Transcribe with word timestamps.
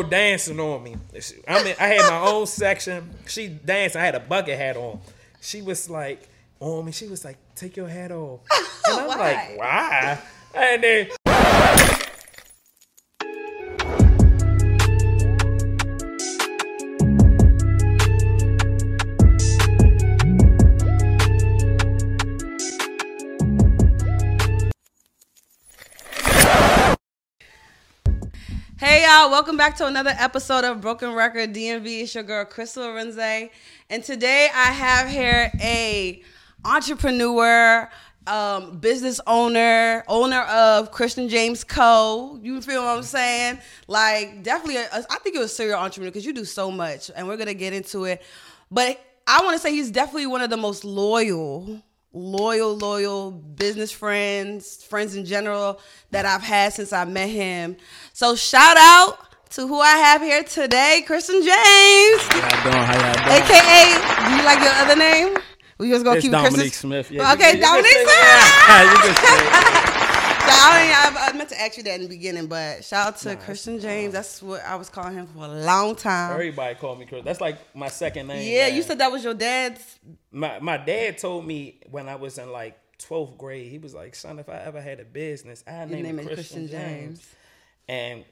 dancing 0.00 0.58
on 0.60 0.82
me. 0.82 0.96
I 1.48 1.62
mean, 1.64 1.74
I 1.78 1.86
had 1.88 2.08
my 2.08 2.30
own 2.30 2.46
section. 2.46 3.10
She 3.26 3.48
danced. 3.48 3.96
I 3.96 4.04
had 4.04 4.14
a 4.14 4.20
bucket 4.20 4.56
hat 4.56 4.76
on. 4.76 5.00
She 5.40 5.60
was 5.60 5.90
like 5.90 6.28
on 6.60 6.84
me. 6.86 6.92
She 6.92 7.08
was 7.08 7.24
like, 7.24 7.36
"Take 7.56 7.76
your 7.76 7.88
hat 7.88 8.12
off." 8.12 8.40
And 8.86 9.00
I'm 9.00 9.06
Why? 9.08 9.16
like, 9.16 9.58
"Why?" 9.58 10.18
And 10.54 10.82
then 10.84 11.08
y'all, 29.12 29.30
welcome 29.30 29.58
back 29.58 29.76
to 29.76 29.84
another 29.86 30.14
episode 30.18 30.64
of 30.64 30.80
Broken 30.80 31.12
Record 31.12 31.52
DMV. 31.52 32.02
It's 32.02 32.14
your 32.14 32.24
girl 32.24 32.46
Crystal 32.46 32.84
Arinze, 32.84 33.50
and 33.90 34.02
today 34.02 34.48
I 34.54 34.72
have 34.72 35.06
here 35.06 35.52
a 35.60 36.22
entrepreneur, 36.64 37.90
um, 38.26 38.78
business 38.78 39.20
owner, 39.26 40.02
owner 40.08 40.40
of 40.40 40.92
Christian 40.92 41.28
James 41.28 41.62
Co. 41.62 42.40
You 42.42 42.62
feel 42.62 42.82
what 42.82 42.96
I'm 42.96 43.02
saying? 43.02 43.58
Like 43.86 44.42
definitely, 44.42 44.76
a, 44.76 44.84
a- 44.90 45.06
I 45.10 45.18
think 45.18 45.34
you're 45.34 45.44
a 45.44 45.48
serial 45.48 45.78
entrepreneur 45.78 46.10
because 46.10 46.24
you 46.24 46.32
do 46.32 46.46
so 46.46 46.70
much, 46.70 47.10
and 47.14 47.28
we're 47.28 47.36
gonna 47.36 47.52
get 47.52 47.74
into 47.74 48.04
it. 48.04 48.22
But 48.70 48.98
I 49.26 49.42
want 49.44 49.56
to 49.56 49.58
say 49.58 49.72
he's 49.72 49.90
definitely 49.90 50.26
one 50.26 50.40
of 50.40 50.48
the 50.48 50.56
most 50.56 50.86
loyal 50.86 51.82
loyal, 52.12 52.76
loyal 52.76 53.30
business 53.30 53.90
friends, 53.92 54.82
friends 54.84 55.16
in 55.16 55.24
general 55.24 55.80
that 56.10 56.24
I've 56.26 56.42
had 56.42 56.72
since 56.72 56.92
I 56.92 57.04
met 57.04 57.28
him. 57.30 57.76
So 58.12 58.34
shout 58.36 58.76
out 58.78 59.18
to 59.50 59.66
who 59.66 59.80
I 59.80 59.90
have 59.96 60.22
here 60.22 60.42
today, 60.44 61.02
Christian 61.06 61.36
James, 61.42 61.50
how 61.50 62.38
y'all 62.38 62.62
doing? 62.62 62.74
How 62.84 62.94
y'all 62.94 63.14
doing? 63.14 63.42
aka. 63.42 64.28
Do 64.28 64.36
you 64.36 64.42
like 64.44 64.60
your 64.62 64.72
other 64.72 64.96
name? 64.96 65.36
We 65.78 65.90
just 65.90 66.04
gonna 66.04 66.16
It's 66.16 66.22
keep 66.24 66.32
Dominique 66.32 66.54
Christian 66.56 66.72
Smith. 66.90 67.10
Yeah, 67.10 67.32
Okay, 67.32 67.52
you- 67.52 67.56
you 67.58 67.62
can 67.62 67.82
Dominique 67.82 69.18
Smith. 69.18 69.88
you 70.52 70.60
can 70.60 71.14
say- 71.14 71.20
I, 71.20 71.28
I, 71.28 71.32
meant 71.36 71.48
to 71.50 71.60
ask 71.60 71.76
you 71.76 71.82
that 71.84 71.94
in 71.96 72.02
the 72.02 72.08
beginning, 72.08 72.46
but 72.46 72.84
shout 72.84 73.06
out 73.08 73.16
to 73.18 73.36
Christian 73.36 73.80
James. 73.80 74.12
That's 74.12 74.42
what 74.42 74.62
I 74.64 74.76
was 74.76 74.88
calling 74.88 75.14
him 75.14 75.26
for 75.26 75.44
a 75.44 75.48
long 75.48 75.94
time. 75.96 76.32
Everybody 76.32 76.74
called 76.76 76.98
me 76.98 77.06
Chris. 77.06 77.24
That's 77.24 77.40
like 77.40 77.58
my 77.74 77.88
second 77.88 78.26
name. 78.28 78.50
Yeah, 78.52 78.68
man. 78.68 78.76
you 78.76 78.82
said 78.82 78.98
that 78.98 79.10
was 79.12 79.24
your 79.24 79.34
dad's. 79.34 79.98
my 80.30 80.58
my 80.60 80.76
dad 80.76 81.18
told 81.18 81.46
me 81.46 81.80
when 81.90 82.08
I 82.08 82.14
was 82.16 82.38
in 82.38 82.50
like 82.52 82.78
12th 82.98 83.36
grade, 83.36 83.70
he 83.70 83.78
was 83.78 83.94
like, 83.94 84.14
"Son, 84.14 84.38
if 84.38 84.48
I 84.48 84.58
ever 84.58 84.80
had 84.80 85.00
a 85.00 85.04
business, 85.04 85.64
I 85.66 85.84
name, 85.86 86.02
name 86.04 86.18
it 86.20 86.26
Christian, 86.26 86.34
Christian 86.34 86.68
James. 86.68 87.18
James. 87.18 87.34
And 87.88 88.24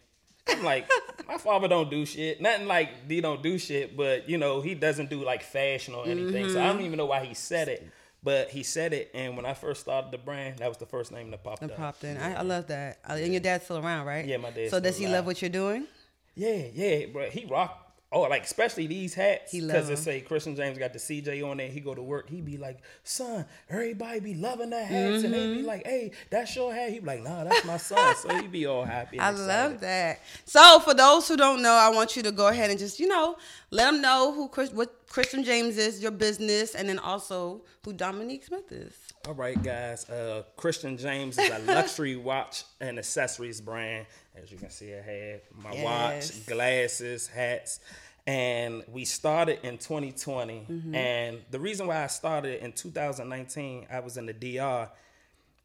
I'm 0.48 0.62
like, 0.64 0.88
my 1.28 1.38
father 1.38 1.68
don't 1.68 1.90
do 1.90 2.06
shit. 2.06 2.40
Nothing 2.40 2.66
like 2.66 3.08
he 3.08 3.20
don't 3.20 3.42
do 3.42 3.58
shit, 3.58 3.96
but 3.96 4.28
you 4.28 4.38
know 4.38 4.60
he 4.60 4.74
doesn't 4.74 5.10
do 5.10 5.24
like 5.24 5.42
fashion 5.42 5.94
or 5.94 6.06
anything. 6.06 6.48
So 6.50 6.58
I 6.58 6.62
Mm-hmm. 6.64 6.76
don't 6.76 6.86
even 6.86 6.96
know 6.98 7.06
why 7.06 7.24
he 7.24 7.34
said 7.34 7.68
it. 7.68 7.88
But 8.22 8.50
he 8.50 8.62
said 8.62 8.92
it, 8.92 9.10
and 9.14 9.34
when 9.36 9.46
I 9.46 9.54
first 9.54 9.80
started 9.80 10.10
the 10.10 10.18
brand, 10.18 10.58
that 10.58 10.68
was 10.68 10.76
the 10.76 10.84
first 10.86 11.10
name 11.10 11.30
that 11.30 11.42
popped 11.42 11.60
That 11.60 11.70
up. 11.70 11.76
popped 11.78 12.04
in. 12.04 12.18
I, 12.18 12.34
I 12.40 12.42
love 12.42 12.66
that. 12.66 12.98
Uh, 13.08 13.14
And 13.14 13.32
your 13.32 13.40
dad's 13.40 13.64
still 13.64 13.78
around, 13.78 14.06
right? 14.06 14.26
Yeah, 14.26 14.36
my 14.36 14.50
dad. 14.50 14.68
So 14.70 14.78
does 14.78 14.98
he 14.98 15.06
love 15.06 15.24
what 15.24 15.40
you're 15.40 15.48
doing? 15.50 15.86
Yeah, 16.34 16.64
yeah, 16.74 17.06
bro. 17.06 17.30
He 17.30 17.46
rock. 17.46 17.86
Oh, 18.12 18.22
like 18.22 18.42
especially 18.42 18.88
these 18.88 19.14
hats 19.14 19.52
because 19.52 19.88
it 19.88 19.96
say 19.98 20.20
Christian 20.20 20.56
James 20.56 20.76
got 20.76 20.92
the 20.92 20.98
CJ 20.98 21.48
on 21.48 21.58
there. 21.58 21.68
He 21.68 21.78
go 21.78 21.94
to 21.94 22.02
work. 22.02 22.28
He 22.28 22.40
be 22.40 22.56
like, 22.56 22.78
"Son, 23.04 23.46
everybody 23.68 24.18
be 24.18 24.34
loving 24.34 24.70
the 24.70 24.82
hats," 24.82 25.22
and 25.22 25.32
they 25.32 25.44
Mm-hmm. 25.46 25.52
be 25.52 25.62
like, 25.62 25.86
"Hey, 25.86 26.10
that's 26.28 26.56
your 26.56 26.74
hat." 26.74 26.90
He 26.90 26.98
be 26.98 27.06
like, 27.06 27.22
"Nah, 27.22 27.44
that's 27.44 27.64
my 27.64 27.76
son." 27.76 28.16
so 28.16 28.28
he 28.40 28.48
be 28.48 28.66
all 28.66 28.84
happy. 28.84 29.16
and 29.18 29.22
I 29.26 29.30
excited. 29.30 29.46
love 29.46 29.80
that. 29.82 30.20
So, 30.44 30.80
for 30.80 30.92
those 30.92 31.28
who 31.28 31.36
don't 31.36 31.62
know, 31.62 31.72
I 31.72 31.88
want 31.90 32.16
you 32.16 32.24
to 32.24 32.32
go 32.32 32.48
ahead 32.48 32.70
and 32.70 32.80
just, 32.80 32.98
you 32.98 33.06
know, 33.06 33.36
let 33.70 33.84
them 33.92 34.00
know 34.02 34.32
who 34.34 34.48
Chris, 34.48 34.72
what 34.72 34.99
Christian 35.10 35.42
James 35.42 35.76
is, 35.76 36.00
your 36.00 36.12
business, 36.12 36.74
and 36.76 36.88
then 36.88 37.00
also 37.00 37.62
who 37.84 37.92
Dominique 37.92 38.44
Smith 38.44 38.70
is. 38.70 38.94
All 39.26 39.34
right, 39.34 39.60
guys. 39.60 40.08
Uh, 40.08 40.44
Christian 40.56 40.96
James 40.96 41.36
is 41.36 41.50
a 41.50 41.58
luxury 41.72 42.14
watch 42.14 42.62
and 42.80 42.96
accessories 42.96 43.60
brand. 43.60 44.06
As 44.40 44.52
you 44.52 44.56
can 44.56 44.70
see, 44.70 44.94
I 44.94 45.00
have 45.02 45.40
my 45.64 45.72
Yes. 45.72 45.84
watch, 45.84 46.46
glasses, 46.46 47.26
hats, 47.26 47.80
and 48.24 48.84
we 48.92 49.04
started 49.04 49.58
in 49.66 49.78
2020. 49.78 50.66
Mm-hmm. 50.70 50.94
And 50.94 51.40
the 51.50 51.58
reason 51.58 51.88
why 51.88 52.04
I 52.04 52.06
started 52.06 52.62
in 52.64 52.70
2019, 52.72 53.88
I 53.92 53.98
was 53.98 54.16
in 54.16 54.26
the 54.26 54.32
DR, 54.32 54.88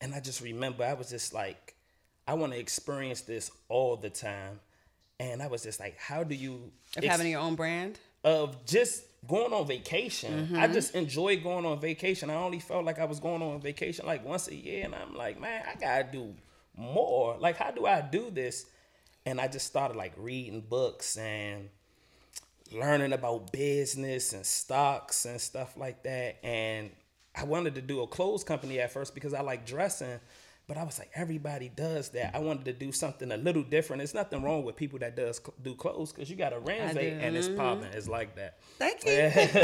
and 0.01 0.16
I 0.16 0.22
just 0.22 0.41
remember 0.41 0.83
I 0.83 0.94
was 0.94 1.12
just 1.12 1.35
like, 1.35 1.75
I 2.27 2.33
want 2.33 2.51
to 2.53 2.59
experience 2.59 3.22
this 3.22 3.51
all 3.69 3.95
the 3.95 4.09
time. 4.09 4.59
And 5.19 5.44
I 5.44 5.47
was 5.47 5.62
just 5.62 5.79
like, 5.79 6.00
how 6.00 6.23
do 6.23 6.33
you 6.33 6.72
Of 6.97 7.03
ex- 7.03 7.07
having 7.12 7.31
your 7.31 7.41
own 7.41 7.53
brand. 7.53 8.00
of 8.23 8.66
just 8.66 9.03
going 9.28 9.53
on 9.53 9.68
vacation. 9.68 10.47
Mm-hmm. 10.47 10.58
I 10.58 10.68
just 10.68 10.96
enjoy 10.96 11.40
going 11.41 11.66
on 11.66 11.80
vacation. 11.80 12.30
I 12.30 12.36
only 12.36 12.59
felt 12.59 12.86
like 12.86 13.00
I 13.00 13.06
was 13.06 13.19
going 13.19 13.41
on 13.41 13.59
vacation 13.62 14.06
like 14.06 14.25
once 14.25 14.47
a 14.47 14.56
year, 14.56 14.86
and 14.86 14.96
I'm 14.96 15.16
like, 15.16 15.40
man, 15.40 15.63
I 15.69 15.75
gotta 15.80 16.08
do 16.12 16.34
more. 16.78 17.38
Like, 17.40 17.58
how 17.58 17.72
do 17.72 17.86
I 17.86 18.02
do 18.02 18.30
this? 18.31 18.66
And 19.25 19.41
I 19.41 19.47
just 19.47 19.66
started 19.66 19.97
like 19.97 20.13
reading 20.18 20.62
books 20.62 21.18
and 21.18 21.69
learning 22.72 23.13
about 23.13 23.52
business 23.52 24.34
and 24.34 24.46
stocks 24.46 25.25
and 25.25 25.40
stuff 25.40 25.78
like 25.78 26.03
that. 26.03 26.38
And 26.44 26.92
I 27.36 27.44
wanted 27.44 27.75
to 27.75 27.81
do 27.81 28.02
a 28.02 28.07
clothes 28.07 28.44
company 28.44 28.80
at 28.80 28.92
first 28.92 29.13
because 29.13 29.34
I 29.34 29.42
like 29.42 29.66
dressing. 29.66 30.19
But 30.67 30.77
I 30.77 30.83
was 30.83 30.97
like, 30.97 31.11
everybody 31.13 31.69
does 31.69 32.09
that. 32.09 32.35
I 32.35 32.39
wanted 32.39 32.65
to 32.65 32.73
do 32.73 32.91
something 32.91 33.31
a 33.31 33.37
little 33.37 33.61
different. 33.61 33.99
There's 33.99 34.15
nothing 34.15 34.41
wrong 34.41 34.63
with 34.63 34.75
people 34.75 34.97
that 34.99 35.15
does 35.15 35.39
do 35.61 35.75
clothes 35.75 36.11
because 36.11 36.27
you 36.27 36.35
got 36.35 36.53
a 36.53 36.59
Ramsey 36.59 37.09
and 37.09 37.37
it's 37.37 37.47
popping. 37.49 37.83
It's 37.93 38.07
like 38.07 38.35
that. 38.35 38.57
Thank 38.79 39.05
you. 39.05 39.61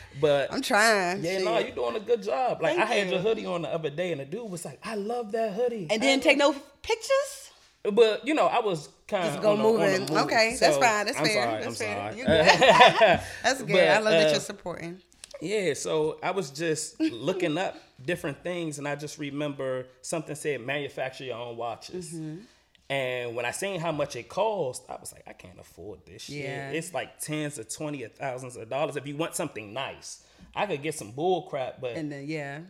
but 0.22 0.50
I'm 0.52 0.62
trying. 0.62 1.22
yeah, 1.22 1.32
Shit. 1.36 1.44
no, 1.44 1.58
you're 1.58 1.70
doing 1.72 1.96
a 1.96 2.00
good 2.00 2.22
job. 2.22 2.62
Like 2.62 2.76
Thank 2.76 2.90
I 2.90 2.94
had 2.94 3.06
you. 3.08 3.12
your 3.14 3.22
hoodie 3.22 3.44
on 3.46 3.62
the 3.62 3.68
other 3.68 3.90
day, 3.90 4.12
and 4.12 4.20
the 4.20 4.24
dude 4.24 4.50
was 4.50 4.64
like, 4.64 4.80
"I 4.84 4.94
love 4.94 5.32
that 5.32 5.52
hoodie." 5.52 5.86
and 5.90 6.02
I 6.02 6.06
then 6.06 6.20
take 6.20 6.38
no 6.38 6.54
pictures? 6.82 7.50
But 7.92 8.26
you 8.26 8.32
know, 8.34 8.46
I 8.46 8.60
was 8.60 8.88
kind 9.06 9.24
of 9.26 9.30
Just 9.32 9.42
go 9.42 9.56
moving. 9.56 10.10
Okay, 10.16 10.56
that's 10.58 10.76
fine. 10.78 11.06
That's 11.06 11.18
I'm 11.18 11.24
fair. 11.26 11.42
Sorry, 11.44 11.62
That's 11.62 11.66
I'm 11.66 11.74
fair. 11.74 11.96
sorry. 11.96 12.18
You 12.18 12.24
good. 12.24 13.20
That's 13.42 13.62
good. 13.62 13.76
I 13.88 13.94
But, 13.96 14.04
love 14.04 14.12
that 14.14 14.26
uh, 14.28 14.30
you're 14.30 14.40
supporting. 14.40 15.00
Yeah, 15.40 15.74
so 15.74 16.18
I 16.22 16.32
was 16.32 16.50
just 16.50 16.98
looking 17.00 17.56
up 17.58 17.76
different 18.04 18.42
things, 18.42 18.78
and 18.78 18.86
I 18.86 18.94
just 18.96 19.18
remember 19.18 19.86
something 20.02 20.34
said 20.34 20.60
manufacture 20.60 21.24
your 21.24 21.36
own 21.36 21.56
watches. 21.56 22.12
Mm-hmm. 22.12 22.40
And 22.90 23.36
when 23.36 23.44
I 23.44 23.50
seen 23.50 23.80
how 23.80 23.92
much 23.92 24.16
it 24.16 24.30
cost, 24.30 24.84
I 24.88 24.96
was 24.96 25.12
like, 25.12 25.24
I 25.26 25.34
can't 25.34 25.58
afford 25.60 26.06
this 26.06 26.22
shit. 26.22 26.36
Yeah. 26.36 26.70
It's 26.70 26.94
like 26.94 27.20
tens 27.20 27.58
of 27.58 27.72
twenty 27.72 28.02
or 28.02 28.08
thousands 28.08 28.56
of 28.56 28.70
dollars 28.70 28.96
if 28.96 29.06
you 29.06 29.16
want 29.16 29.34
something 29.34 29.74
nice. 29.74 30.24
I 30.54 30.66
could 30.66 30.82
get 30.82 30.94
some 30.94 31.10
bull 31.10 31.42
crap, 31.42 31.80
but 31.80 31.96
And 31.96 32.10
then, 32.10 32.26
yeah. 32.26 32.60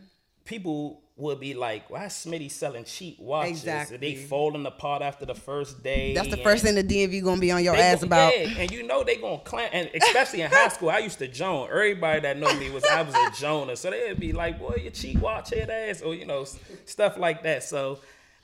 people 0.43 1.01
would 1.19 1.39
be 1.39 1.53
like, 1.53 1.89
"Why 1.89 2.05
is 2.05 2.13
Smitty 2.13 2.49
selling 2.49 2.85
cheap 2.85 3.19
watches? 3.19 3.59
Exactly. 3.59 3.97
They 3.97 4.15
falling 4.15 4.65
apart 4.65 5.01
after 5.01 5.25
the 5.25 5.35
first 5.35 5.83
day." 5.83 6.13
That's 6.13 6.29
the 6.29 6.37
first 6.37 6.63
thing 6.63 6.75
the 6.75 6.83
DMV 6.83 7.21
to 7.35 7.41
be 7.41 7.51
on 7.51 7.63
your 7.63 7.75
ass 7.75 7.99
gon- 7.99 8.07
about. 8.07 8.33
Yeah, 8.37 8.47
and 8.59 8.71
you 8.71 8.83
know 8.83 9.03
they 9.03 9.17
gonna 9.17 9.39
clown, 9.39 9.69
and 9.73 9.89
especially 9.93 10.41
in 10.41 10.49
high 10.49 10.69
school, 10.69 10.89
I 10.89 10.99
used 10.99 11.19
to 11.19 11.27
joan. 11.27 11.67
Everybody 11.69 12.21
that 12.21 12.37
know 12.37 12.53
me 12.57 12.69
was 12.71 12.83
I 12.85 13.01
was 13.03 13.13
a 13.13 13.31
Jonah, 13.39 13.75
so 13.75 13.91
they'd 13.91 14.19
be 14.19 14.33
like, 14.33 14.59
"Boy, 14.59 14.81
you 14.83 14.89
cheap 14.89 15.19
watch 15.19 15.49
head 15.51 15.69
ass," 15.69 16.01
or 16.01 16.15
you 16.15 16.25
know, 16.25 16.45
stuff 16.85 17.17
like 17.17 17.43
that. 17.43 17.63
So 17.63 17.99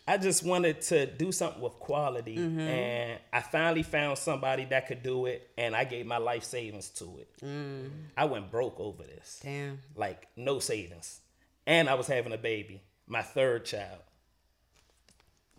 I 0.08 0.18
just 0.18 0.44
wanted 0.44 0.81
to 0.81 1.08
do 1.08 1.31
something 1.31 1.62
with 1.64 1.74
quality, 1.80 2.38
Mm-hmm. 2.38 2.59
and 2.59 3.19
I 3.34 3.41
finally 3.41 3.81
found 3.81 4.19
somebody 4.19 4.66
that 4.66 4.88
could 4.88 5.02
do 5.02 5.25
it, 5.25 5.50
and 5.58 5.75
I 5.75 5.84
gave 5.84 6.06
my 6.06 6.18
life 6.18 6.44
savings 6.44 6.90
to 7.00 7.06
it. 7.22 7.28
Mm. 7.44 7.90
I 8.16 8.25
went 8.25 8.52
broke 8.52 8.80
over 8.80 9.02
this, 9.02 9.40
Damn. 9.41 9.80
like 9.96 10.28
no 10.35 10.59
savings, 10.59 11.22
and 11.68 11.90
I 11.90 11.94
was 11.96 12.08
having 12.08 12.34
a 12.34 12.38
baby, 12.38 12.81
my 13.08 13.22
third 13.22 13.66
child. 13.66 14.00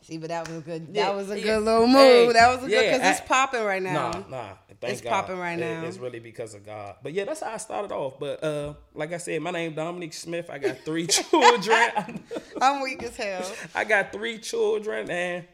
See, 0.03 0.19
but 0.19 0.29
that 0.29 0.47
was 0.49 0.59
a 0.59 0.61
good. 0.61 0.89
Yeah, 0.93 1.07
That 1.07 1.17
was 1.17 1.31
a 1.31 1.39
yeah. 1.39 1.45
good 1.45 1.63
little 1.65 1.87
move. 1.89 1.97
Hey, 1.97 2.33
that 2.35 2.49
was 2.55 2.59
a 2.59 2.69
good 2.69 2.85
yeah, 2.85 2.97
because 2.99 3.19
it's 3.19 3.27
popping 3.29 3.65
right 3.65 3.83
now. 3.83 4.11
Nah, 4.13 4.23
nah. 4.29 4.49
Thank 4.81 4.93
It's 4.93 5.01
God. 5.01 5.11
popping 5.11 5.39
right 5.39 5.59
It- 5.59 5.61
now. 5.63 5.85
It's 5.85 5.97
really 5.99 6.21
because 6.21 6.55
of 6.55 6.65
God. 6.65 6.97
But 7.03 7.13
yeah, 7.13 7.25
that's 7.25 7.41
how 7.41 7.53
I 7.53 7.57
started 7.57 7.91
off. 7.91 8.19
But 8.21 8.45
uh, 8.45 8.75
like 8.95 9.13
I 9.13 9.17
said, 9.17 9.41
my 9.43 9.51
name 9.51 9.75
Dominique 9.75 10.13
Smith. 10.13 10.49
I 10.49 10.59
got 10.59 10.79
three 10.85 11.07
children. 11.09 12.23
I'm 12.61 12.83
weak 12.83 13.03
as 13.03 13.17
hell. 13.17 13.51
I 13.75 13.83
got 13.85 14.13
three 14.13 14.39
children, 14.39 15.11
and 15.11 15.45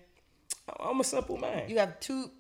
I'm 0.78 1.00
a 1.00 1.04
simple 1.04 1.38
man. 1.38 1.70
You 1.70 1.78
have 1.78 1.98
two 2.00 2.30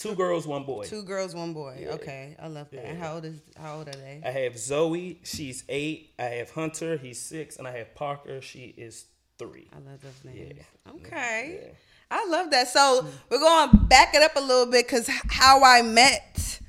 Two 0.00 0.14
girls, 0.14 0.46
one 0.46 0.64
boy. 0.64 0.86
two 0.86 1.02
girls, 1.02 1.34
one 1.34 1.52
boy. 1.52 1.86
Okay, 1.90 2.34
I 2.40 2.48
love 2.48 2.70
that. 2.70 2.86
And 2.86 2.98
how 2.98 3.16
old 3.16 3.26
is 3.26 3.42
how 3.56 3.76
old 3.76 3.88
are 3.88 3.92
they? 3.92 4.22
I 4.24 4.30
have 4.30 4.56
Zoe. 4.58 5.20
She's 5.24 5.62
eight. 5.68 6.14
I 6.18 6.22
have 6.22 6.50
Hunter. 6.50 6.96
He's 6.96 7.20
six, 7.20 7.56
and 7.58 7.68
I 7.68 7.76
have 7.76 7.94
Parker. 7.94 8.40
She 8.40 8.74
is 8.78 9.04
three. 9.38 9.68
I 9.74 9.90
love 9.90 10.00
those 10.00 10.24
names. 10.24 10.54
Yeah. 10.56 10.92
Okay. 10.92 11.60
Yeah. 11.62 11.72
I 12.10 12.26
love 12.30 12.50
that. 12.50 12.68
So 12.68 13.06
we're 13.28 13.38
going 13.38 13.70
to 13.70 13.76
back 13.76 14.14
it 14.14 14.22
up 14.22 14.36
a 14.36 14.40
little 14.40 14.66
bit 14.66 14.86
because 14.86 15.06
how 15.28 15.62
I 15.62 15.82
met, 15.82 16.60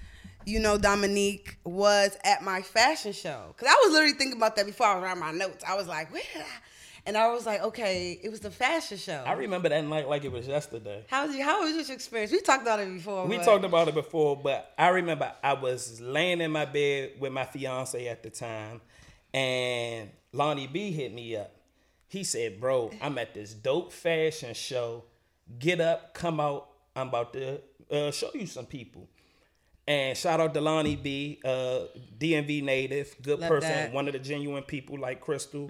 you 0.45 0.59
know, 0.59 0.77
Dominique 0.77 1.57
was 1.63 2.17
at 2.23 2.43
my 2.43 2.61
fashion 2.61 3.13
show. 3.13 3.55
Because 3.55 3.69
I 3.69 3.81
was 3.85 3.93
literally 3.93 4.13
thinking 4.13 4.37
about 4.37 4.55
that 4.57 4.65
before 4.65 4.87
I 4.87 4.95
was 4.95 5.03
writing 5.03 5.21
my 5.21 5.31
notes. 5.31 5.63
I 5.67 5.75
was 5.75 5.87
like, 5.87 6.11
where 6.11 6.21
did 6.33 6.41
I? 6.41 6.45
And 7.05 7.17
I 7.17 7.31
was 7.31 7.45
like, 7.45 7.61
okay, 7.61 8.19
it 8.21 8.29
was 8.29 8.39
the 8.41 8.51
fashion 8.51 8.97
show. 8.97 9.23
I 9.25 9.33
remember 9.33 9.69
that 9.69 9.83
night 9.85 10.07
like 10.07 10.23
it 10.23 10.31
was 10.31 10.47
yesterday. 10.47 11.03
How 11.09 11.25
was 11.25 11.35
you, 11.35 11.43
how 11.43 11.61
was 11.61 11.87
your 11.87 11.95
experience? 11.95 12.31
We 12.31 12.41
talked 12.41 12.61
about 12.61 12.79
it 12.79 12.93
before. 12.93 13.25
We 13.25 13.37
but- 13.37 13.45
talked 13.45 13.65
about 13.65 13.87
it 13.87 13.93
before, 13.95 14.35
but 14.37 14.73
I 14.77 14.89
remember 14.89 15.31
I 15.43 15.53
was 15.53 15.99
laying 16.01 16.41
in 16.41 16.51
my 16.51 16.65
bed 16.65 17.13
with 17.19 17.31
my 17.31 17.45
fiance 17.45 18.07
at 18.07 18.23
the 18.23 18.29
time, 18.29 18.81
and 19.33 20.09
Lonnie 20.31 20.67
B 20.67 20.91
hit 20.91 21.13
me 21.13 21.35
up. 21.35 21.51
He 22.07 22.23
said, 22.23 22.59
"Bro, 22.59 22.91
I'm 23.01 23.17
at 23.17 23.33
this 23.33 23.53
dope 23.53 23.93
fashion 23.93 24.53
show. 24.53 25.05
Get 25.59 25.79
up, 25.79 26.13
come 26.13 26.39
out. 26.39 26.67
I'm 26.95 27.07
about 27.07 27.33
to 27.33 27.61
uh, 27.89 28.11
show 28.11 28.29
you 28.33 28.45
some 28.45 28.65
people." 28.65 29.07
And 29.87 30.15
shout 30.15 30.39
out 30.39 30.53
to 30.53 30.61
Lonnie 30.61 30.95
B, 30.95 31.39
uh, 31.43 31.85
DMV 32.17 32.63
native, 32.63 33.15
good 33.21 33.39
Love 33.39 33.49
person, 33.49 33.69
that. 33.69 33.93
one 33.93 34.07
of 34.07 34.13
the 34.13 34.19
genuine 34.19 34.63
people 34.63 34.99
like 34.99 35.21
Crystal. 35.21 35.67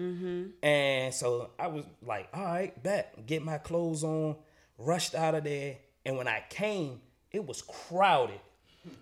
And 0.62 1.12
so 1.14 1.50
I 1.58 1.66
was 1.68 1.84
like, 2.06 2.28
all 2.34 2.44
right, 2.44 2.82
bet, 2.82 3.26
get 3.26 3.42
my 3.42 3.58
clothes 3.58 4.04
on, 4.04 4.36
rushed 4.78 5.14
out 5.14 5.34
of 5.34 5.44
there. 5.44 5.76
And 6.04 6.16
when 6.18 6.28
I 6.28 6.44
came, 6.50 7.00
it 7.30 7.44
was 7.46 7.62
crowded. 7.62 8.40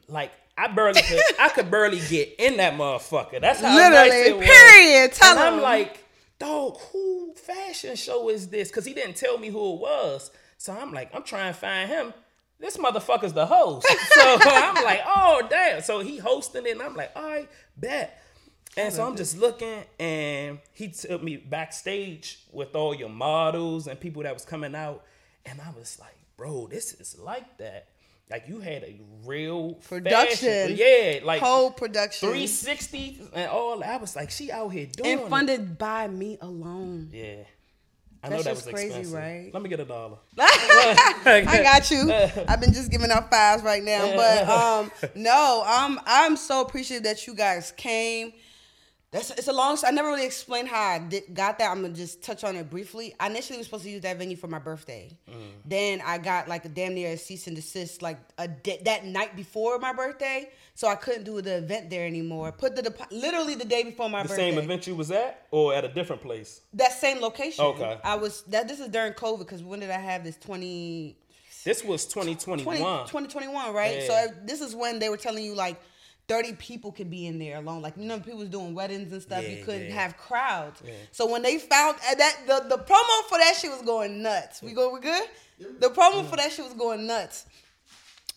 Like 0.09 0.31
I 0.57 0.69
barely 0.69 1.03
could, 1.03 1.21
I 1.41 1.49
could 1.49 1.71
barely 1.71 2.01
get 2.09 2.35
in 2.39 2.59
that 2.59 2.75
motherfucker. 2.75 3.41
That's 3.41 3.61
how 3.61 3.75
nice 3.77 4.11
Literally, 4.11 4.29
it 4.29 4.37
was. 4.37 4.47
period. 4.47 5.13
Tell 5.13 5.31
and 5.31 5.41
I'm 5.41 5.55
him. 5.55 5.63
like, 5.63 6.05
dog, 6.39 6.79
who 6.93 7.35
fashion 7.35 7.97
show 7.97 8.29
is 8.29 8.49
this? 8.49 8.69
Because 8.69 8.85
he 8.85 8.95
didn't 8.95 9.17
tell 9.17 9.39
me 9.39 9.49
who 9.49 9.75
it 9.75 9.81
was. 9.81 10.31
So 10.59 10.73
I'm 10.73 10.93
like, 10.93 11.15
I'm 11.15 11.23
trying 11.25 11.53
to 11.53 11.59
find 11.59 11.89
him. 11.89 12.13
This 12.61 12.77
motherfucker's 12.77 13.33
the 13.33 13.47
host. 13.47 13.87
So 14.13 14.39
I'm 14.43 14.85
like, 14.85 15.01
oh 15.07 15.43
damn. 15.49 15.81
So 15.81 16.01
he 16.01 16.19
hosting 16.19 16.67
it, 16.67 16.73
and 16.73 16.83
I'm 16.83 16.95
like, 16.95 17.11
all 17.17 17.23
right, 17.23 17.49
bet. 17.77 18.23
And 18.77 18.93
so 18.93 19.05
I'm 19.07 19.17
just 19.17 19.39
looking, 19.39 19.83
and 19.99 20.59
he 20.75 20.89
took 20.89 21.23
me 21.23 21.37
backstage 21.37 22.39
with 22.53 22.77
all 22.77 22.95
your 22.95 23.09
models 23.09 23.87
and 23.89 23.99
people 23.99 24.23
that 24.23 24.35
was 24.35 24.45
coming 24.45 24.75
out, 24.75 25.05
and 25.47 25.61
I 25.61 25.71
was 25.77 25.99
like, 25.99 26.15
bro, 26.37 26.67
this 26.69 26.93
is 26.95 27.19
like 27.19 27.59
that. 27.59 27.89
Like 28.31 28.45
you 28.47 28.61
had 28.61 28.85
a 28.85 29.01
real 29.25 29.75
Production. 29.75 30.49
fashion- 30.69 30.77
yeah, 30.79 31.19
like 31.25 31.41
whole 31.43 31.73
production 31.73 32.29
360 32.29 33.23
and 33.35 33.51
all. 33.51 33.83
I 33.83 33.97
was 33.97 34.15
like, 34.15 34.31
she 34.31 34.53
out 34.53 34.69
here 34.69 34.87
doing 34.87 35.09
it. 35.09 35.13
and 35.15 35.21
it. 35.23 35.29
funded 35.29 35.79
by 35.79 36.07
me 36.07 36.39
alone. 36.41 37.09
Yeah. 37.13 37.43
I 38.23 38.29
That's 38.29 38.45
know 38.45 38.51
that 38.51 38.55
just 38.57 38.67
was 38.67 38.75
crazy, 38.75 38.89
expensive. 38.89 39.15
right? 39.15 39.51
Let 39.53 39.63
me 39.63 39.69
get 39.71 39.81
a 39.81 39.85
dollar. 39.87 40.19
I 40.39 41.61
got 41.63 41.91
you. 41.91 42.13
I've 42.49 42.61
been 42.61 42.73
just 42.73 42.91
giving 42.91 43.11
out 43.11 43.31
fives 43.31 43.63
right 43.63 43.83
now, 43.83 44.15
but 44.15 44.49
um, 44.49 44.91
no, 45.15 45.63
I'm 45.67 45.99
I'm 46.05 46.37
so 46.37 46.61
appreciative 46.61 47.05
that 47.05 47.27
you 47.27 47.35
guys 47.35 47.73
came. 47.77 48.33
That's 49.13 49.31
it's 49.31 49.49
a 49.49 49.53
long. 49.53 49.77
I 49.85 49.91
never 49.91 50.07
really 50.09 50.25
explained 50.25 50.69
how 50.69 50.81
I 50.81 50.99
did, 51.01 51.35
got 51.35 51.59
that. 51.59 51.69
I'm 51.73 51.83
gonna 51.83 51.95
just 51.95 52.23
touch 52.23 52.45
on 52.45 52.55
it 52.55 52.71
briefly. 52.71 53.13
I 53.19 53.27
initially 53.29 53.59
was 53.59 53.67
supposed 53.67 53.83
to 53.83 53.91
use 53.91 54.03
that 54.03 54.17
venue 54.19 54.37
for 54.37 54.47
my 54.47 54.61
birthday. 54.61 55.19
Mm. 55.29 55.35
Then 55.65 56.01
I 56.07 56.19
got 56.19 56.47
like 56.47 56.65
a 56.65 56.69
damn 56.69 56.95
near 56.95 57.11
a 57.11 57.17
cease 57.17 57.49
and 57.49 57.57
desist 57.57 58.03
like 58.03 58.19
a 58.39 58.47
di- 58.47 58.79
that 58.85 59.05
night 59.07 59.35
before 59.35 59.81
my 59.81 59.93
birthday, 59.93 60.49
so 60.77 60.87
I 60.87 60.95
couldn't 60.95 61.25
do 61.25 61.41
the 61.43 61.57
event 61.57 61.91
there 61.91 62.07
anymore. 62.07 62.53
Put 62.53 62.77
the 62.77 62.83
depo- 62.83 63.11
literally 63.11 63.57
the 63.57 63.65
day 63.65 63.83
before 63.83 64.09
my 64.09 64.23
The 64.23 64.29
birthday. 64.29 64.51
same 64.53 64.59
event 64.61 64.87
you 64.87 64.95
was 64.95 65.11
at, 65.11 65.45
or 65.51 65.75
at 65.75 65.85
a 65.85 65.89
different 65.89 66.23
place? 66.23 66.61
That 66.75 66.93
same 66.93 67.21
location. 67.21 67.65
Okay. 67.65 67.99
I 68.05 68.15
was 68.15 68.43
that. 68.43 68.69
This 68.69 68.79
is 68.79 68.87
during 68.91 69.15
COVID 69.15 69.41
because 69.41 69.61
when 69.65 69.81
did 69.81 69.91
I 69.91 69.99
have 69.99 70.23
this 70.23 70.37
twenty? 70.37 71.17
This 71.65 71.85
was 71.85 72.07
2021. 72.07 72.65
20, 72.81 73.05
2021, 73.09 73.75
right? 73.75 74.03
So 74.05 74.13
Yeah. 74.15 74.27
this 74.45 74.61
is 74.61 74.75
when 74.75 74.99
they 74.99 75.09
were 75.11 75.19
telling 75.19 75.45
you 75.45 75.55
like 75.55 75.79
30 76.31 76.53
people 76.53 76.93
could 76.93 77.11
be 77.11 77.27
in 77.27 77.41
there 77.41 77.57
alone. 77.57 77.83
Like 77.83 77.97
you 77.97 78.05
know, 78.05 78.21
people 78.21 78.39
was 78.39 78.49
doing 78.49 78.73
weddings 78.73 79.13
and 79.13 79.21
stuff. 79.21 79.47
you 79.49 79.65
couldn't 79.65 79.89
yeah. 79.89 79.95
have 79.95 80.17
crowds. 80.17 80.81
So 81.11 81.29
when 81.29 81.43
they 81.43 81.59
found 81.59 81.97
uh, 82.09 82.15
that 82.15 82.37
the, 82.47 82.69
the 82.69 82.79
promo 82.79 83.29
for 83.29 83.37
that 83.37 83.57
shit 83.61 83.69
was 83.69 83.83
going 83.83 84.23
nuts. 84.23 84.63
We 84.63 84.73
go, 84.73 84.95
we 84.95 85.01
good? 85.01 85.25
The 85.59 85.89
promo 85.89 86.25
for 86.25 86.37
that 86.37 86.53
shit 86.53 86.65
was 86.65 86.75
going 86.75 87.05
nuts. 87.05 87.47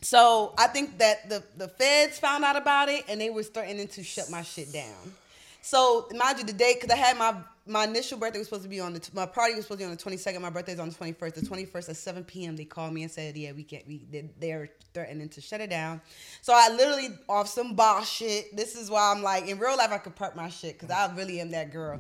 So 0.02 0.56
I 0.58 0.68
think 0.68 0.98
that 0.98 1.30
the 1.30 1.44
the 1.56 1.68
feds 1.68 2.18
found 2.18 2.44
out 2.44 2.56
about 2.56 2.90
it 2.90 3.06
and 3.08 3.22
they 3.22 3.30
were 3.30 3.44
starting 3.44 3.88
to 3.88 4.04
shut 4.04 4.28
my 4.32 4.42
shit 4.42 4.74
down. 4.74 5.14
So 5.62 6.10
mind 6.16 6.40
you, 6.40 6.46
the 6.46 6.54
day 6.54 6.74
because 6.74 6.90
I 6.90 6.98
had 6.98 7.16
my 7.16 7.36
my 7.66 7.86
initial 7.86 8.18
birthday 8.18 8.40
was 8.40 8.48
supposed 8.48 8.64
to 8.64 8.70
be 8.70 8.80
on 8.82 8.94
the 8.94 9.00
t- 9.00 9.12
my 9.14 9.26
party 9.26 9.56
was 9.56 9.64
supposed 9.66 9.80
to 9.80 9.84
be 9.86 9.90
on 9.90 9.92
the 9.96 10.02
twenty 10.02 10.18
second. 10.18 10.42
My 10.42 10.50
birthday's 10.50 10.80
on 10.80 10.90
the 10.90 10.96
twenty 10.96 11.14
first. 11.14 11.36
The 11.36 11.46
twenty 11.46 11.66
first 11.66 11.88
at 11.90 11.96
seven 11.96 12.24
p.m. 12.24 12.56
They 12.58 12.66
called 12.66 12.94
me 12.94 13.04
and 13.04 13.12
said, 13.12 13.38
"Yeah, 13.38 13.54
we 13.54 13.64
can't. 13.64 13.88
We 13.88 14.06
they- 14.12 14.30
they're 14.40 14.70
threatening 14.94 15.30
to 15.30 15.42
shut 15.42 15.62
it 15.62 15.70
down." 15.70 16.02
So 16.42 16.54
I 16.54 16.70
literally 16.76 17.10
off 17.30 17.48
some 17.48 17.74
boss 17.76 18.10
shit. 18.10 18.56
This 18.56 18.76
is 18.76 18.90
why 18.90 19.14
I'm 19.16 19.24
like 19.24 19.48
in 19.48 19.60
real 19.60 19.78
life 19.78 19.92
I 19.92 19.98
could 19.98 20.16
prep 20.16 20.36
my 20.36 20.50
shit 20.50 20.78
because 20.80 20.90
I 20.94 21.14
really 21.16 21.40
am 21.40 21.52
that 21.52 21.72
girl. 21.72 21.98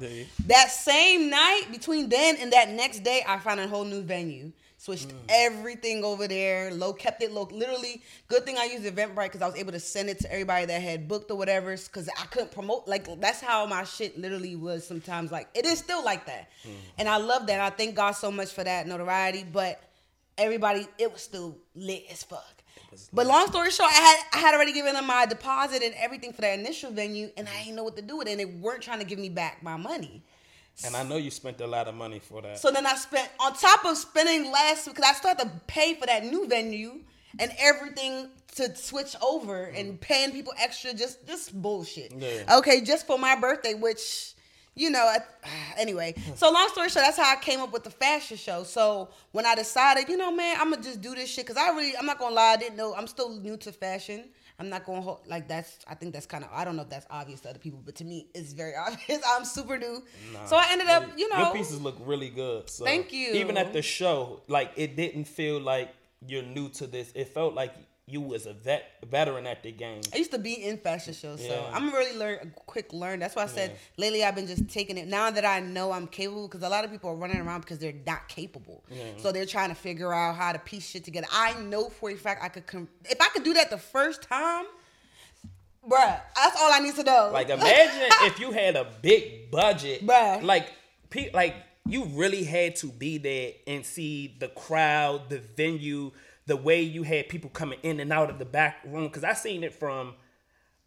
That 0.47 0.69
same 0.69 1.29
night 1.29 1.67
between 1.71 2.09
then 2.09 2.35
and 2.39 2.51
that 2.51 2.69
next 2.69 2.99
day, 3.03 3.23
I 3.25 3.39
found 3.39 3.59
a 3.61 3.67
whole 3.67 3.85
new 3.85 4.01
venue. 4.01 4.51
Switched 4.83 5.07
Mm. 5.07 5.15
everything 5.29 6.03
over 6.03 6.27
there. 6.27 6.69
Low 6.73 6.91
kept 6.91 7.23
it 7.23 7.31
low. 7.31 7.43
Literally, 7.43 8.01
good 8.27 8.43
thing 8.45 8.57
I 8.57 8.65
used 8.65 8.83
Eventbrite 8.83 9.27
because 9.31 9.41
I 9.41 9.47
was 9.47 9.55
able 9.55 9.71
to 9.71 9.79
send 9.79 10.09
it 10.09 10.19
to 10.19 10.29
everybody 10.29 10.65
that 10.65 10.81
had 10.81 11.07
booked 11.07 11.31
or 11.31 11.37
whatever. 11.37 11.77
Because 11.77 12.09
I 12.09 12.25
couldn't 12.25 12.51
promote. 12.51 12.85
Like 12.85 13.07
that's 13.21 13.39
how 13.39 13.65
my 13.65 13.85
shit 13.85 14.19
literally 14.19 14.57
was. 14.57 14.85
Sometimes 14.85 15.31
like 15.31 15.47
it 15.53 15.65
is 15.65 15.79
still 15.79 16.03
like 16.03 16.25
that, 16.25 16.49
Mm. 16.65 16.71
and 16.97 17.07
I 17.07 17.15
love 17.15 17.47
that. 17.47 17.61
I 17.61 17.69
thank 17.69 17.95
God 17.95 18.11
so 18.11 18.29
much 18.29 18.49
for 18.51 18.65
that 18.65 18.85
notoriety. 18.85 19.45
But 19.45 19.81
everybody, 20.37 20.85
it 20.97 21.13
was 21.13 21.21
still 21.21 21.55
lit 21.75 22.03
as 22.11 22.23
fuck. 22.23 22.43
But 23.13 23.25
long 23.25 23.47
story 23.47 23.71
short, 23.71 23.89
I 23.89 23.93
had 23.93 24.19
I 24.33 24.37
had 24.39 24.53
already 24.53 24.73
given 24.73 24.95
them 24.95 25.07
my 25.07 25.25
deposit 25.25 25.81
and 25.81 25.95
everything 25.95 26.33
for 26.33 26.41
that 26.41 26.59
initial 26.59 26.91
venue, 26.91 27.31
and 27.37 27.47
I 27.47 27.63
didn't 27.63 27.77
know 27.77 27.85
what 27.85 27.95
to 27.95 28.01
do 28.01 28.17
with 28.17 28.27
it. 28.27 28.31
And 28.31 28.39
they 28.41 28.45
weren't 28.45 28.83
trying 28.83 28.99
to 28.99 29.05
give 29.05 29.17
me 29.17 29.29
back 29.29 29.63
my 29.63 29.77
money. 29.77 30.23
And 30.85 30.95
I 30.95 31.03
know 31.03 31.17
you 31.17 31.31
spent 31.31 31.61
a 31.61 31.67
lot 31.67 31.87
of 31.87 31.95
money 31.95 32.19
for 32.19 32.41
that. 32.41 32.59
So 32.59 32.71
then 32.71 32.85
I 32.85 32.95
spent 32.95 33.29
on 33.39 33.53
top 33.53 33.85
of 33.85 33.97
spending 33.97 34.51
less 34.51 34.87
because 34.87 35.05
I 35.07 35.13
still 35.13 35.29
had 35.29 35.39
to 35.39 35.51
pay 35.67 35.95
for 35.95 36.05
that 36.07 36.25
new 36.25 36.47
venue 36.47 37.01
and 37.39 37.51
everything 37.59 38.29
to 38.55 38.75
switch 38.75 39.15
over 39.21 39.65
and 39.65 39.93
mm. 39.93 40.01
paying 40.01 40.31
people 40.31 40.53
extra 40.59 40.93
just 40.93 41.25
just 41.27 41.59
bullshit. 41.59 42.11
Yeah. 42.15 42.57
Okay, 42.57 42.81
just 42.81 43.07
for 43.07 43.17
my 43.17 43.35
birthday, 43.35 43.73
which 43.73 44.33
you 44.75 44.89
know, 44.89 44.99
I, 44.99 45.19
anyway. 45.77 46.13
Hmm. 46.17 46.35
So 46.35 46.51
long 46.51 46.67
story 46.69 46.89
short, 46.89 47.05
that's 47.05 47.17
how 47.17 47.31
I 47.31 47.35
came 47.35 47.59
up 47.59 47.71
with 47.71 47.83
the 47.83 47.89
fashion 47.89 48.37
show. 48.37 48.63
So 48.63 49.09
when 49.31 49.45
I 49.45 49.55
decided, 49.55 50.09
you 50.09 50.17
know, 50.17 50.31
man, 50.31 50.57
I'm 50.59 50.71
gonna 50.71 50.81
just 50.83 51.01
do 51.01 51.15
this 51.15 51.29
shit 51.29 51.45
because 51.45 51.57
I 51.57 51.69
really, 51.69 51.95
I'm 51.97 52.05
not 52.05 52.19
gonna 52.19 52.35
lie, 52.35 52.53
I 52.53 52.57
didn't 52.57 52.77
know. 52.77 52.93
I'm 52.95 53.07
still 53.07 53.29
new 53.29 53.57
to 53.57 53.71
fashion. 53.71 54.25
I'm 54.59 54.69
not 54.69 54.85
going 54.85 54.99
to 54.99 55.03
hold 55.03 55.27
like 55.27 55.47
that's. 55.47 55.79
I 55.87 55.95
think 55.95 56.13
that's 56.13 56.25
kind 56.25 56.43
of. 56.43 56.49
I 56.53 56.63
don't 56.65 56.75
know 56.75 56.83
if 56.83 56.89
that's 56.89 57.07
obvious 57.09 57.41
to 57.41 57.49
other 57.49 57.59
people, 57.59 57.81
but 57.83 57.95
to 57.95 58.03
me, 58.03 58.27
it's 58.33 58.53
very 58.53 58.75
obvious. 58.87 59.21
I'm 59.27 59.45
super 59.45 59.77
new. 59.77 60.03
so 60.45 60.55
I 60.55 60.67
ended 60.71 60.87
up, 60.87 61.09
you 61.17 61.29
know, 61.29 61.37
Your 61.39 61.53
pieces 61.53 61.81
look 61.81 61.97
really 62.05 62.29
good. 62.29 62.69
So 62.69 62.85
Thank 62.85 63.11
you. 63.13 63.33
Even 63.33 63.57
at 63.57 63.73
the 63.73 63.81
show, 63.81 64.41
like 64.47 64.71
it 64.75 64.95
didn't 64.95 65.25
feel 65.25 65.59
like 65.59 65.93
you're 66.25 66.43
new 66.43 66.69
to 66.69 66.87
this. 66.87 67.11
It 67.15 67.29
felt 67.29 67.53
like 67.53 67.73
you 68.05 68.19
was 68.19 68.45
a 68.45 68.53
vet 68.53 68.83
veteran 69.09 69.47
at 69.47 69.63
the 69.63 69.71
game. 69.71 70.01
I 70.13 70.17
used 70.17 70.31
to 70.31 70.37
be 70.37 70.53
in 70.65 70.77
fashion 70.77 71.13
shows, 71.13 71.39
so 71.39 71.47
Yeah. 71.53 71.69
I'm 71.73 71.91
really 71.93 72.17
learn 72.17 72.53
quick 72.65 72.91
learn. 72.91 73.19
That's 73.19 73.33
why 73.35 73.43
I 73.43 73.47
said 73.47 73.77
lately 73.97 74.23
I've 74.25 74.35
been 74.35 74.47
just 74.47 74.67
taking 74.67 74.97
it 74.97 75.07
now 75.07 75.31
that 75.31 75.45
I 75.45 75.61
know 75.61 75.91
I'm 75.93 76.07
capable 76.07 76.47
because 76.49 76.63
a 76.63 76.69
lot 76.69 76.83
of 76.83 76.91
people 76.91 77.09
are 77.11 77.15
running 77.15 77.39
around 77.39 77.61
because 77.61 77.79
they're 77.79 77.93
not 78.05 78.27
capable. 78.27 78.83
So 79.17 79.31
they're 79.31 79.45
trying 79.45 79.69
to 79.69 79.75
figure 79.75 80.13
out 80.13 80.35
how 80.35 80.51
to 80.51 80.59
piece 80.59 80.85
shit 80.89 81.05
together. 81.05 81.27
I 81.31 81.53
know 81.61 81.89
for 81.89 82.09
a 82.11 82.15
fact 82.15 82.43
I 82.43 82.49
could 82.49 82.67
com- 82.67 82.89
if 83.05 83.21
I 83.21 83.29
could 83.29 83.43
do 83.43 83.53
that 83.53 83.69
the 83.69 83.77
first 83.77 84.21
time, 84.23 84.65
bruh. 85.87 86.19
That's 86.35 86.57
all 86.61 86.73
I 86.73 86.79
need 86.79 86.95
to 86.95 87.03
know. 87.03 87.29
Like 87.31 87.49
imagine 87.59 88.09
if 88.23 88.39
you 88.39 88.51
had 88.51 88.75
a 88.75 88.85
big 89.01 89.49
budget, 89.49 90.05
Bruh. 90.05 90.43
Like, 90.43 90.67
pe- 91.09 91.31
like 91.33 91.55
you 91.85 92.05
really 92.05 92.43
had 92.43 92.75
to 92.77 92.87
be 92.87 93.17
there 93.17 93.51
and 93.67 93.85
see 93.85 94.35
the 94.39 94.47
crowd, 94.49 95.29
the 95.29 95.39
venue, 95.39 96.11
the 96.45 96.55
way 96.55 96.81
you 96.81 97.03
had 97.03 97.29
people 97.29 97.49
coming 97.49 97.79
in 97.83 97.99
and 97.99 98.11
out 98.11 98.29
of 98.29 98.39
the 98.39 98.45
back 98.45 98.77
room. 98.85 99.07
Because 99.07 99.23
I 99.23 99.33
seen 99.33 99.63
it 99.63 99.73
from 99.73 100.13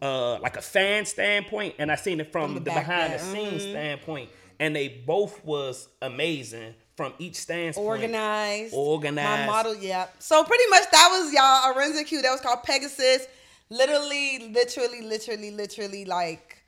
uh 0.03 0.39
like 0.41 0.57
a 0.57 0.63
fan 0.63 1.07
standpoint, 1.07 1.75
and 1.79 1.91
I 1.91 1.97
seen 1.97 2.21
it 2.21 2.33
from, 2.33 2.47
From 2.47 2.55
the 2.55 2.61
the, 2.61 2.71
behind 2.71 3.13
yeah. 3.13 3.17
the 3.17 3.23
scenes 3.23 3.63
standpoint, 3.63 4.31
and 4.61 4.75
they 4.77 4.89
both 4.89 5.45
was 5.45 5.89
amazing 6.03 6.75
from 6.97 7.13
each 7.19 7.37
standpoint. 7.37 7.87
organized, 7.87 8.75
Organized. 8.75 9.41
My 9.41 9.47
model, 9.47 9.75
yeah. 9.75 10.07
So 10.19 10.43
pretty 10.45 10.65
much 10.71 10.85
that 10.91 11.09
was 11.11 11.33
y'all 11.33 11.75
Arinzeq. 11.75 12.23
That 12.23 12.31
was 12.33 12.41
called 12.41 12.63
Pegasus. 12.63 13.27
Literally, 13.69 14.51
literally, 14.53 15.03
literally, 15.03 15.51
literally, 15.51 16.05
like 16.05 16.63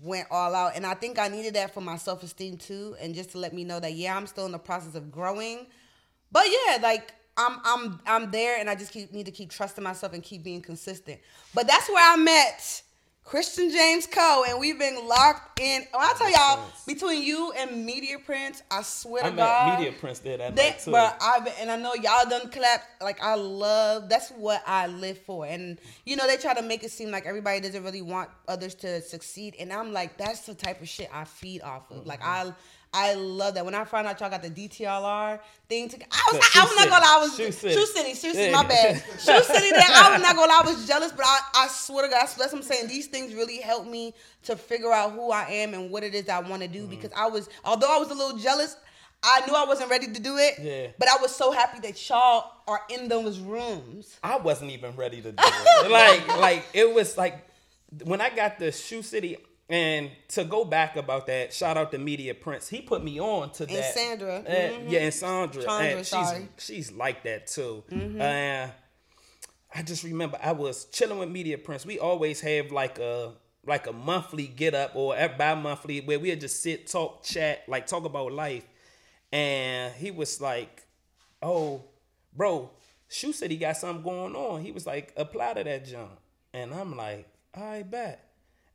went 0.00 0.26
all 0.30 0.54
out, 0.54 0.72
and 0.74 0.86
I 0.86 0.94
think 0.94 1.18
I 1.18 1.28
needed 1.28 1.54
that 1.54 1.74
for 1.74 1.80
my 1.80 1.96
self 1.96 2.22
esteem 2.22 2.56
too, 2.56 2.96
and 3.00 3.14
just 3.14 3.32
to 3.32 3.38
let 3.38 3.52
me 3.52 3.64
know 3.64 3.78
that 3.80 3.92
yeah, 3.94 4.16
I'm 4.16 4.26
still 4.26 4.46
in 4.46 4.52
the 4.52 4.58
process 4.58 4.94
of 4.94 5.12
growing. 5.12 5.66
But 6.30 6.44
yeah, 6.48 6.78
like 6.82 7.12
I'm 7.42 7.60
I'm 7.64 8.00
I'm 8.06 8.30
there, 8.30 8.58
and 8.58 8.70
I 8.70 8.74
just 8.74 8.92
keep 8.92 9.12
need 9.12 9.26
to 9.26 9.32
keep 9.32 9.50
trusting 9.50 9.82
myself 9.82 10.12
and 10.12 10.22
keep 10.22 10.42
being 10.42 10.62
consistent. 10.62 11.20
But 11.54 11.66
that's 11.66 11.88
where 11.88 12.12
I 12.12 12.16
met. 12.16 12.82
Christian 13.24 13.70
James 13.70 14.06
Co, 14.06 14.44
and 14.48 14.58
we've 14.58 14.78
been 14.78 15.06
locked 15.06 15.60
in. 15.60 15.82
When 15.92 16.02
I 16.02 16.12
tell 16.18 16.30
y'all, 16.30 16.68
between 16.86 17.22
you 17.22 17.52
and 17.56 17.86
Media 17.86 18.18
Prince, 18.18 18.62
I 18.70 18.82
swear 18.82 19.24
I 19.24 19.30
to 19.30 19.36
met 19.36 19.42
God, 19.42 19.78
Media 19.78 19.92
Prince 19.98 20.18
there 20.18 20.36
that 20.38 20.56
they, 20.56 20.70
night 20.70 20.80
too. 20.80 20.96
I've 20.96 21.44
been, 21.44 21.54
and 21.60 21.70
I 21.70 21.76
know 21.76 21.94
y'all 21.94 22.28
done 22.28 22.50
clap. 22.50 22.82
Like 23.00 23.22
I 23.22 23.36
love. 23.36 24.08
That's 24.08 24.30
what 24.30 24.62
I 24.66 24.88
live 24.88 25.18
for. 25.18 25.46
And 25.46 25.78
you 26.04 26.16
know 26.16 26.26
they 26.26 26.36
try 26.36 26.52
to 26.54 26.62
make 26.62 26.82
it 26.82 26.90
seem 26.90 27.10
like 27.10 27.24
everybody 27.24 27.60
doesn't 27.60 27.84
really 27.84 28.02
want 28.02 28.28
others 28.48 28.74
to 28.76 29.00
succeed. 29.00 29.54
And 29.58 29.72
I'm 29.72 29.92
like, 29.92 30.18
that's 30.18 30.40
the 30.46 30.54
type 30.54 30.82
of 30.82 30.88
shit 30.88 31.08
I 31.12 31.24
feed 31.24 31.62
off 31.62 31.90
of. 31.90 32.04
Like 32.06 32.20
mm-hmm. 32.20 32.48
I, 32.48 32.54
I 32.94 33.14
love 33.14 33.54
that. 33.54 33.64
When 33.64 33.74
I 33.74 33.84
found 33.84 34.06
out 34.06 34.20
y'all 34.20 34.28
got 34.28 34.42
the 34.42 34.50
DTLR 34.50 35.40
thing, 35.68 35.88
to, 35.88 35.96
I 35.96 36.22
was, 36.32 36.40
I, 36.54 36.60
I 36.60 36.64
was 36.64 36.76
not 36.76 36.88
gonna 36.90 37.04
lie, 37.04 37.16
I 37.16 37.20
was 37.22 37.36
City. 37.36 37.50
Shoe 37.50 37.86
City, 37.86 38.14
City. 38.14 38.14
Shoe 38.14 38.34
City, 38.34 38.52
my 38.52 38.66
bad. 38.66 38.96
Shoe 39.18 39.42
City, 39.42 39.70
there, 39.70 39.82
I 39.88 40.10
was 40.12 40.22
not 40.22 40.36
gonna 40.36 40.52
lie, 40.52 40.60
I 40.62 40.66
was 40.70 40.86
jealous, 40.86 41.10
but 41.12 41.24
I, 41.24 41.40
I 41.54 41.68
swear 41.68 42.04
to 42.04 42.10
God, 42.10 42.20
that's 42.22 42.36
what 42.38 42.52
I'm 42.54 42.62
saying. 42.62 42.88
These 42.88 43.06
things 43.06 43.34
really 43.34 43.58
helped 43.60 43.88
me 43.88 44.12
to 44.44 44.56
figure 44.56 44.92
out 44.92 45.12
who 45.12 45.30
I 45.30 45.44
am 45.44 45.72
and 45.72 45.90
what 45.90 46.02
it 46.02 46.14
is 46.14 46.28
I 46.28 46.40
want 46.40 46.62
to 46.62 46.68
Mm-hmm. 46.68 46.72
do 46.72 46.86
because 46.86 47.10
I 47.16 47.28
was, 47.28 47.48
although 47.64 47.94
I 47.94 47.98
was 47.98 48.10
a 48.10 48.14
little 48.14 48.36
jealous. 48.38 48.76
I 49.24 49.46
knew 49.46 49.54
I 49.54 49.64
wasn't 49.64 49.88
ready 49.88 50.08
to 50.12 50.20
do 50.20 50.36
it, 50.36 50.54
Yeah. 50.60 50.88
but 50.98 51.06
I 51.08 51.16
was 51.22 51.32
so 51.32 51.52
happy 51.52 51.78
that 51.86 52.08
y'all 52.08 52.50
are 52.66 52.80
in 52.90 53.06
those 53.08 53.38
rooms. 53.38 54.18
I 54.22 54.36
wasn't 54.36 54.72
even 54.72 54.96
ready 54.96 55.22
to 55.22 55.30
do 55.30 55.36
it. 55.38 55.90
like, 55.92 56.26
like 56.40 56.66
it 56.74 56.92
was 56.92 57.16
like 57.16 57.38
when 58.02 58.20
I 58.20 58.30
got 58.30 58.58
the 58.58 58.72
Shoe 58.72 59.00
City, 59.02 59.36
and 59.72 60.10
to 60.28 60.44
go 60.44 60.64
back 60.64 60.96
about 60.96 61.26
that, 61.28 61.52
shout 61.52 61.76
out 61.78 61.90
to 61.92 61.98
Media 61.98 62.34
Prince. 62.34 62.68
He 62.68 62.82
put 62.82 63.02
me 63.02 63.18
on 63.18 63.50
to 63.52 63.64
that. 63.66 63.94
Sandra. 63.94 64.36
Uh, 64.36 64.50
Mhm. 64.50 64.90
Yeah, 64.90 65.00
and 65.00 65.14
Sandra. 65.14 65.62
Sandra, 65.62 65.88
and 65.96 65.98
she's 65.98 66.08
sorry. 66.10 66.38
Mm-hmm. 66.40 66.46
she's 66.58 66.92
like 66.92 67.22
that 67.24 67.46
too. 67.46 67.82
Uh, 68.20 68.68
I 69.74 69.82
just 69.82 70.04
remember 70.04 70.38
I 70.42 70.52
was 70.52 70.84
chilling 70.84 71.18
with 71.18 71.30
Media 71.30 71.56
Prince. 71.56 71.86
We 71.86 71.98
always 71.98 72.40
have 72.42 72.70
like 72.70 72.98
a 72.98 73.32
like 73.64 73.86
a 73.86 73.92
monthly 73.92 74.46
get 74.48 74.74
up 74.74 74.94
or 74.94 75.14
bi 75.38 75.54
monthly 75.54 76.00
where 76.00 76.18
we'd 76.18 76.40
just 76.40 76.62
sit, 76.62 76.86
talk, 76.88 77.22
chat, 77.22 77.62
like 77.68 77.86
talk 77.86 78.04
about 78.04 78.32
life. 78.32 78.66
And 79.32 79.94
he 79.94 80.10
was 80.10 80.40
like, 80.40 80.82
Oh, 81.42 81.84
bro, 82.36 82.70
Shoe 83.08 83.32
City 83.32 83.54
he 83.54 83.60
got 83.60 83.76
something 83.76 84.02
going 84.04 84.34
on. 84.36 84.60
He 84.62 84.72
was 84.72 84.86
like, 84.86 85.12
apply 85.16 85.54
to 85.54 85.64
that 85.64 85.86
jump. 85.86 86.18
And 86.52 86.74
I'm 86.74 86.96
like, 86.96 87.26
I 87.54 87.82
bet. 87.82 88.31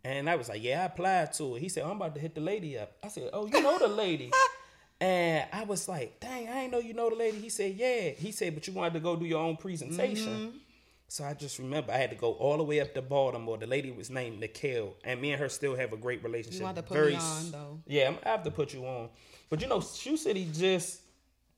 And 0.07 0.29
I 0.29 0.37
was 0.37 0.47
like, 0.47 0.63
yeah, 0.63 0.83
I 0.83 0.85
applied 0.85 1.33
to 1.33 1.57
it. 1.57 1.59
He 1.59 1.67
said, 1.67 1.83
I'm 1.83 1.97
about 1.97 2.15
to 2.15 2.21
hit 2.21 2.33
the 2.33 2.39
lady 2.39 2.77
up. 2.77 2.93
I 3.03 3.09
said, 3.09 3.29
oh, 3.33 3.45
you 3.45 3.61
know 3.61 3.77
the 3.77 3.89
lady. 3.89 4.31
and 5.01 5.45
I 5.51 5.65
was 5.65 5.89
like, 5.89 6.21
dang, 6.21 6.47
I 6.47 6.61
ain't 6.61 6.71
know 6.71 6.79
you 6.79 6.93
know 6.93 7.09
the 7.09 7.17
lady. 7.17 7.39
He 7.39 7.49
said, 7.49 7.75
yeah. 7.75 8.11
He 8.11 8.31
said, 8.31 8.53
but 8.55 8.65
you 8.65 8.71
wanted 8.73 8.93
to 8.93 8.99
go 9.01 9.17
do 9.17 9.25
your 9.25 9.43
own 9.43 9.57
presentation. 9.57 10.61
So 11.09 11.25
I 11.25 11.33
just 11.33 11.59
remember 11.59 11.91
I 11.91 11.97
had 11.97 12.09
to 12.11 12.15
go 12.15 12.33
all 12.33 12.55
the 12.55 12.63
way 12.63 12.79
up 12.79 12.93
to 12.93 13.01
Baltimore. 13.01 13.57
The 13.57 13.67
lady 13.67 13.91
was 13.91 14.09
named 14.09 14.39
Nikhil, 14.39 14.95
and 15.03 15.21
me 15.21 15.31
and 15.31 15.41
her 15.41 15.49
still 15.49 15.75
have 15.75 15.91
a 15.91 15.97
great 15.97 16.23
relationship. 16.23 16.59
You 16.59 16.65
want 16.65 16.77
to 16.77 16.83
put 16.83 16.93
Very 16.95 17.11
me 17.11 17.17
on 17.17 17.51
though. 17.51 17.79
Yeah, 17.85 18.03
I'm- 18.03 18.17
I 18.25 18.29
have 18.29 18.43
to 18.43 18.51
put 18.51 18.73
you 18.73 18.85
on. 18.85 19.09
But 19.49 19.61
you 19.61 19.67
know, 19.67 19.81
Shoe 19.81 20.15
City 20.17 20.49
just 20.53 21.01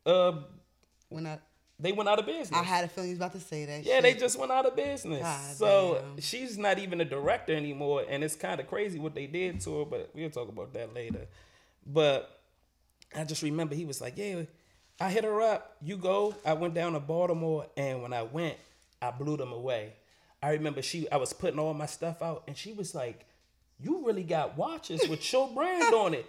uh 0.07 0.33
When 1.09 1.25
I, 1.27 1.39
they 1.79 1.93
went 1.93 2.09
out 2.09 2.19
of 2.19 2.25
business. 2.25 2.51
I 2.51 2.63
had 2.63 2.83
a 2.83 2.87
feeling 2.89 3.09
he 3.09 3.13
was 3.13 3.19
about 3.19 3.33
to 3.33 3.39
say 3.39 3.65
that. 3.65 3.83
Yeah, 3.83 3.95
shit. 3.95 4.03
they 4.03 4.13
just 4.15 4.37
went 4.37 4.51
out 4.51 4.65
of 4.65 4.75
business. 4.75 5.21
God 5.21 5.55
so 5.55 6.01
damn. 6.01 6.21
she's 6.21 6.57
not 6.57 6.77
even 6.77 6.99
a 6.99 7.05
director 7.05 7.55
anymore, 7.55 8.03
and 8.07 8.23
it's 8.23 8.35
kind 8.35 8.59
of 8.59 8.67
crazy 8.67 8.99
what 8.99 9.15
they 9.15 9.27
did 9.27 9.61
to 9.61 9.79
her. 9.79 9.85
But 9.85 10.11
we'll 10.13 10.29
talk 10.29 10.49
about 10.49 10.73
that 10.73 10.93
later. 10.93 11.27
But 11.85 12.41
I 13.15 13.23
just 13.23 13.41
remember 13.43 13.75
he 13.75 13.85
was 13.85 14.01
like, 14.01 14.17
"Yeah, 14.17 14.43
I 14.99 15.09
hit 15.09 15.23
her 15.23 15.41
up. 15.41 15.77
You 15.81 15.95
go." 15.95 16.35
I 16.45 16.53
went 16.53 16.73
down 16.73 16.93
to 16.93 16.99
Baltimore, 16.99 17.67
and 17.77 18.01
when 18.01 18.11
I 18.11 18.23
went, 18.23 18.57
I 19.01 19.11
blew 19.11 19.37
them 19.37 19.53
away. 19.53 19.93
I 20.43 20.51
remember 20.51 20.81
she, 20.81 21.09
I 21.09 21.17
was 21.17 21.33
putting 21.33 21.59
all 21.59 21.73
my 21.73 21.85
stuff 21.85 22.21
out, 22.21 22.43
and 22.47 22.57
she 22.57 22.73
was 22.73 22.93
like, 22.93 23.25
"You 23.79 24.05
really 24.05 24.23
got 24.23 24.57
watches 24.57 25.07
with 25.07 25.31
your 25.31 25.49
brand 25.49 25.93
on 25.93 26.13
it." 26.13 26.25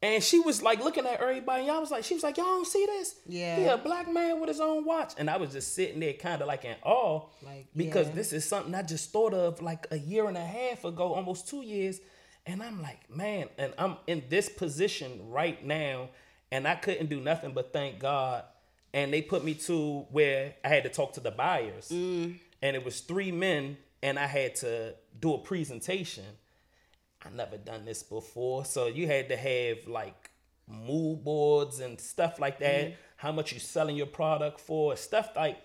And 0.00 0.22
she 0.22 0.38
was 0.38 0.62
like 0.62 0.82
looking 0.82 1.06
at 1.06 1.20
everybody. 1.20 1.68
I 1.68 1.78
was 1.78 1.90
like, 1.90 2.04
she 2.04 2.14
was 2.14 2.22
like, 2.22 2.36
y'all 2.36 2.46
don't 2.46 2.66
see 2.66 2.86
this? 2.86 3.16
Yeah. 3.26 3.56
He 3.56 3.64
a 3.64 3.76
black 3.76 4.10
man 4.10 4.38
with 4.38 4.48
his 4.48 4.60
own 4.60 4.84
watch. 4.84 5.14
And 5.18 5.28
I 5.28 5.36
was 5.38 5.50
just 5.50 5.74
sitting 5.74 5.98
there 5.98 6.12
kind 6.12 6.40
of 6.40 6.46
like 6.46 6.64
in 6.64 6.76
awe. 6.84 7.26
Like, 7.42 7.66
because 7.74 8.06
yeah. 8.08 8.14
this 8.14 8.32
is 8.32 8.44
something 8.44 8.74
I 8.74 8.82
just 8.82 9.10
thought 9.10 9.34
of 9.34 9.60
like 9.60 9.88
a 9.90 9.98
year 9.98 10.28
and 10.28 10.36
a 10.36 10.44
half 10.44 10.84
ago, 10.84 11.14
almost 11.14 11.48
two 11.48 11.62
years. 11.62 12.00
And 12.46 12.62
I'm 12.62 12.80
like, 12.80 13.10
man, 13.10 13.48
and 13.58 13.74
I'm 13.76 13.96
in 14.06 14.22
this 14.28 14.48
position 14.48 15.30
right 15.30 15.64
now. 15.64 16.10
And 16.52 16.66
I 16.66 16.76
couldn't 16.76 17.10
do 17.10 17.20
nothing 17.20 17.52
but 17.52 17.72
thank 17.72 17.98
God. 17.98 18.44
And 18.94 19.12
they 19.12 19.20
put 19.20 19.44
me 19.44 19.54
to 19.54 20.06
where 20.10 20.54
I 20.64 20.68
had 20.68 20.84
to 20.84 20.90
talk 20.90 21.14
to 21.14 21.20
the 21.20 21.30
buyers. 21.32 21.88
Mm. 21.88 22.38
And 22.62 22.76
it 22.76 22.84
was 22.84 23.00
three 23.00 23.32
men, 23.32 23.76
and 24.02 24.18
I 24.18 24.26
had 24.26 24.54
to 24.56 24.94
do 25.20 25.34
a 25.34 25.38
presentation. 25.38 26.24
I 27.24 27.30
never 27.30 27.56
done 27.56 27.84
this 27.84 28.02
before. 28.02 28.64
So 28.64 28.86
you 28.86 29.06
had 29.06 29.28
to 29.28 29.36
have 29.36 29.86
like 29.86 30.30
mood 30.68 31.24
boards 31.24 31.80
and 31.80 32.00
stuff 32.00 32.38
like 32.38 32.58
that. 32.60 32.94
How 33.16 33.32
much 33.32 33.52
you 33.52 33.58
selling 33.58 33.96
your 33.96 34.06
product 34.06 34.60
for? 34.60 34.96
Stuff 34.96 35.30
like 35.34 35.58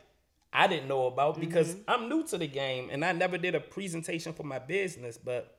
I 0.51 0.67
didn't 0.67 0.88
know 0.88 1.07
about 1.07 1.39
because 1.39 1.75
I'm 1.88 2.10
new 2.10 2.24
to 2.27 2.38
the 2.38 2.48
game 2.48 2.89
and 2.91 3.03
I 3.03 3.12
never 3.12 3.38
did 3.38 3.55
a 3.55 3.60
presentation 3.60 4.33
for 4.33 4.43
my 4.43 4.60
business, 4.60 5.17
but 5.17 5.57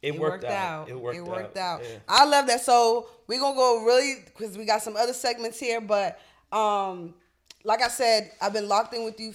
it, 0.00 0.14
It 0.14 0.20
worked, 0.20 0.44
out. 0.44 0.88
It 0.88 0.98
worked, 1.00 1.16
It 1.18 1.24
worked 1.24 1.56
out. 1.56 1.80
out. 1.80 1.84
Yeah. 1.84 1.98
I 2.08 2.24
love 2.24 2.46
that. 2.46 2.60
So 2.60 3.08
we're 3.26 3.40
gonna 3.40 3.56
go 3.56 3.84
really 3.84 4.22
because 4.26 4.56
we 4.56 4.64
got 4.64 4.82
some 4.82 4.96
other 4.96 5.12
segments 5.12 5.58
here, 5.58 5.80
but 5.80 6.20
um, 6.52 7.14
like 7.64 7.82
I 7.82 7.88
said, 7.88 8.30
I've 8.40 8.52
been 8.52 8.68
locked 8.68 8.94
in 8.94 9.04
with 9.04 9.18
you 9.18 9.34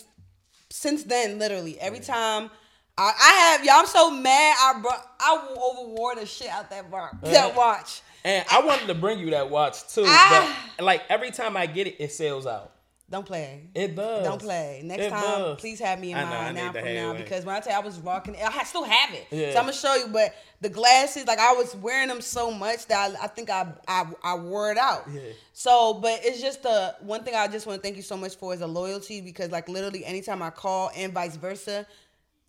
since 0.69 1.03
then. 1.03 1.37
Literally 1.39 1.77
every 1.79 1.99
time 1.99 2.49
I, 2.97 3.11
I 3.19 3.33
have 3.57 3.65
y'all. 3.65 3.75
I'm 3.77 3.85
so 3.87 4.11
mad. 4.11 4.55
I 4.59 4.79
brought 4.81 5.07
I 5.19 5.47
overwore 5.57 6.15
the 6.19 6.25
shit 6.25 6.49
out 6.49 6.69
that 6.69 6.91
bar 6.91 7.11
Uh-huh. 7.23 7.51
watch. 7.55 8.01
And 8.25 8.45
I 8.51 8.61
wanted 8.61 8.87
to 8.87 8.95
bring 8.95 9.19
you 9.19 9.31
that 9.31 9.49
watch 9.49 9.87
too, 9.93 10.03
Ah. 10.05 10.71
but 10.77 10.85
like 10.85 11.01
every 11.09 11.31
time 11.31 11.57
I 11.57 11.65
get 11.65 11.87
it, 11.87 11.95
it 11.99 12.11
sells 12.11 12.45
out. 12.45 12.71
Don't 13.09 13.25
play. 13.25 13.67
It 13.75 13.95
does. 13.95 14.23
Don't 14.23 14.41
play. 14.41 14.81
Next 14.83 15.03
It 15.03 15.09
time, 15.09 15.21
does. 15.21 15.59
please 15.59 15.79
have 15.81 15.99
me 15.99 16.11
in 16.13 16.17
I 16.17 16.23
mind 16.23 16.55
now 16.55 16.71
from 16.71 16.85
now 16.85 17.13
because 17.13 17.45
when 17.45 17.53
I 17.55 17.59
tell 17.59 17.73
you 17.73 17.79
I 17.79 17.81
was 17.83 17.99
rocking, 17.99 18.35
I 18.41 18.63
still 18.63 18.85
have 18.85 19.13
it. 19.13 19.27
Yeah. 19.29 19.51
So 19.51 19.57
I'm 19.59 19.65
gonna 19.65 19.73
show 19.73 19.93
you. 19.95 20.07
But 20.07 20.33
the 20.61 20.69
glasses, 20.69 21.27
like 21.27 21.37
I 21.37 21.53
was 21.53 21.75
wearing 21.75 22.07
them 22.07 22.21
so 22.21 22.49
much 22.49 22.87
that 22.87 23.11
I, 23.19 23.25
I 23.25 23.27
think 23.27 23.49
I, 23.49 23.67
I 23.87 24.05
I 24.23 24.35
wore 24.35 24.71
it 24.71 24.77
out. 24.77 25.03
Yeah. 25.13 25.19
So, 25.51 25.95
but 25.95 26.21
it's 26.23 26.41
just 26.41 26.63
the 26.63 26.95
one 27.01 27.23
thing 27.23 27.35
I 27.35 27.47
just 27.47 27.67
want 27.67 27.77
to 27.79 27.83
thank 27.83 27.97
you 27.97 28.03
so 28.03 28.17
much 28.17 28.35
for 28.37 28.53
is 28.53 28.61
the 28.61 28.67
loyalty 28.67 29.19
because 29.21 29.51
like 29.51 29.67
literally 29.67 30.05
anytime 30.05 30.41
I 30.41 30.49
call 30.49 30.89
and 30.95 31.11
vice 31.13 31.35
versa, 31.35 31.85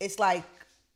it's 0.05 0.19
like 0.19 0.45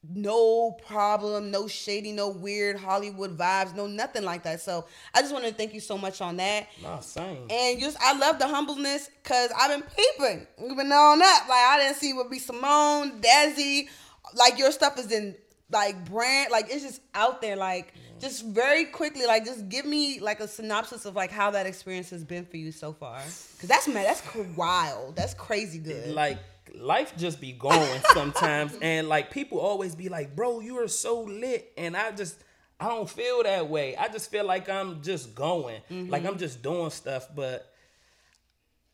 no 0.09 0.73
problem, 0.87 1.51
no 1.51 1.67
shady, 1.67 2.13
no 2.13 2.29
weird 2.29 2.79
Hollywood 2.79 3.37
vibes, 3.37 3.75
no 3.75 3.87
nothing 3.87 4.23
like 4.23 4.45
that. 4.45 4.61
So 4.61 4.87
I 5.15 5.21
just 5.21 5.33
want 5.33 5.45
to 5.45 5.53
thank 5.53 5.75
you 5.75 5.81
so 5.81 5.99
much 5.99 6.21
on 6.21 6.37
that. 6.37 6.69
Nah, 6.83 7.01
same. 7.01 7.49
And 7.51 7.81
just 7.81 7.97
I 8.01 8.17
love 8.17 8.39
the 8.39 8.47
humbleness 8.47 9.11
because 9.23 9.51
I've 9.59 9.71
been 9.71 9.89
peeping. 9.97 10.47
You've 10.61 10.77
been 10.77 10.93
on 10.93 11.21
up. 11.21 11.49
Like 11.49 11.59
I 11.59 11.79
didn't 11.81 11.97
see 11.97 12.13
what 12.13 12.31
be 12.31 12.39
Simone, 12.39 13.21
Desi. 13.21 13.89
Like 14.35 14.59
your 14.59 14.71
stuff 14.71 14.99
is 14.99 15.11
in 15.11 15.35
like 15.71 16.05
brand, 16.07 16.53
like 16.53 16.67
it's 16.71 16.85
just 16.85 17.01
out 17.15 17.43
there. 17.43 17.57
Like 17.57 17.93
just 18.21 18.47
very 18.47 18.85
quickly, 18.85 19.27
like 19.27 19.45
just 19.45 19.69
give 19.69 19.85
me 19.85 20.21
like 20.21 20.39
a 20.41 20.47
synopsis 20.49 21.07
of 21.07 21.17
like 21.17 21.33
how 21.33 21.51
that 21.51 21.67
experience 21.67 22.11
has 22.11 22.25
been 22.25 22.47
for 22.47 22.57
you 22.57 22.71
so 22.71 22.93
far. 22.93 23.19
Cause 23.19 23.69
that's 23.69 23.89
man, 23.89 24.05
that's 24.05 24.23
wild. 24.57 25.17
That's 25.17 25.35
crazy 25.35 25.81
good. 25.81 26.11
like 26.11 26.39
life 26.75 27.15
just 27.17 27.41
be 27.41 27.53
going 27.53 28.01
sometimes. 28.13 28.77
And 28.83 29.09
like 29.09 29.31
people 29.31 29.59
always 29.59 29.95
be 29.95 30.09
like 30.09 30.37
bro 30.37 30.61
you 30.61 30.79
are 30.79 30.89
so 30.89 31.23
lit. 31.23 31.73
And 31.77 31.97
i 31.97 32.11
just 32.13 32.37
i 32.81 32.89
don't 32.89 33.09
feel 33.09 33.43
that 33.43 33.69
way. 33.69 33.97
I 33.97 34.09
just 34.09 34.31
feel 34.31 34.45
like 34.45 34.69
i'm 34.69 35.03
just 35.03 35.35
going. 35.35 35.81
Like 35.91 36.23
mm-hmm. 36.23 36.29
i'm 36.29 36.39
just 36.39 36.63
doing 36.63 36.91
stuff 36.91 37.29
but 37.35 37.73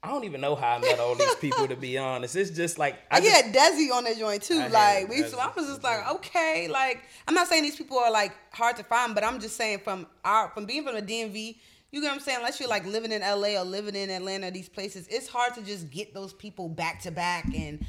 i 0.02 0.08
don't 0.08 0.24
even 0.24 0.40
know 0.40 0.54
how 0.54 0.76
i 0.76 0.78
met 0.80 0.98
all 0.98 1.14
these 1.14 1.34
people 1.36 1.66
to 1.68 1.76
be 1.76 1.98
honest. 1.98 2.36
It's 2.36 2.50
just 2.50 2.78
like 2.78 2.96
i 3.10 3.16
I 3.16 3.20
just, 3.20 3.34
had 3.34 3.54
Desi 3.54 3.90
on 3.92 4.04
that 4.04 4.18
joint 4.18 4.42
too. 4.42 4.60
I 4.60 4.68
Like 4.68 5.08
we, 5.08 5.22
so 5.22 5.38
I 5.38 5.50
was 5.54 5.66
just 5.66 5.82
like, 5.82 6.08
okay, 6.16 6.68
like 6.68 7.02
I'm 7.28 7.34
not 7.34 7.48
saying 7.48 7.62
these 7.62 7.76
people 7.76 7.98
are 7.98 8.10
like 8.10 8.32
hard 8.52 8.76
to 8.76 8.84
find, 8.84 9.14
but 9.14 9.24
I'm 9.24 9.40
just 9.40 9.56
saying 9.56 9.80
from 9.80 10.06
our 10.24 10.50
from 10.50 10.66
being 10.66 10.84
from 10.84 10.94
the 10.94 11.02
DMV, 11.02 11.56
you 11.94 12.00
get 12.00 12.08
what 12.08 12.14
I'm 12.14 12.20
saying. 12.20 12.38
Unless 12.38 12.58
you're 12.58 12.68
like 12.68 12.84
living 12.84 13.12
in 13.12 13.22
LA 13.22 13.60
or 13.60 13.64
living 13.64 13.94
in 13.94 14.10
Atlanta, 14.10 14.50
these 14.50 14.68
places, 14.68 15.06
it's 15.06 15.28
hard 15.28 15.54
to 15.54 15.62
just 15.62 15.90
get 15.90 16.12
those 16.12 16.32
people 16.32 16.68
back 16.68 17.00
to 17.02 17.10
back 17.10 17.46
and. 17.54 17.84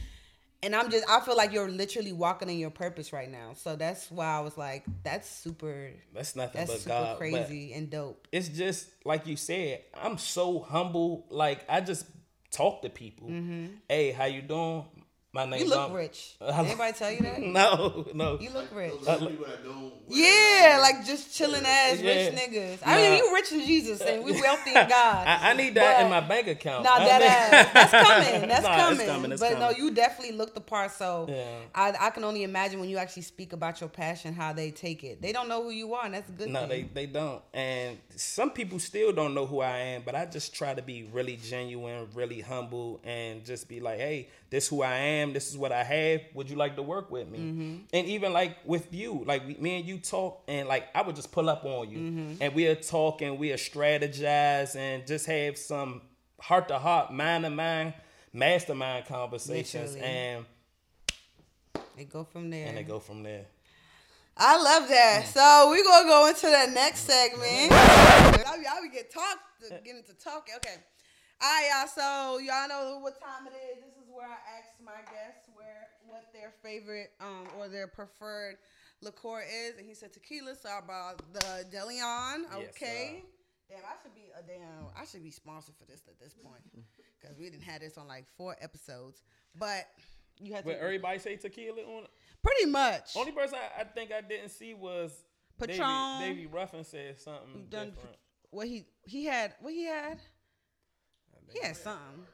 And 0.64 0.76
I'm 0.76 0.90
just, 0.90 1.08
I 1.08 1.20
feel 1.20 1.38
like 1.38 1.52
you're 1.54 1.70
literally 1.70 2.12
walking 2.12 2.50
in 2.50 2.58
your 2.58 2.72
purpose 2.72 3.14
right 3.14 3.30
now. 3.30 3.52
So 3.54 3.76
that's 3.76 4.10
why 4.10 4.26
I 4.26 4.40
was 4.40 4.58
like, 4.58 4.84
that's 5.04 5.30
super, 5.30 5.92
that's 6.12 6.36
nothing 6.36 6.60
that's 6.60 6.72
but 6.72 6.80
super 6.80 6.90
god 6.90 7.18
crazy 7.20 7.74
and 7.74 7.92
dope. 7.92 8.28
it's 8.32 8.48
just 8.48 8.88
like 9.04 9.28
you 9.28 9.36
said 9.36 9.84
i'm 9.94 10.18
so 10.18 10.62
humble 10.62 11.28
like 11.30 11.64
i 11.70 11.82
just 11.82 12.08
talk 12.50 12.82
to 12.82 12.90
people 12.90 13.28
mm-hmm. 13.28 13.68
hey 13.88 14.12
how 14.12 14.26
you 14.26 14.42
doing 14.42 14.86
my 15.36 15.46
name. 15.46 15.60
You 15.62 15.70
look 15.70 15.94
rich. 15.94 16.36
Did 16.40 16.50
anybody 16.50 16.94
tell 16.94 17.12
you 17.12 17.20
that? 17.22 17.40
no 17.42 18.08
no 18.14 18.40
You 18.40 18.50
look 18.52 18.74
rich. 18.74 18.94
Those 19.04 19.20
people 19.28 19.46
that 19.46 19.64
don't. 19.64 19.94
Yeah, 20.08 20.80
like 20.82 21.06
just 21.06 21.36
chilling 21.36 21.64
ass 21.66 22.00
Yeah. 22.00 22.12
rich 22.30 22.34
niggas. 22.34 22.78
I 22.86 22.96
mean, 22.96 23.12
Nah. 23.12 23.18
you 23.18 23.34
rich 23.36 23.52
in 23.52 23.60
Jesus 23.66 24.00
and 24.02 24.24
we 24.24 24.32
wealthy 24.32 24.70
in 24.70 24.76
God. 24.90 25.28
I, 25.28 25.52
I 25.52 25.54
need 25.54 25.74
that 25.76 26.04
in 26.04 26.10
my 26.10 26.22
bank 26.22 26.48
account 26.48 26.84
Nah, 26.86 27.00
that 27.00 27.20
need- 27.22 27.28
ass. 27.28 27.74
That's 27.92 27.92
coming. 27.92 28.50
That's 28.50 28.64
Nah, 28.64 28.74
it's 28.74 28.82
coming. 28.84 29.08
coming, 29.08 29.32
it's 29.34 29.42
but 29.42 29.60
no, 29.60 29.70
you 29.72 29.92
definitely 29.92 30.36
look 30.38 30.54
the 30.56 30.62
part. 30.62 30.92
So 30.92 31.26
Yeah. 31.30 31.46
I, 31.74 31.94
I 32.08 32.10
can 32.12 32.24
only 32.24 32.44
imagine 32.44 32.80
when 32.80 32.90
you 32.90 32.98
actually 32.98 33.24
speak 33.24 33.52
about 33.54 33.82
your 33.82 33.90
passion, 33.90 34.34
how 34.34 34.54
they 34.54 34.72
take 34.72 35.04
it. 35.04 35.22
They 35.22 35.32
don't 35.34 35.50
know 35.50 35.62
who 35.64 35.72
you 35.72 35.94
are, 35.96 36.06
and 36.06 36.14
that's 36.14 36.30
a 36.30 36.32
good 36.32 36.50
No, 36.50 36.66
they, 36.68 36.84
they 36.84 37.08
don't. 37.08 37.42
And 37.54 37.98
some 38.16 38.52
people 38.52 38.80
still 38.80 39.12
don't 39.12 39.34
know 39.34 39.46
who 39.46 39.60
I 39.60 39.78
am, 39.78 40.04
but 40.06 40.16
I 40.16 40.26
just 40.26 40.54
try 40.56 40.74
to 40.74 40.82
be 40.82 41.04
really 41.12 41.36
genuine, 41.38 42.08
really 42.14 42.40
humble, 42.42 43.02
and 43.04 43.44
just 43.44 43.68
be 43.68 43.80
like, 43.80 43.98
hey, 44.00 44.30
this 44.52 44.68
who 44.68 44.82
I 44.84 44.96
am. 44.96 45.25
This 45.34 45.50
is 45.50 45.58
what 45.58 45.72
I 45.72 45.84
have. 45.84 46.22
Would 46.34 46.50
you 46.50 46.56
like 46.56 46.76
to 46.76 46.82
work 46.82 47.12
with 47.12 47.28
me? 47.30 47.40
Mm-hmm. 47.40 47.76
And 47.94 48.08
even 48.08 48.34
like 48.34 48.58
with 48.66 48.94
you, 48.94 49.24
like 49.26 49.60
me 49.60 49.78
and 49.80 49.86
you 49.86 49.98
talk, 50.00 50.44
and 50.48 50.68
like 50.68 50.88
I 50.96 51.02
would 51.02 51.16
just 51.16 51.32
pull 51.32 51.50
up 51.50 51.64
on 51.66 51.90
you, 51.90 51.98
Mm-hmm. 51.98 52.34
and 52.42 52.54
we'll 52.56 52.76
talk 52.76 53.22
and 53.22 53.38
we'll 53.40 53.58
strategize 53.58 54.76
and 54.76 55.06
just 55.08 55.26
have 55.28 55.58
some 55.58 56.02
heart 56.40 56.68
to 56.70 56.78
heart, 56.80 57.12
mind 57.14 57.44
to 57.46 57.50
mind, 57.50 57.94
mastermind 58.34 59.06
conversations, 59.06 59.94
Literally. 59.96 60.14
and 60.16 60.46
They 61.98 62.06
go 62.06 62.24
from 62.24 62.50
there. 62.50 62.68
and 62.68 62.78
they 62.78 62.84
go 62.84 63.00
from 63.00 63.24
there. 63.24 63.46
I 64.38 64.62
love 64.62 64.90
that. 64.90 65.28
So 65.28 65.70
we're 65.70 65.84
gonna 65.84 66.08
go 66.10 66.28
into 66.28 66.48
the 66.48 66.72
next 66.74 67.02
segment. 67.02 67.72
y'all, 67.72 68.62
y'all 68.62 68.82
we 68.82 68.90
get 68.90 69.10
talk 69.14 69.38
get 69.84 69.96
into 69.96 70.14
talking. 70.14 70.56
Okay. 70.58 70.76
All 71.42 71.50
right, 71.50 71.70
y'all. 71.72 71.88
So 71.88 72.38
y'all 72.40 72.68
know 72.68 73.00
what 73.02 73.20
time 73.20 73.48
it 73.48 73.54
is. 73.75 73.75
Where 74.26 74.34
I 74.34 74.58
ask 74.58 74.70
my 74.84 75.02
guests 75.14 75.48
where 75.54 75.88
what 76.08 76.34
their 76.34 76.52
favorite 76.64 77.12
um 77.22 77.48
or 77.60 77.68
their 77.70 77.86
preferred 77.88 78.56
liqueur 79.02 79.42
is, 79.42 79.78
and 79.78 79.86
he 79.88 79.94
said 79.94 80.14
tequila. 80.14 80.56
So 80.56 80.68
I 80.70 80.82
brought 80.82 81.22
the 81.34 81.66
Deleon. 81.72 82.44
Yes, 82.58 82.70
Okay. 82.72 83.24
Damn, 83.70 83.80
I 83.80 83.94
should 84.02 84.16
be 84.16 84.26
a 84.38 84.42
damn. 84.42 84.86
I 85.00 85.06
should 85.06 85.24
be 85.24 85.30
sponsored 85.32 85.76
for 85.76 85.86
this 85.86 86.02
at 86.08 86.20
this 86.20 86.34
point 86.34 86.62
because 87.22 87.38
we 87.38 87.50
didn't 87.50 87.64
have 87.64 87.82
this 87.82 87.98
on 87.98 88.08
like 88.08 88.26
four 88.38 88.56
episodes. 88.62 89.22
But 89.58 89.86
you 90.40 90.54
had 90.54 90.64
to 90.66 90.72
But 90.72 90.80
everybody 90.80 91.20
say 91.20 91.36
tequila 91.36 91.82
on 91.84 92.04
it. 92.06 92.10
pretty 92.44 92.66
much. 92.70 93.16
Only 93.16 93.32
person 93.32 93.58
I, 93.78 93.82
I 93.82 93.84
think 93.86 94.12
I 94.12 94.22
didn't 94.22 94.50
see 94.50 94.74
was 94.74 95.24
Patron. 95.60 96.20
Davey 96.22 96.48
Ruffin 96.48 96.84
said 96.84 97.20
something 97.20 97.68
done 97.70 97.90
different. 97.92 98.16
what 98.52 98.68
he 98.68 98.86
he 99.06 99.26
had 99.26 99.54
what 99.62 99.74
he 99.74 99.86
had 99.86 100.20
he 101.52 101.60
had 101.62 101.76
something 101.78 102.26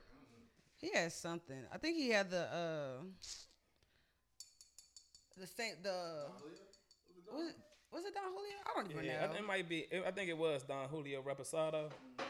he 0.81 0.91
had 0.93 1.11
something. 1.11 1.63
I 1.71 1.77
think 1.77 1.97
he 1.97 2.09
had 2.09 2.29
the 2.31 2.41
uh 2.41 3.03
the 5.37 5.47
same 5.47 5.75
the 5.81 6.25
was 7.31 7.47
it 7.47 7.55
was 7.91 8.03
it 8.05 8.13
don 8.13 8.23
julio? 8.33 8.57
I 8.65 8.81
don't 8.81 8.91
even 8.91 9.05
Yeah, 9.05 9.21
know. 9.21 9.27
think 9.33 9.39
it 9.43 9.47
might 9.47 9.69
be. 9.69 9.87
I 10.05 10.11
think 10.11 10.29
it 10.29 10.37
was 10.37 10.63
Don 10.63 10.87
Julio 10.89 11.21
Reposado. 11.21 11.89
Oh, 12.19 12.23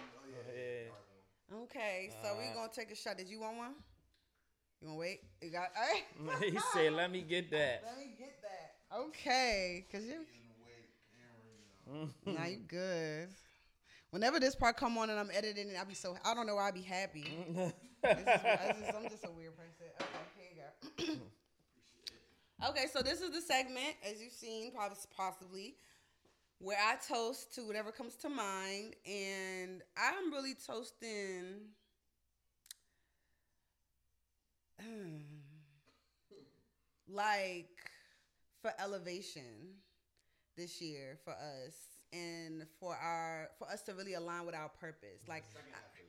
Yeah. 0.55 1.57
okay 1.63 2.09
so 2.21 2.35
we're 2.37 2.53
gonna 2.53 2.71
take 2.73 2.91
a 2.91 2.95
shot. 2.95 3.17
Did 3.17 3.27
you 3.27 3.39
want 3.41 3.57
one? 3.57 3.73
You 4.81 4.87
wanna 4.87 4.99
wait? 4.99 5.21
You 5.41 5.49
got 5.51 5.69
all 5.77 6.31
right 6.33 6.43
he 6.51 6.59
said, 6.73 6.93
"Let 6.93 7.11
me 7.11 7.21
get 7.21 7.51
that." 7.51 7.83
let 7.85 7.97
me 7.97 8.13
get 8.17 8.41
that. 8.41 8.97
Okay 8.97 9.85
because 9.87 10.05
you 10.05 10.25
now 12.25 12.45
you 12.45 12.57
good. 12.67 13.29
Whenever 14.11 14.39
this 14.39 14.55
part 14.55 14.77
come 14.77 14.97
on 14.97 15.09
and 15.09 15.19
i'm 15.19 15.29
editing 15.33 15.69
it 15.69 15.75
i'll 15.77 15.85
be 15.85 15.93
so 15.93 16.17
i 16.25 16.33
don't 16.33 16.45
know 16.47 16.55
why 16.55 16.67
i'll 16.67 16.71
be 16.73 16.81
happy. 16.81 17.23
This 17.23 17.57
is, 17.57 17.57
I 17.57 17.73
just, 18.03 18.95
I'm 18.95 19.09
just 19.09 19.25
a 19.25 19.31
weird 19.37 19.53
person. 19.55 19.87
Okay, 19.99 20.37
here 20.37 21.07
you 21.07 21.17
go. 21.17 22.69
okay, 22.69 22.85
so 22.91 23.01
this 23.01 23.21
is 23.21 23.31
the 23.31 23.41
segment, 23.41 23.95
as 24.09 24.21
you've 24.21 24.33
seen, 24.33 24.71
possibly, 25.15 25.75
where 26.59 26.77
I 26.77 26.95
toast 27.07 27.53
to 27.55 27.61
whatever 27.61 27.91
comes 27.91 28.15
to 28.17 28.29
mind, 28.29 28.95
and 29.05 29.81
I'm 29.97 30.31
really 30.31 30.53
toasting. 30.55 31.69
Hmm, 34.79 35.17
like 37.07 37.69
for 38.61 38.71
elevation 38.79 39.75
this 40.57 40.81
year 40.81 41.17
for 41.23 41.33
us 41.33 41.75
and 42.13 42.65
for 42.79 42.95
our 42.95 43.49
for 43.57 43.67
us 43.69 43.81
to 43.83 43.93
really 43.93 44.13
align 44.13 44.45
with 44.45 44.55
our 44.55 44.69
purpose 44.69 45.21
like 45.27 45.43
Ye- 45.53 45.61
huh, 45.71 46.00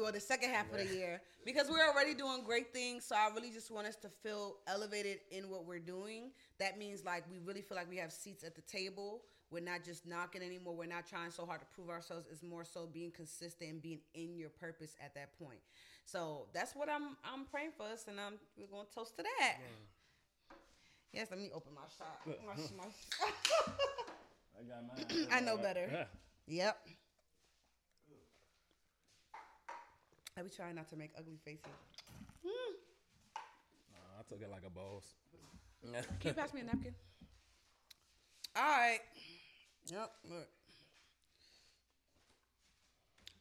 well, 0.00 0.12
the 0.12 0.20
second 0.20 0.50
half 0.50 0.70
of 0.72 0.78
the 0.78 0.94
year 0.94 1.20
because 1.44 1.68
we're 1.68 1.86
already 1.86 2.14
doing 2.14 2.42
great 2.44 2.72
things. 2.72 3.04
So 3.04 3.14
I 3.16 3.28
really 3.34 3.50
just 3.50 3.70
want 3.70 3.86
us 3.86 3.96
to 3.96 4.08
feel 4.08 4.56
elevated 4.66 5.18
in 5.30 5.48
what 5.48 5.64
we're 5.66 5.78
doing. 5.80 6.30
That 6.58 6.78
means 6.78 7.04
like 7.04 7.24
we 7.30 7.38
really 7.38 7.62
feel 7.62 7.76
like 7.76 7.88
we 7.90 7.96
have 7.96 8.12
seats 8.12 8.44
at 8.44 8.54
the 8.54 8.62
table. 8.62 9.22
We're 9.50 9.60
not 9.60 9.84
just 9.84 10.06
knocking 10.06 10.42
anymore. 10.42 10.74
We're 10.74 10.86
not 10.86 11.06
trying 11.06 11.30
so 11.30 11.46
hard 11.46 11.60
to 11.60 11.66
prove 11.74 11.88
ourselves. 11.88 12.26
It's 12.30 12.42
more 12.42 12.64
so 12.64 12.86
being 12.92 13.10
consistent 13.12 13.70
and 13.70 13.82
being 13.82 14.00
in 14.14 14.36
your 14.36 14.48
purpose 14.48 14.96
at 15.04 15.14
that 15.14 15.38
point. 15.38 15.60
So 16.06 16.46
that's 16.52 16.74
what 16.74 16.88
I'm 16.88 17.16
I'm 17.24 17.44
praying 17.50 17.70
for 17.76 17.84
us, 17.86 18.06
and 18.08 18.18
I'm 18.20 18.34
we're 18.56 18.66
gonna 18.66 18.88
toast 18.94 19.16
to 19.18 19.22
that. 19.22 19.56
Yes, 21.12 21.28
let 21.30 21.38
me 21.38 21.50
open 21.54 21.72
my 21.74 21.82
shot. 21.96 22.20
My- 22.26 22.84
my- 22.84 23.74
I 24.58 24.62
got 24.62 24.84
mine. 24.86 25.28
I 25.32 25.40
know 25.40 25.56
better. 25.56 25.88
Yeah. 25.90 26.04
Yep. 26.46 26.86
I 30.36 30.42
be 30.42 30.50
trying 30.50 30.74
not 30.74 30.88
to 30.88 30.96
make 30.96 31.12
ugly 31.16 31.38
faces. 31.44 31.70
Hmm. 32.44 32.74
Nah, 33.92 34.18
I 34.18 34.22
took 34.28 34.42
it 34.42 34.50
like 34.50 34.64
a 34.66 34.70
boss. 34.70 35.14
Can 36.18 36.28
you 36.28 36.32
pass 36.32 36.52
me 36.52 36.62
a 36.62 36.64
napkin? 36.64 36.94
All 38.56 38.62
right. 38.62 38.98
Yep. 39.86 40.10
Look. 40.28 40.48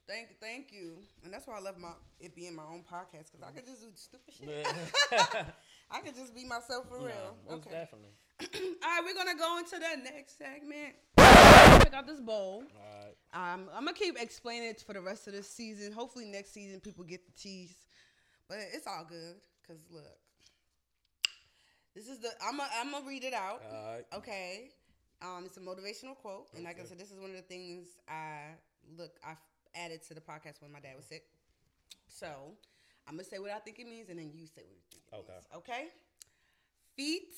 Thank 0.07 0.29
you, 0.29 0.35
thank 0.41 0.73
you, 0.73 0.97
and 1.23 1.33
that's 1.33 1.47
why 1.47 1.55
I 1.57 1.61
love 1.61 1.77
my 1.79 1.93
it 2.19 2.35
being 2.35 2.53
my 2.55 2.63
own 2.63 2.81
podcast 2.81 3.31
because 3.31 3.41
I 3.41 3.51
could 3.51 3.65
just 3.65 3.81
do 3.81 3.87
stupid 3.95 4.33
shit. 4.37 4.67
I 5.89 6.01
could 6.01 6.13
just 6.13 6.35
be 6.35 6.43
myself 6.43 6.89
for 6.89 6.97
real. 6.97 7.37
Nah, 7.47 7.55
most 7.55 7.67
okay. 7.67 7.71
definitely. 7.71 8.11
All 8.83 8.89
right, 8.89 9.01
we're 9.03 9.15
gonna 9.15 9.39
go 9.39 9.57
into 9.59 9.79
the 9.79 10.03
next 10.03 10.37
segment. 10.37 10.95
Pick 11.83 11.93
out 11.93 12.05
this 12.05 12.19
bowl. 12.19 12.63
All 12.75 12.81
right. 12.81 12.92
Um, 13.33 13.67
I'm 13.73 13.85
gonna 13.85 13.93
keep 13.93 14.15
explaining 14.19 14.69
it 14.69 14.81
for 14.85 14.93
the 14.93 15.01
rest 15.01 15.27
of 15.27 15.33
the 15.33 15.43
season. 15.43 15.91
Hopefully, 15.91 16.25
next 16.25 16.53
season 16.53 16.79
people 16.79 17.03
get 17.03 17.25
the 17.25 17.31
tease, 17.31 17.75
but 18.47 18.57
it's 18.73 18.85
all 18.87 19.05
good. 19.07 19.35
Cause 19.67 19.77
look, 19.89 20.03
this 21.95 22.07
is 22.07 22.19
the 22.19 22.29
I'm 22.45 22.57
gonna 22.57 22.69
I'm 22.79 22.91
gonna 22.91 23.07
read 23.07 23.23
it 23.23 23.33
out. 23.33 23.61
Right. 23.71 24.03
Okay. 24.15 24.69
Um, 25.21 25.43
it's 25.45 25.57
a 25.57 25.61
motivational 25.61 26.15
quote, 26.17 26.47
and 26.53 26.63
like 26.63 26.79
I 26.79 26.83
said, 26.83 26.99
this 26.99 27.09
is 27.11 27.17
one 27.19 27.29
of 27.31 27.35
the 27.37 27.41
things 27.43 27.87
I 28.09 28.55
look 28.97 29.11
I 29.25 29.35
added 29.73 30.01
to 30.09 30.13
the 30.13 30.21
podcast 30.21 30.61
when 30.61 30.71
my 30.71 30.79
dad 30.79 30.95
was 30.95 31.05
sick. 31.05 31.23
So 32.07 32.27
I'm 33.07 33.15
gonna 33.15 33.23
say 33.23 33.39
what 33.39 33.51
I 33.51 33.59
think 33.59 33.79
it 33.79 33.85
means, 33.87 34.09
and 34.09 34.19
then 34.19 34.31
you 34.33 34.45
say 34.45 34.61
what 34.67 34.77
you 34.91 34.99
think 34.99 35.03
it 35.11 35.15
Okay. 35.15 35.33
means. 35.33 35.45
Okay. 35.55 35.85
Feet. 36.95 37.35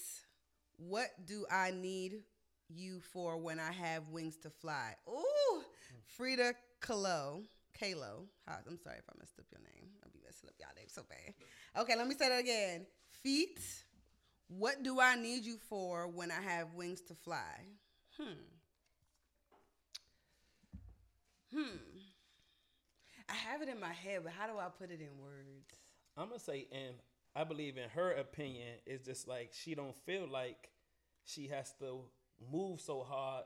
What 0.77 1.07
do 1.25 1.45
I 1.49 1.71
need 1.71 2.23
you 2.67 2.99
for 3.13 3.37
when 3.37 3.59
I 3.59 3.71
have 3.71 4.09
wings 4.09 4.35
to 4.37 4.49
fly? 4.49 4.95
Ooh, 5.07 5.63
Frida 6.05 6.53
Kahlo. 6.81 7.43
Kalo. 7.77 8.27
I'm 8.47 8.77
sorry 8.77 8.97
if 8.97 9.05
I 9.09 9.13
messed 9.19 9.37
up 9.37 9.45
your 9.51 9.59
name. 9.59 9.89
I'll 10.03 10.11
be 10.11 10.19
messing 10.23 10.47
up 10.47 10.55
y'all 10.59 10.69
name 10.77 10.87
so 10.87 11.03
bad. 11.09 11.33
Okay, 11.81 11.95
let 11.97 12.07
me 12.07 12.15
say 12.15 12.29
that 12.29 12.39
again. 12.39 12.85
Feet. 13.21 13.59
What 14.47 14.83
do 14.83 14.99
I 15.01 15.15
need 15.15 15.43
you 15.43 15.57
for 15.69 16.07
when 16.07 16.31
I 16.31 16.39
have 16.41 16.73
wings 16.73 17.01
to 17.01 17.15
fly? 17.15 17.65
Hmm. 18.17 18.33
Hmm. 21.53 21.77
I 23.27 23.33
have 23.33 23.61
it 23.61 23.69
in 23.69 23.79
my 23.79 23.91
head, 23.91 24.21
but 24.23 24.33
how 24.33 24.47
do 24.47 24.57
I 24.57 24.67
put 24.69 24.91
it 24.91 25.01
in 25.01 25.17
words? 25.19 25.65
I'm 26.15 26.29
gonna 26.29 26.39
say, 26.39 26.67
and 26.71 26.95
I 27.35 27.43
believe 27.43 27.77
in 27.77 27.89
her 27.89 28.11
opinion, 28.11 28.75
it's 28.85 29.05
just 29.05 29.27
like 29.27 29.51
she 29.51 29.75
don't 29.75 29.95
feel 30.05 30.27
like 30.31 30.69
she 31.25 31.47
has 31.47 31.73
to 31.79 32.01
move 32.51 32.79
so 32.79 33.03
hard. 33.03 33.45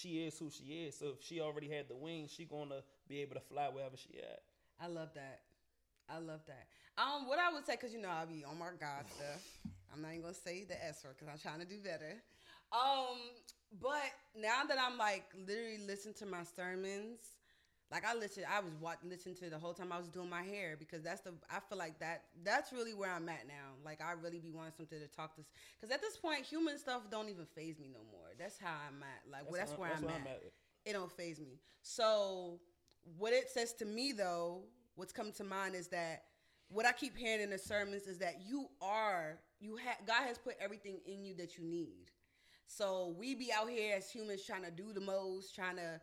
She 0.00 0.26
is 0.26 0.38
who 0.38 0.50
she 0.50 0.64
is. 0.86 0.98
So 0.98 1.14
if 1.18 1.24
she 1.24 1.40
already 1.40 1.68
had 1.68 1.88
the 1.88 1.94
wings, 1.94 2.32
she 2.32 2.44
gonna 2.44 2.82
be 3.08 3.20
able 3.20 3.34
to 3.34 3.40
fly 3.40 3.68
wherever 3.68 3.96
she 3.96 4.18
at. 4.18 4.42
I 4.80 4.88
love 4.88 5.10
that. 5.14 5.40
I 6.08 6.18
love 6.18 6.40
that. 6.46 6.66
Um, 6.98 7.28
what 7.28 7.38
I 7.38 7.52
would 7.52 7.64
say, 7.64 7.76
cause 7.76 7.92
you 7.92 8.00
know 8.00 8.08
I'll 8.08 8.26
be 8.26 8.44
on 8.44 8.58
my 8.58 8.70
God 8.78 9.04
stuff. 9.08 9.42
I'm 9.92 10.02
not 10.02 10.10
even 10.10 10.22
gonna 10.22 10.34
say 10.34 10.64
the 10.64 10.84
S 10.84 11.04
word, 11.04 11.16
cause 11.18 11.28
I'm 11.30 11.38
trying 11.38 11.60
to 11.60 11.66
do 11.66 11.78
better. 11.78 12.22
Um, 12.72 13.18
but 13.80 14.10
now 14.36 14.62
that 14.68 14.78
I'm 14.80 14.98
like 14.98 15.24
literally 15.46 15.78
listening 15.86 16.14
to 16.14 16.26
my 16.26 16.42
sermons, 16.56 17.18
like 17.90 18.04
I 18.04 18.14
listen, 18.14 18.44
I 18.50 18.60
was 18.60 18.72
watching, 18.80 19.10
listening 19.10 19.36
to 19.36 19.50
the 19.50 19.58
whole 19.58 19.74
time 19.74 19.92
I 19.92 19.98
was 19.98 20.08
doing 20.08 20.28
my 20.28 20.42
hair 20.42 20.76
because 20.78 21.02
that's 21.02 21.20
the 21.20 21.32
I 21.50 21.60
feel 21.68 21.78
like 21.78 21.98
that 22.00 22.24
that's 22.42 22.72
really 22.72 22.94
where 22.94 23.12
I'm 23.12 23.28
at 23.28 23.46
now. 23.46 23.76
Like 23.84 24.00
I 24.00 24.12
really 24.12 24.38
be 24.38 24.50
wanting 24.50 24.72
something 24.76 24.98
to 24.98 25.08
talk 25.08 25.36
to, 25.36 25.42
cause 25.80 25.90
at 25.90 26.00
this 26.00 26.16
point, 26.16 26.44
human 26.44 26.78
stuff 26.78 27.02
don't 27.10 27.28
even 27.28 27.46
phase 27.54 27.78
me 27.78 27.88
no 27.92 28.00
more. 28.10 28.30
That's 28.38 28.58
how 28.58 28.74
I'm 28.88 29.02
at. 29.02 29.30
Like 29.30 29.50
well, 29.50 29.60
that's, 29.60 29.72
where 29.78 29.90
I'm, 29.94 30.02
what 30.02 30.14
at 30.14 30.42
it 30.84 30.92
don't 30.92 31.12
phase 31.12 31.40
me. 31.40 31.58
So 31.82 32.60
what 33.18 33.32
it 33.32 33.48
says 33.50 33.72
to 33.74 33.84
me 33.84 34.12
though, 34.12 34.62
what's 34.96 35.12
coming 35.12 35.32
to 35.34 35.44
mind 35.44 35.74
is 35.74 35.88
that 35.88 36.24
what 36.68 36.86
I 36.86 36.92
keep 36.92 37.16
hearing 37.16 37.42
in 37.42 37.50
the 37.50 37.58
sermons 37.58 38.06
is 38.06 38.18
that 38.18 38.40
you 38.46 38.68
are 38.82 39.38
you 39.60 39.76
have 39.76 40.06
God 40.06 40.26
has 40.26 40.38
put 40.38 40.54
everything 40.60 41.00
in 41.06 41.24
you 41.24 41.34
that 41.36 41.58
you 41.58 41.64
need. 41.64 42.10
So 42.66 43.14
we 43.18 43.34
be 43.34 43.50
out 43.52 43.68
here 43.68 43.94
as 43.96 44.10
humans 44.10 44.44
trying 44.44 44.64
to 44.64 44.70
do 44.70 44.92
the 44.92 45.00
most, 45.00 45.54
trying 45.54 45.76
to 45.76 46.00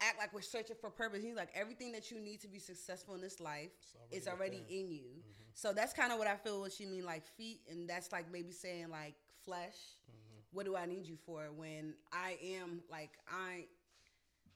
act 0.00 0.18
like 0.18 0.32
we're 0.32 0.40
searching 0.40 0.76
for 0.80 0.90
purpose. 0.90 1.22
He's 1.22 1.36
like 1.36 1.50
everything 1.54 1.92
that 1.92 2.10
you 2.10 2.20
need 2.20 2.40
to 2.40 2.48
be 2.48 2.58
successful 2.58 3.14
in 3.14 3.20
this 3.20 3.40
life 3.40 3.70
is 4.10 4.26
already 4.26 4.38
already 4.38 4.58
within. 4.60 4.86
in 4.86 4.92
you. 4.92 5.04
So 5.54 5.72
that's 5.72 5.92
kind 5.92 6.12
of 6.12 6.18
what 6.18 6.28
I 6.28 6.36
feel 6.36 6.60
what 6.60 6.72
she 6.72 6.86
mean 6.86 7.04
like 7.04 7.26
feet, 7.26 7.60
and 7.70 7.88
that's 7.88 8.12
like 8.12 8.30
maybe 8.32 8.52
saying 8.52 8.90
like 8.90 9.14
flesh. 9.44 9.76
What 10.52 10.64
do 10.64 10.76
I 10.76 10.86
need 10.86 11.06
you 11.06 11.16
for 11.26 11.44
when 11.56 11.94
I 12.12 12.38
am 12.42 12.80
like 12.90 13.10
I 13.30 13.66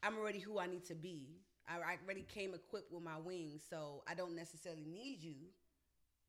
I'm 0.03 0.17
already 0.17 0.39
who 0.39 0.59
I 0.59 0.67
need 0.67 0.85
to 0.85 0.95
be. 0.95 1.27
I, 1.67 1.77
I 1.77 1.97
already 2.05 2.23
came 2.33 2.53
equipped 2.53 2.91
with 2.91 3.03
my 3.03 3.17
wings, 3.17 3.63
so 3.69 4.03
I 4.07 4.15
don't 4.15 4.35
necessarily 4.35 4.85
need 4.85 5.23
you 5.23 5.35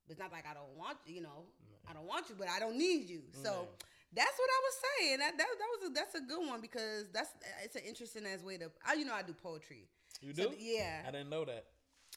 But 0.07 0.13
it's 0.13 0.19
not 0.19 0.31
like 0.31 0.45
I 0.49 0.53
don't 0.53 0.75
want 0.77 0.97
you 1.05 1.21
know 1.21 1.45
I 1.89 1.93
don't 1.93 2.07
want 2.07 2.29
you, 2.29 2.35
but 2.37 2.47
I 2.49 2.59
don't 2.59 2.77
need 2.77 3.09
you. 3.09 3.21
So 3.31 3.67
that's 4.15 4.37
what 4.37 4.49
I 4.49 4.59
was 4.63 4.75
saying. 4.99 5.19
That 5.19 5.37
that, 5.37 5.47
that 5.59 5.67
was 5.79 5.89
a, 5.89 5.93
that's 5.93 6.15
a 6.15 6.21
good 6.21 6.47
one 6.47 6.61
because 6.61 7.05
that's 7.13 7.29
it's 7.63 7.75
an 7.75 7.83
interesting 7.87 8.25
as 8.25 8.43
way 8.43 8.57
to. 8.57 8.71
I 8.87 8.93
you 8.93 9.05
know 9.05 9.13
I 9.13 9.21
do 9.21 9.33
poetry. 9.33 9.87
You 10.21 10.33
So, 10.33 10.49
do? 10.49 10.55
yeah. 10.57 11.01
I 11.07 11.11
didn't 11.11 11.29
know 11.29 11.45
that. 11.45 11.65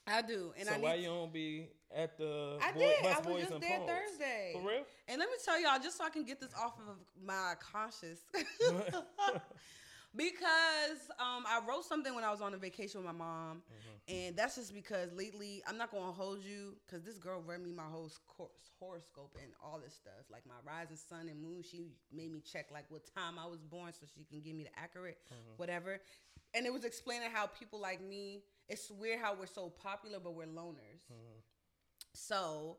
I 0.07 0.23
do, 0.23 0.53
and 0.59 0.67
so 0.69 0.75
I 0.75 0.79
why 0.79 0.95
you 0.95 1.09
don't 1.09 1.33
be 1.33 1.69
at 1.95 2.17
the 2.17 2.59
I 2.63 2.73
Boy- 2.73 2.79
did. 2.81 3.05
I 3.05 3.21
was 3.21 3.41
just 3.49 3.61
there 3.61 3.79
Poems? 3.79 3.91
Thursday. 3.91 4.51
For 4.55 4.61
real? 4.67 4.85
And 5.09 5.19
let 5.19 5.29
me 5.29 5.35
tell 5.45 5.61
y'all, 5.61 5.79
just 5.83 5.99
so 5.99 6.05
I 6.05 6.11
can 6.11 6.25
get 6.25 6.41
this 6.41 6.55
off 6.55 6.75
of 6.89 6.97
my 7.23 7.55
conscious, 7.61 8.21
because 10.17 11.01
um, 11.19 11.45
I 11.47 11.61
wrote 11.69 11.85
something 11.85 12.15
when 12.15 12.25
I 12.25 12.31
was 12.31 12.41
on 12.41 12.55
a 12.55 12.57
vacation 12.57 13.01
with 13.01 13.07
my 13.07 13.13
mom, 13.13 13.63
Mm-hmm. 13.69 14.15
and 14.27 14.37
that's 14.37 14.55
just 14.57 14.73
because 14.75 15.13
lately 15.13 15.63
I'm 15.69 15.77
not 15.77 15.91
gonna 15.91 16.13
hold 16.13 16.39
you, 16.43 16.77
because 16.87 17.05
this 17.05 17.19
girl 17.19 17.43
read 17.47 17.61
me 17.63 17.73
my 17.73 17.85
whole 17.91 18.09
sco- 18.09 18.51
horoscope 18.81 19.37
and 19.43 19.53
all 19.63 19.79
this 19.83 19.95
stuff, 19.95 20.25
like 20.33 20.45
my 20.47 20.55
rising 20.67 20.97
sun 20.97 21.29
and 21.29 21.41
moon. 21.43 21.63
She 21.63 21.89
made 22.13 22.33
me 22.33 22.41
check 22.41 22.67
like 22.73 22.85
what 22.89 23.03
time 23.15 23.39
I 23.39 23.47
was 23.47 23.61
born, 23.61 23.93
so 23.93 24.07
she 24.15 24.25
can 24.25 24.41
give 24.41 24.57
me 24.57 24.65
the 24.65 24.79
accurate 24.81 25.19
Mm-hmm. 25.31 25.55
whatever. 25.59 26.01
And 26.55 26.65
it 26.65 26.73
was 26.73 26.85
explaining 26.85 27.29
how 27.33 27.47
people 27.47 27.79
like 27.79 28.01
me. 28.01 28.43
It's 28.71 28.91
weird 28.91 29.21
how 29.21 29.35
we're 29.39 29.47
so 29.47 29.69
popular, 29.69 30.19
but 30.19 30.33
we're 30.35 30.47
loners. 30.47 31.05
Mm-hmm. 31.13 31.39
So, 32.15 32.79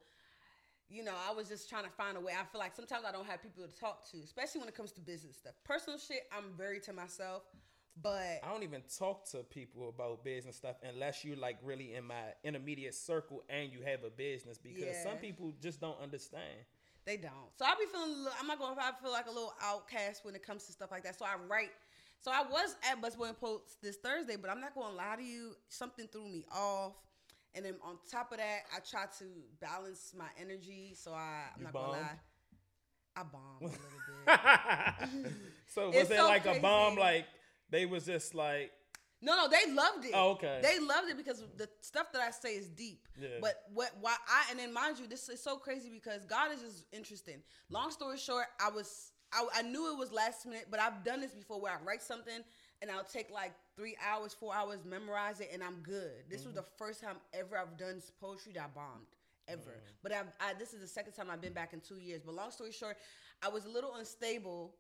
you 0.90 1.04
know, 1.04 1.14
I 1.30 1.34
was 1.34 1.48
just 1.48 1.70
trying 1.70 1.84
to 1.84 1.90
find 1.92 2.18
a 2.18 2.20
way. 2.20 2.34
I 2.40 2.44
feel 2.46 2.60
like 2.60 2.76
sometimes 2.76 3.04
I 3.08 3.12
don't 3.12 3.26
have 3.28 3.42
people 3.42 3.64
to 3.64 3.80
talk 3.80 4.10
to, 4.12 4.18
especially 4.24 4.60
when 4.62 4.70
it 4.70 4.76
comes 4.76 4.92
to 4.94 5.02
business 5.02 5.38
stuff. 5.38 5.54
Personal 5.64 6.00
shit, 6.00 6.24
I'm 6.36 6.46
very 6.58 6.80
to 6.82 6.94
myself. 6.94 7.44
But 8.02 8.40
I 8.44 8.48
don't 8.52 8.64
even 8.64 8.82
talk 8.98 9.30
to 9.32 9.40
people 9.40 9.90
about 9.90 10.24
business 10.24 10.56
stuff 10.56 10.78
unless 10.84 11.26
you're 11.26 11.36
like 11.36 11.58
really 11.64 11.96
in 11.96 12.06
my 12.06 12.22
intermediate 12.46 12.96
circle 12.96 13.44
and 13.50 13.72
you 13.74 13.80
have 13.84 14.04
a 14.06 14.10
business 14.10 14.58
because 14.58 14.96
Yeah. 14.96 15.04
some 15.04 15.18
people 15.18 15.54
just 15.62 15.82
don't 15.82 16.00
understand. 16.02 16.60
they 17.06 17.18
don't. 17.18 17.52
So 17.58 17.66
I 17.66 17.74
be 17.80 17.86
feeling. 17.92 18.10
A 18.10 18.14
little, 18.14 18.34
I'm 18.40 18.48
not 18.48 18.60
gonna. 18.60 18.80
I 18.80 18.92
feel 19.02 19.12
like 19.12 19.26
a 19.26 19.32
little 19.32 19.54
outcast 19.64 20.24
when 20.24 20.34
it 20.36 20.44
comes 20.46 20.66
to 20.66 20.72
stuff 20.72 20.92
like 20.92 21.04
that. 21.04 21.18
So 21.18 21.26
I 21.26 21.36
write. 21.50 21.72
So 22.22 22.32
I 22.32 22.44
was 22.44 22.76
at 22.90 23.02
Busboy 23.02 23.30
and 23.30 23.40
Poets 23.40 23.78
this 23.82 23.96
Thursday, 23.98 24.36
but 24.38 24.50
I'm 24.52 24.62
not 24.62 24.76
gonna 24.76 24.94
lie 24.96 25.16
to 25.18 25.24
you. 25.24 25.56
Something 25.70 26.08
threw 26.08 26.28
me 26.30 26.46
off. 26.52 26.94
And 27.56 27.66
then 27.66 27.76
on 27.84 27.98
top 28.12 28.32
of 28.32 28.38
that, 28.38 28.60
I 28.76 28.80
try 28.80 29.06
to 29.20 29.26
balance 29.60 30.14
my 30.18 30.28
energy. 30.40 30.94
So 30.96 31.12
I, 31.14 31.46
I'm 31.56 31.60
You 31.60 31.64
not 31.66 31.74
bombed? 31.74 31.88
gonna 31.94 32.02
lie. 32.02 32.20
I 33.16 33.24
bombed 33.24 33.62
a 33.62 33.66
little 33.66 35.24
bit. 35.24 35.32
So 35.74 35.88
was 35.88 35.96
It's 35.96 36.12
it 36.12 36.18
so 36.18 36.28
like 36.28 36.46
a 36.46 36.60
bomb? 36.60 36.96
Like 36.96 37.26
they 37.70 37.86
was 37.86 38.06
just 38.06 38.34
like 38.34 38.72
No, 39.22 39.36
no, 39.36 39.48
they 39.50 39.72
loved 39.74 40.06
it. 40.06 40.12
Oh, 40.14 40.32
okay. 40.32 40.60
They 40.64 40.80
loved 40.80 41.10
it 41.10 41.18
because 41.18 41.44
the 41.58 41.68
stuff 41.82 42.12
that 42.14 42.22
I 42.22 42.32
say 42.32 42.54
is 42.56 42.70
deep. 42.70 43.08
Yeah. 43.20 43.28
But 43.42 43.56
what 43.74 43.92
why 44.00 44.16
I 44.28 44.52
and 44.52 44.60
then 44.60 44.74
mind 44.74 45.00
you, 45.00 45.08
this 45.08 45.28
is 45.30 45.42
so 45.44 45.58
crazy 45.58 45.90
because 45.90 46.26
God 46.26 46.52
is 46.54 46.62
just 46.62 46.86
interesting. 46.92 47.42
Long 47.70 47.92
story 47.92 48.18
short, 48.18 48.46
I 48.60 48.70
was 48.70 49.12
I, 49.32 49.46
I 49.58 49.62
knew 49.64 49.92
it 49.94 49.98
was 49.98 50.12
last 50.12 50.46
minute, 50.48 50.68
but 50.72 50.80
I've 50.80 51.04
done 51.04 51.22
this 51.22 51.32
before 51.34 51.62
where 51.62 51.74
I 51.74 51.84
write 51.84 52.02
something 52.02 52.42
and 52.82 52.90
I'll 52.90 53.04
take 53.04 53.32
like 53.32 53.54
three 53.76 53.96
hours, 54.06 54.34
four 54.34 54.54
hours, 54.54 54.80
memorize 54.86 55.40
it, 55.40 55.50
and 55.54 55.64
I'm 55.64 55.80
good. 55.84 56.24
This 56.30 56.46
was 56.46 56.54
mm-hmm. 56.54 56.64
the 56.64 56.66
first 56.78 57.02
time 57.02 57.18
ever 57.34 57.58
I've 57.58 57.78
done 57.78 58.02
poetry 58.20 58.54
that 58.54 58.62
I 58.62 58.68
bombed. 58.74 59.08
Ever, 59.48 59.62
mm-hmm. 59.62 59.98
but 60.04 60.12
I've, 60.12 60.28
I, 60.40 60.54
this 60.60 60.74
is 60.74 60.82
the 60.82 60.88
second 60.88 61.14
time 61.14 61.28
I've 61.32 61.42
been 61.42 61.54
back 61.54 61.74
in 61.74 61.80
two 61.80 61.98
years. 61.98 62.22
But 62.24 62.36
long 62.36 62.52
story 62.52 62.72
short, 62.72 62.98
I 63.42 63.50
was 63.50 63.66
a 63.66 63.70
little 63.70 63.96
unstable 63.96 64.76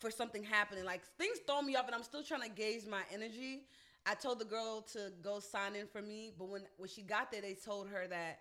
for 0.00 0.10
something 0.10 0.44
happening. 0.44 0.84
Like 0.84 1.00
things 1.16 1.38
throw 1.46 1.62
me 1.62 1.74
off, 1.74 1.86
and 1.86 1.94
I'm 1.94 2.02
still 2.02 2.22
trying 2.22 2.42
to 2.42 2.50
gauge 2.50 2.86
my 2.86 3.00
energy. 3.12 3.62
I 4.04 4.14
told 4.14 4.38
the 4.38 4.44
girl 4.44 4.82
to 4.92 5.12
go 5.22 5.40
sign 5.40 5.76
in 5.76 5.86
for 5.86 6.02
me, 6.02 6.30
but 6.38 6.48
when 6.48 6.62
when 6.76 6.88
she 6.88 7.02
got 7.02 7.32
there, 7.32 7.40
they 7.40 7.54
told 7.54 7.88
her 7.88 8.06
that 8.08 8.40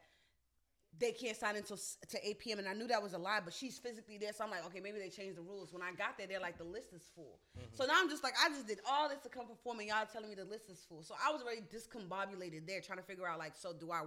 they 0.99 1.11
can't 1.11 1.37
sign 1.37 1.55
until 1.55 1.77
to 1.77 2.27
8 2.27 2.39
p.m. 2.39 2.59
And 2.59 2.67
I 2.67 2.73
knew 2.73 2.87
that 2.87 3.01
was 3.01 3.13
a 3.13 3.17
lie, 3.17 3.39
but 3.43 3.53
she's 3.53 3.77
physically 3.77 4.17
there, 4.17 4.33
so 4.33 4.43
I'm 4.43 4.51
like, 4.51 4.65
okay, 4.65 4.79
maybe 4.79 4.99
they 4.99 5.09
changed 5.09 5.37
the 5.37 5.41
rules. 5.41 5.71
When 5.71 5.81
I 5.81 5.91
got 5.91 6.17
there, 6.17 6.27
they're 6.27 6.39
like, 6.39 6.57
the 6.57 6.63
list 6.63 6.93
is 6.93 7.03
full. 7.15 7.39
Mm-hmm. 7.57 7.73
So 7.73 7.85
now 7.85 7.93
I'm 7.97 8.09
just 8.09 8.23
like, 8.23 8.33
I 8.43 8.49
just 8.49 8.67
did 8.67 8.79
all 8.89 9.09
this 9.09 9.19
to 9.19 9.29
come 9.29 9.47
perform, 9.47 9.79
and 9.79 9.89
y'all 9.89 10.05
telling 10.11 10.29
me 10.29 10.35
the 10.35 10.45
list 10.45 10.69
is 10.69 10.85
full. 10.87 11.03
So 11.03 11.15
I 11.23 11.31
was 11.31 11.41
already 11.41 11.61
discombobulated 11.61 12.65
there, 12.67 12.81
trying 12.81 12.99
to 12.99 13.05
figure 13.05 13.27
out 13.27 13.39
like, 13.39 13.53
so 13.55 13.73
do 13.73 13.91
I 13.91 14.01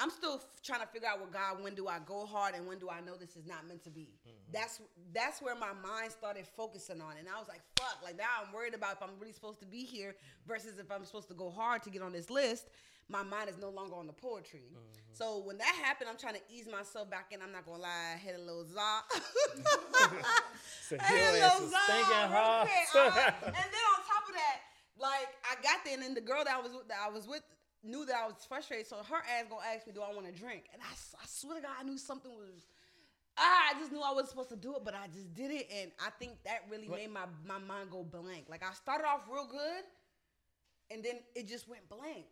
I'm 0.00 0.10
still 0.10 0.34
f- 0.34 0.62
trying 0.62 0.80
to 0.80 0.86
figure 0.86 1.08
out 1.08 1.20
with 1.20 1.32
God 1.32 1.62
when 1.62 1.74
do 1.74 1.88
I 1.88 1.98
go 1.98 2.24
hard 2.24 2.54
and 2.54 2.66
when 2.66 2.78
do 2.78 2.88
I 2.88 3.00
know 3.00 3.16
this 3.16 3.36
is 3.36 3.46
not 3.46 3.66
meant 3.66 3.82
to 3.84 3.90
be. 3.90 4.14
Mm-hmm. 4.26 4.52
That's 4.52 4.80
that's 5.12 5.42
where 5.42 5.56
my 5.56 5.72
mind 5.72 6.12
started 6.12 6.46
focusing 6.46 7.00
on, 7.00 7.16
and 7.18 7.28
I 7.28 7.38
was 7.38 7.48
like, 7.48 7.62
"Fuck!" 7.78 7.98
Like 8.02 8.16
now 8.16 8.28
I'm 8.44 8.52
worried 8.52 8.74
about 8.74 8.92
if 8.92 9.02
I'm 9.02 9.18
really 9.18 9.32
supposed 9.32 9.58
to 9.60 9.66
be 9.66 9.84
here 9.84 10.14
versus 10.46 10.78
if 10.78 10.90
I'm 10.90 11.04
supposed 11.04 11.28
to 11.28 11.34
go 11.34 11.50
hard 11.50 11.82
to 11.82 11.90
get 11.90 12.02
on 12.02 12.12
this 12.12 12.30
list. 12.30 12.68
My 13.08 13.22
mind 13.22 13.48
is 13.48 13.56
no 13.58 13.70
longer 13.70 13.96
on 13.96 14.06
the 14.06 14.12
poetry. 14.12 14.64
So 15.12 15.38
when 15.44 15.56
that 15.58 15.74
happened, 15.82 16.10
I'm 16.10 16.18
trying 16.18 16.34
to 16.34 16.42
ease 16.50 16.68
myself 16.70 17.10
back 17.10 17.32
in. 17.32 17.40
I'm 17.40 17.52
not 17.52 17.64
gonna 17.64 17.82
lie, 17.82 18.14
I 18.14 18.18
hit 18.18 18.36
a 18.36 18.38
little 18.38 18.64
za. 18.64 19.00
so 20.88 20.96
I 21.00 21.02
had 21.02 21.30
a 21.30 21.32
little 21.32 21.70
za 21.70 21.76
stinking 21.84 22.30
real 22.30 22.44
hot. 22.44 22.68
quick. 22.68 22.88
Uh, 23.08 23.30
and 23.46 23.54
then 23.54 23.84
on 23.96 24.00
top 24.04 24.28
of 24.28 24.34
that, 24.34 24.60
like 24.98 25.28
I 25.44 25.54
got 25.62 25.84
there, 25.84 25.94
and 25.94 26.02
then 26.02 26.14
the 26.14 26.20
girl 26.20 26.44
that 26.44 26.54
I 26.54 26.60
was 26.60 26.72
with, 26.72 26.88
that 26.88 26.98
I 27.04 27.08
was 27.10 27.26
with 27.26 27.42
knew 27.82 28.04
that 28.06 28.16
I 28.16 28.26
was 28.26 28.44
frustrated, 28.46 28.86
so 28.86 28.96
her 28.96 29.16
ass 29.16 29.46
gonna 29.48 29.62
ask 29.74 29.86
me, 29.86 29.92
"Do 29.92 30.02
I 30.02 30.12
want 30.12 30.26
to 30.26 30.32
drink?" 30.32 30.64
And 30.72 30.82
I, 30.82 30.92
I 30.92 31.26
swear 31.26 31.56
to 31.56 31.62
God, 31.62 31.72
I 31.80 31.84
knew 31.84 31.96
something 31.98 32.30
was. 32.32 32.66
Ah, 33.38 33.70
I 33.70 33.78
just 33.78 33.92
knew 33.92 34.00
I 34.02 34.10
wasn't 34.10 34.30
supposed 34.30 34.48
to 34.50 34.56
do 34.56 34.74
it, 34.74 34.84
but 34.84 34.94
I 34.94 35.06
just 35.06 35.32
did 35.32 35.52
it, 35.52 35.68
and 35.72 35.92
I 36.04 36.10
think 36.18 36.42
that 36.44 36.66
really 36.70 36.88
made 36.88 37.10
my 37.10 37.26
my 37.46 37.58
mind 37.58 37.90
go 37.90 38.02
blank. 38.02 38.46
Like 38.48 38.62
I 38.62 38.72
started 38.74 39.06
off 39.06 39.22
real 39.30 39.46
good, 39.46 39.84
and 40.90 41.04
then 41.04 41.20
it 41.34 41.46
just 41.46 41.68
went 41.68 41.88
blank. 41.88 42.26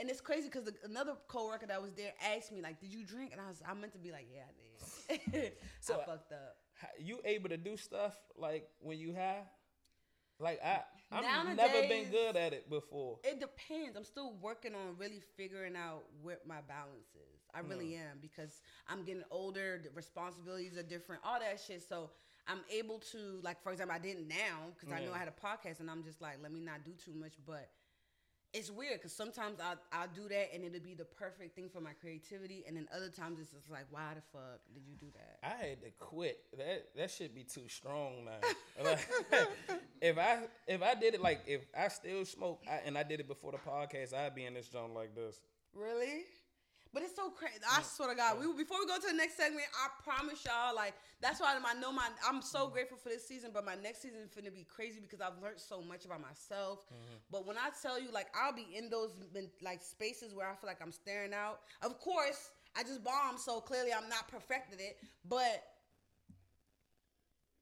And 0.00 0.08
it's 0.08 0.20
crazy 0.20 0.48
because 0.50 0.70
another 0.82 1.12
coworker 1.28 1.66
that 1.66 1.82
was 1.82 1.92
there 1.92 2.12
asked 2.34 2.50
me, 2.52 2.62
like, 2.62 2.80
"Did 2.80 2.92
you 2.92 3.04
drink?" 3.04 3.32
And 3.32 3.40
I 3.40 3.48
was, 3.48 3.62
I 3.68 3.74
meant 3.74 3.92
to 3.92 3.98
be 3.98 4.10
like, 4.10 4.26
"Yeah, 4.32 4.44
I 5.10 5.30
did." 5.30 5.52
So- 5.80 6.00
I 6.00 6.04
fucked 6.06 6.32
up. 6.32 6.56
You 6.98 7.20
able 7.26 7.50
to 7.50 7.58
do 7.58 7.76
stuff 7.76 8.16
like 8.38 8.66
when 8.80 8.98
you 8.98 9.14
high? 9.14 9.42
Like 10.38 10.58
I, 10.64 10.80
I've 11.12 11.54
never 11.54 11.86
been 11.86 12.10
good 12.10 12.34
at 12.36 12.54
it 12.54 12.70
before. 12.70 13.18
It 13.22 13.38
depends. 13.38 13.94
I'm 13.96 14.04
still 14.04 14.32
working 14.40 14.74
on 14.74 14.96
really 14.96 15.20
figuring 15.36 15.76
out 15.76 16.04
what 16.22 16.46
my 16.46 16.62
balance 16.66 17.10
is. 17.14 17.42
I 17.54 17.60
really 17.60 17.94
hmm. 17.94 18.00
am 18.00 18.18
because 18.22 18.62
I'm 18.88 19.04
getting 19.04 19.24
older. 19.30 19.80
The 19.84 19.90
responsibilities 19.90 20.78
are 20.78 20.82
different. 20.82 21.20
All 21.24 21.38
that 21.38 21.60
shit. 21.60 21.86
So 21.86 22.10
I'm 22.46 22.60
able 22.72 23.00
to, 23.12 23.40
like, 23.42 23.62
for 23.62 23.72
example, 23.72 23.94
I 23.94 23.98
didn't 23.98 24.28
now 24.28 24.72
because 24.74 24.92
I 24.92 25.04
know 25.04 25.12
I 25.12 25.18
had 25.18 25.28
a 25.28 25.46
podcast, 25.46 25.80
and 25.80 25.90
I'm 25.90 26.02
just 26.02 26.22
like, 26.22 26.38
let 26.42 26.52
me 26.52 26.60
not 26.60 26.84
do 26.84 26.92
too 26.92 27.12
much. 27.12 27.34
But 27.46 27.68
it's 28.52 28.70
weird 28.70 28.94
because 28.94 29.12
sometimes 29.12 29.58
I 29.60 29.74
I 29.92 30.06
do 30.14 30.28
that, 30.28 30.54
and 30.54 30.64
it'll 30.64 30.80
be 30.80 30.94
the 30.94 31.04
perfect 31.04 31.54
thing 31.54 31.68
for 31.72 31.80
my 31.80 31.92
creativity, 32.00 32.64
and 32.66 32.76
then 32.76 32.88
other 32.94 33.08
times 33.08 33.38
it's 33.40 33.52
just 33.52 33.70
like, 33.70 33.86
why 33.90 34.14
the 34.14 34.22
fuck 34.32 34.60
did 34.74 34.82
you 34.86 34.96
do 34.96 35.06
that? 35.14 35.38
I 35.42 35.68
had 35.68 35.82
to 35.82 35.90
quit. 35.98 36.38
That 36.56 36.88
that 36.96 37.10
should 37.10 37.34
be 37.34 37.44
too 37.44 37.68
strong 37.68 38.24
now. 38.24 38.48
Like, 38.82 39.06
if 40.00 40.16
I 40.16 40.38
if 40.66 40.82
I 40.82 40.94
did 40.94 41.12
it 41.12 41.20
like 41.20 41.42
if 41.46 41.60
I 41.78 41.88
still 41.88 42.24
smoke 42.24 42.62
I, 42.66 42.80
and 42.86 42.96
I 42.96 43.02
did 43.02 43.20
it 43.20 43.28
before 43.28 43.52
the 43.52 43.58
podcast, 43.58 44.14
I'd 44.14 44.34
be 44.34 44.46
in 44.46 44.54
this 44.54 44.68
joint 44.68 44.94
like 44.94 45.14
this. 45.14 45.38
Really? 45.74 46.24
But 46.92 47.04
it's 47.04 47.14
so 47.14 47.30
crazy. 47.30 47.58
I 47.70 47.82
swear 47.82 48.10
to 48.10 48.16
God, 48.16 48.38
we 48.40 48.46
before 48.52 48.78
we 48.80 48.86
go 48.86 48.96
to 48.96 49.06
the 49.06 49.14
next 49.14 49.36
segment, 49.36 49.66
I 49.78 49.88
promise 50.02 50.44
y'all, 50.44 50.74
like 50.74 50.94
that's 51.20 51.40
why 51.40 51.54
I 51.54 51.74
know 51.74 51.92
my. 51.92 52.08
I'm 52.26 52.42
so 52.42 52.64
mm-hmm. 52.64 52.72
grateful 52.72 52.98
for 52.98 53.10
this 53.10 53.26
season, 53.26 53.50
but 53.54 53.64
my 53.64 53.76
next 53.76 54.02
season 54.02 54.18
is 54.20 54.34
gonna 54.34 54.50
be 54.50 54.66
crazy 54.68 54.98
because 55.00 55.20
I've 55.20 55.40
learned 55.40 55.60
so 55.60 55.82
much 55.82 56.04
about 56.04 56.20
myself. 56.20 56.80
Mm-hmm. 56.86 57.16
But 57.30 57.46
when 57.46 57.56
I 57.56 57.70
tell 57.80 58.00
you, 58.00 58.10
like 58.10 58.26
I'll 58.34 58.52
be 58.52 58.66
in 58.74 58.90
those 58.90 59.10
like 59.62 59.82
spaces 59.82 60.34
where 60.34 60.48
I 60.48 60.54
feel 60.56 60.66
like 60.66 60.82
I'm 60.82 60.90
staring 60.90 61.32
out. 61.32 61.60
Of 61.82 62.00
course, 62.00 62.50
I 62.76 62.82
just 62.82 63.04
bombed, 63.04 63.38
so 63.38 63.60
clearly 63.60 63.92
I'm 63.92 64.08
not 64.08 64.26
perfected 64.26 64.80
it, 64.80 64.98
but 65.28 65.62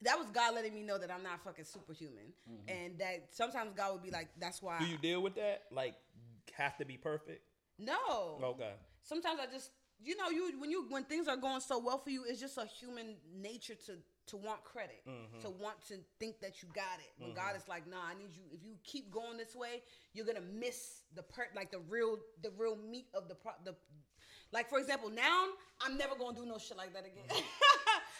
that 0.02 0.18
was 0.18 0.28
God 0.30 0.54
letting 0.54 0.74
me 0.74 0.82
know 0.82 0.96
that 0.96 1.10
I'm 1.10 1.22
not 1.22 1.44
fucking 1.44 1.64
superhuman, 1.64 2.32
mm-hmm. 2.50 2.68
and 2.68 2.98
that 2.98 3.28
sometimes 3.32 3.72
God 3.76 3.92
would 3.92 4.02
be 4.02 4.10
like, 4.10 4.28
"That's 4.38 4.62
why." 4.62 4.78
Do 4.78 4.86
you 4.86 4.96
deal 4.96 5.20
with 5.20 5.34
that? 5.34 5.64
Like 5.70 5.96
have 6.56 6.78
to 6.78 6.86
be 6.86 6.96
perfect? 6.96 7.42
no. 7.78 8.38
Okay. 8.42 8.72
Sometimes 9.02 9.40
I 9.40 9.46
just 9.52 9.70
you 10.00 10.16
know 10.16 10.30
you 10.30 10.60
when 10.60 10.70
you 10.70 10.86
when 10.88 11.04
things 11.04 11.28
are 11.28 11.36
going 11.36 11.60
so 11.60 11.78
well 11.78 11.98
for 11.98 12.10
you, 12.10 12.24
it's 12.26 12.40
just 12.40 12.58
a 12.58 12.66
human 12.66 13.16
nature 13.40 13.74
to 13.86 13.96
to 14.28 14.36
want 14.36 14.62
credit, 14.62 15.02
mm-hmm. 15.08 15.40
to 15.40 15.48
want 15.48 15.76
to 15.88 15.94
think 16.20 16.40
that 16.40 16.62
you 16.62 16.68
got 16.74 16.98
it. 17.00 17.10
But 17.18 17.34
God 17.34 17.48
mm-hmm. 17.48 17.56
is 17.56 17.68
like, 17.68 17.88
nah, 17.88 17.96
I 18.10 18.14
need 18.14 18.36
you. 18.36 18.42
If 18.52 18.62
you 18.62 18.74
keep 18.84 19.10
going 19.10 19.38
this 19.38 19.56
way, 19.56 19.82
you're 20.12 20.26
gonna 20.26 20.40
miss 20.40 21.02
the 21.14 21.22
part, 21.22 21.48
like 21.56 21.70
the 21.70 21.80
real 21.88 22.18
the 22.42 22.50
real 22.58 22.76
meat 22.76 23.06
of 23.14 23.28
the 23.28 23.34
pro 23.34 23.52
the 23.64 23.74
like 24.52 24.68
for 24.68 24.78
example 24.78 25.10
now 25.10 25.46
I'm 25.80 25.96
never 25.96 26.14
gonna 26.14 26.36
do 26.36 26.46
no 26.46 26.58
shit 26.58 26.76
like 26.76 26.92
that 26.94 27.04
again. 27.04 27.24
Mm-hmm. 27.28 27.42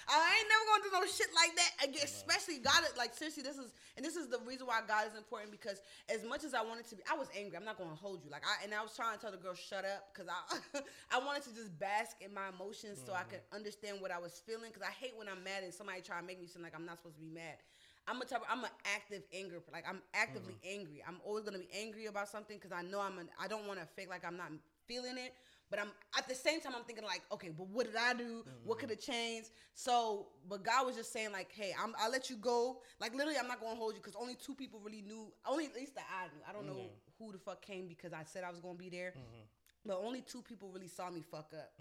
I 0.09 0.40
ain't 0.40 0.49
never 0.49 0.64
gonna 0.73 0.85
do 0.88 0.90
no 0.97 1.05
shit 1.05 1.29
like 1.37 1.53
that 1.53 1.73
again. 1.85 2.05
Especially 2.05 2.59
God, 2.64 2.81
like 2.97 3.12
seriously, 3.12 3.44
this 3.44 3.61
is 3.61 3.77
and 3.97 4.01
this 4.01 4.16
is 4.16 4.29
the 4.33 4.40
reason 4.49 4.64
why 4.64 4.81
God 4.88 5.05
is 5.05 5.12
important 5.12 5.53
because 5.53 5.85
as 6.09 6.25
much 6.25 6.44
as 6.44 6.55
I 6.55 6.64
wanted 6.64 6.88
to 6.88 6.97
be, 6.97 7.03
I 7.05 7.12
was 7.12 7.29
angry. 7.37 7.61
I'm 7.61 7.68
not 7.68 7.77
gonna 7.77 7.94
hold 7.94 8.25
you. 8.25 8.31
Like 8.31 8.42
I 8.49 8.64
and 8.64 8.73
I 8.73 8.81
was 8.81 8.97
trying 8.97 9.12
to 9.16 9.21
tell 9.21 9.31
the 9.31 9.37
girl 9.37 9.53
shut 9.53 9.85
up 9.85 10.09
because 10.09 10.33
I 10.33 10.81
I 11.12 11.21
wanted 11.21 11.44
to 11.44 11.53
just 11.53 11.77
bask 11.79 12.16
in 12.25 12.33
my 12.33 12.49
emotions 12.49 12.97
so 13.05 13.12
I 13.12 13.29
mm-hmm. 13.29 13.37
could 13.37 13.44
understand 13.53 14.01
what 14.01 14.09
I 14.09 14.18
was 14.18 14.40
feeling. 14.49 14.73
Because 14.73 14.88
I 14.88 14.92
hate 14.97 15.12
when 15.16 15.29
I'm 15.29 15.44
mad 15.44 15.61
and 15.62 15.73
somebody 15.73 16.01
try 16.01 16.16
to 16.16 16.25
make 16.25 16.40
me 16.40 16.49
seem 16.49 16.64
like 16.64 16.73
I'm 16.73 16.88
not 16.88 17.05
supposed 17.05 17.21
to 17.21 17.23
be 17.23 17.29
mad. 17.29 17.61
I'm 18.09 18.16
a 18.21 18.25
type. 18.25 18.40
Of, 18.40 18.49
I'm 18.49 18.64
an 18.64 18.73
active 18.97 19.23
anger. 19.37 19.61
Like 19.73 19.85
I'm 19.85 20.01
actively 20.16 20.57
mm-hmm. 20.64 20.81
angry. 20.81 21.05
I'm 21.05 21.21
always 21.21 21.44
gonna 21.44 21.61
be 21.61 21.68
angry 21.77 22.07
about 22.07 22.29
something 22.33 22.57
because 22.57 22.73
I 22.73 22.81
know 22.81 23.05
I'm. 23.05 23.21
An, 23.21 23.29
I 23.37 23.44
don't 23.44 23.68
want 23.68 23.79
to 23.81 23.87
fake 23.87 24.09
like 24.09 24.25
I'm 24.25 24.40
not 24.40 24.49
feeling 24.88 25.21
it. 25.21 25.37
But 25.70 25.81
I'm 25.81 25.88
at 26.16 26.26
the 26.28 26.35
same 26.35 26.61
time 26.61 26.72
I'm 26.76 26.85
thinking 26.85 27.04
like, 27.04 27.22
okay, 27.33 27.50
but 27.50 27.66
what 27.68 27.87
did 27.87 27.96
I 27.96 28.14
do? 28.14 28.40
Mm-hmm. 28.40 28.50
What 28.68 28.78
could 28.78 28.90
have 28.90 29.00
changed? 29.00 29.50
So, 29.74 30.28
but 30.48 30.62
God 30.64 30.87
was 30.87 30.96
just 30.96 31.12
saying 31.12 31.31
like, 31.33 31.50
hey, 31.52 31.74
I'm 31.83 31.94
I'll 32.00 32.11
let 32.11 32.31
you 32.31 32.37
go. 32.37 32.78
Like 33.00 33.14
literally, 33.14 33.38
I'm 33.38 33.48
not 33.48 33.61
gonna 33.61 33.76
hold 33.76 33.94
you 33.94 34.00
because 34.00 34.16
only 34.20 34.35
two 34.35 34.54
people 34.54 34.81
really 34.83 35.02
knew. 35.02 35.33
Only 35.46 35.66
at 35.66 35.74
least 35.74 35.94
that 35.96 36.07
I 36.11 36.24
knew. 36.35 36.42
I 36.48 36.52
don't 36.52 36.66
know 36.66 36.72
Mm-hmm. 36.83 37.24
who 37.24 37.33
the 37.33 37.38
fuck 37.38 37.61
came 37.62 37.87
because 37.87 38.12
I 38.12 38.22
said 38.24 38.44
I 38.44 38.50
was 38.50 38.61
gonna 38.61 38.78
be 38.78 38.88
there. 38.88 39.12
But 39.85 39.98
only 40.04 40.20
two 40.22 40.42
people 40.42 40.70
really 40.72 40.88
saw 40.88 41.11
me 41.11 41.22
fuck 41.22 41.52
up. 41.54 41.72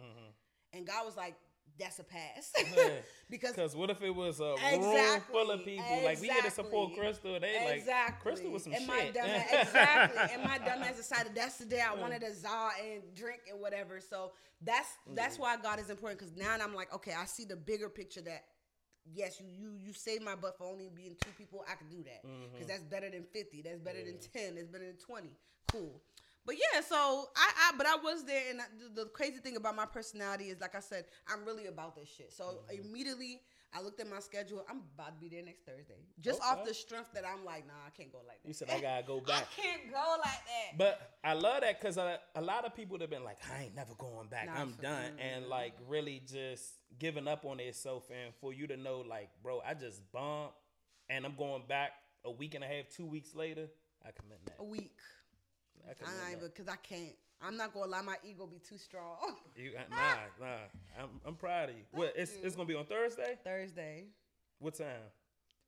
And 0.73 0.86
God 0.86 1.06
was 1.06 1.15
like, 1.15 1.36
that's 1.80 2.00
a 2.00 2.04
pass. 2.04 2.54
Because 3.30 3.52
Because 3.56 3.76
what 3.76 3.90
if 3.90 4.02
it 4.02 4.16
was 4.16 4.40
a 4.40 4.56
room 4.72 5.22
full 5.30 5.52
of 5.52 5.66
people? 5.66 6.02
Like 6.06 6.22
we 6.22 6.30
had 6.30 6.46
to 6.46 6.52
support 6.52 6.96
Crystal. 6.98 7.38
They 7.40 7.84
like. 7.86 8.20
Crystal 8.22 8.50
was 8.50 8.63
some 8.63 8.74
and 8.74 8.84
shit. 8.84 8.88
My 8.90 9.12
dumb 9.13 9.30
ass, 9.30 9.68
exactly. 9.68 10.22
And 10.34 10.44
my 10.44 10.58
dumb 10.60 10.82
ass 10.84 10.96
decided 10.96 11.36
that's 11.36 11.58
the 11.58 11.66
day 11.66 11.82
I 11.82 11.94
wanted 11.94 12.22
to 12.22 12.34
za 12.34 12.70
and 12.82 13.04
drink 13.16 13.42
and 13.52 13.60
whatever. 13.60 14.00
So 14.00 14.32
that's 14.62 14.88
that's 15.13 15.38
why 15.38 15.58
God 15.58 15.80
is 15.80 15.90
important 15.90 16.20
because 16.20 16.38
now 16.38 16.56
I'm 16.62 16.74
like, 16.74 16.94
okay, 16.96 17.12
I 17.20 17.26
see 17.26 17.44
the 17.44 17.58
bigger 17.58 17.90
picture 17.90 18.22
that 18.22 18.46
yes, 19.13 19.40
you 19.40 19.48
you 19.48 19.74
you 19.78 19.94
saved 19.94 20.24
my 20.24 20.36
butt 20.36 20.58
for 20.58 20.66
only 20.66 20.90
being 20.94 21.16
two 21.22 21.32
people. 21.38 21.63
I 21.70 21.76
can 21.76 21.90
do 21.90 22.04
that 22.04 22.26
mm-hmm. 22.26 22.54
because 22.54 22.68
that's 22.68 22.84
better 22.84 23.10
than 23.10 23.24
fifty. 23.24 23.62
That's 23.62 23.80
better 23.80 24.04
than 24.04 24.18
ten. 24.34 24.56
That's 24.56 24.68
better 24.68 24.86
than 24.86 24.98
twenty. 24.98 25.32
Cool. 25.72 26.02
But 26.48 26.56
yeah, 26.56 26.80
so 26.80 27.26
I, 27.36 27.52
I 27.58 27.78
but 27.78 27.86
I 27.86 27.98
was 27.98 28.24
there, 28.24 28.42
and 28.50 28.62
I, 28.62 28.64
the, 28.80 29.04
the 29.04 29.10
crazy 29.10 29.40
thing 29.40 29.58
about 29.58 29.76
my 29.76 29.86
personality 29.86 30.46
is, 30.46 30.62
like 30.62 30.76
I 30.76 30.80
said, 30.80 31.04
I'm 31.28 31.46
really 31.46 31.68
about 31.68 31.94
this 31.94 32.08
shit. 32.08 32.32
So 32.32 32.46
mm-hmm. 32.46 32.88
immediately 32.88 33.42
I 33.74 33.82
looked 33.82 34.00
at 34.00 34.10
my 34.10 34.20
schedule. 34.20 34.66
I'm 34.70 34.84
about 34.96 35.16
to 35.16 35.20
be 35.20 35.28
there 35.28 35.44
next 35.44 35.66
Thursday, 35.66 36.00
just 36.22 36.42
off 36.42 36.64
the 36.66 36.74
strength 36.74 37.10
that 37.16 37.26
I'm 37.28 37.44
like, 37.44 37.68
nah, 37.68 37.74
I 37.86 37.90
can't 37.90 38.14
go 38.14 38.20
like 38.26 38.42
that. 38.42 38.48
You 38.48 38.54
said 38.54 38.70
I 38.70 38.80
gotta 38.80 39.04
go 39.06 39.20
back. 39.28 39.46
I 39.58 39.62
can't 39.62 39.92
go 39.92 40.16
like 40.20 40.42
that. 40.46 40.78
But 40.78 41.12
I 41.22 41.34
love 41.34 41.62
that 41.62 41.82
because 41.82 41.98
a, 41.98 42.18
a 42.34 42.42
lot 42.42 42.64
of 42.64 42.74
people 42.74 42.98
have 43.00 43.10
been 43.10 43.26
like, 43.26 43.40
I 43.54 43.64
ain't 43.64 43.76
never 43.76 43.94
going 43.98 44.30
back. 44.30 44.46
Nah, 44.46 44.62
I'm 44.62 44.72
done. 44.82 45.20
And 45.20 45.48
like 45.48 45.74
really 45.90 46.22
just 46.26 46.76
giving 46.98 47.28
up 47.28 47.44
on 47.44 47.58
themselves. 47.58 48.08
And 48.10 48.34
for 48.40 48.54
you 48.54 48.68
to 48.68 48.78
know, 48.78 49.04
like, 49.08 49.30
bro, 49.44 49.62
I 49.68 49.74
just 49.74 50.02
bumped 50.14 50.56
and 51.10 51.26
I'm 51.26 51.36
going 51.36 51.64
back 51.68 51.92
a 52.24 52.32
week 52.32 52.56
and 52.56 52.64
a 52.64 52.68
half, 52.68 52.88
two 52.96 53.06
weeks 53.06 53.36
later. 53.36 53.68
I 54.06 54.12
commend 54.12 54.40
that. 54.46 54.56
a 54.60 54.64
week. 54.64 54.96
I 55.88 55.91
I 55.91 55.93
commend 55.93 56.15
ain't 56.32 56.41
that. 56.41 56.54
because 56.56 56.67
I 56.67 56.76
can't. 56.78 57.15
I'm 57.41 57.56
not 57.56 57.73
gonna 57.73 57.91
lie, 57.91 58.02
my 58.02 58.15
ego 58.23 58.47
be 58.47 58.58
too 58.60 58.78
strong. 58.78 59.15
You, 59.56 59.71
nah, 59.89 59.97
nah. 60.39 60.58
I'm, 61.00 61.10
I'm 61.26 61.36
proud 61.36 61.69
of 61.69 61.76
you. 61.76 61.84
What? 61.91 62.13
It's, 62.15 62.34
it's 62.43 62.56
gonna 62.56 62.67
be 62.67 62.76
on 62.76 62.86
Thursday. 62.86 63.38
Thursday, 63.43 64.06
What 64.60 64.76
time? 64.76 65.02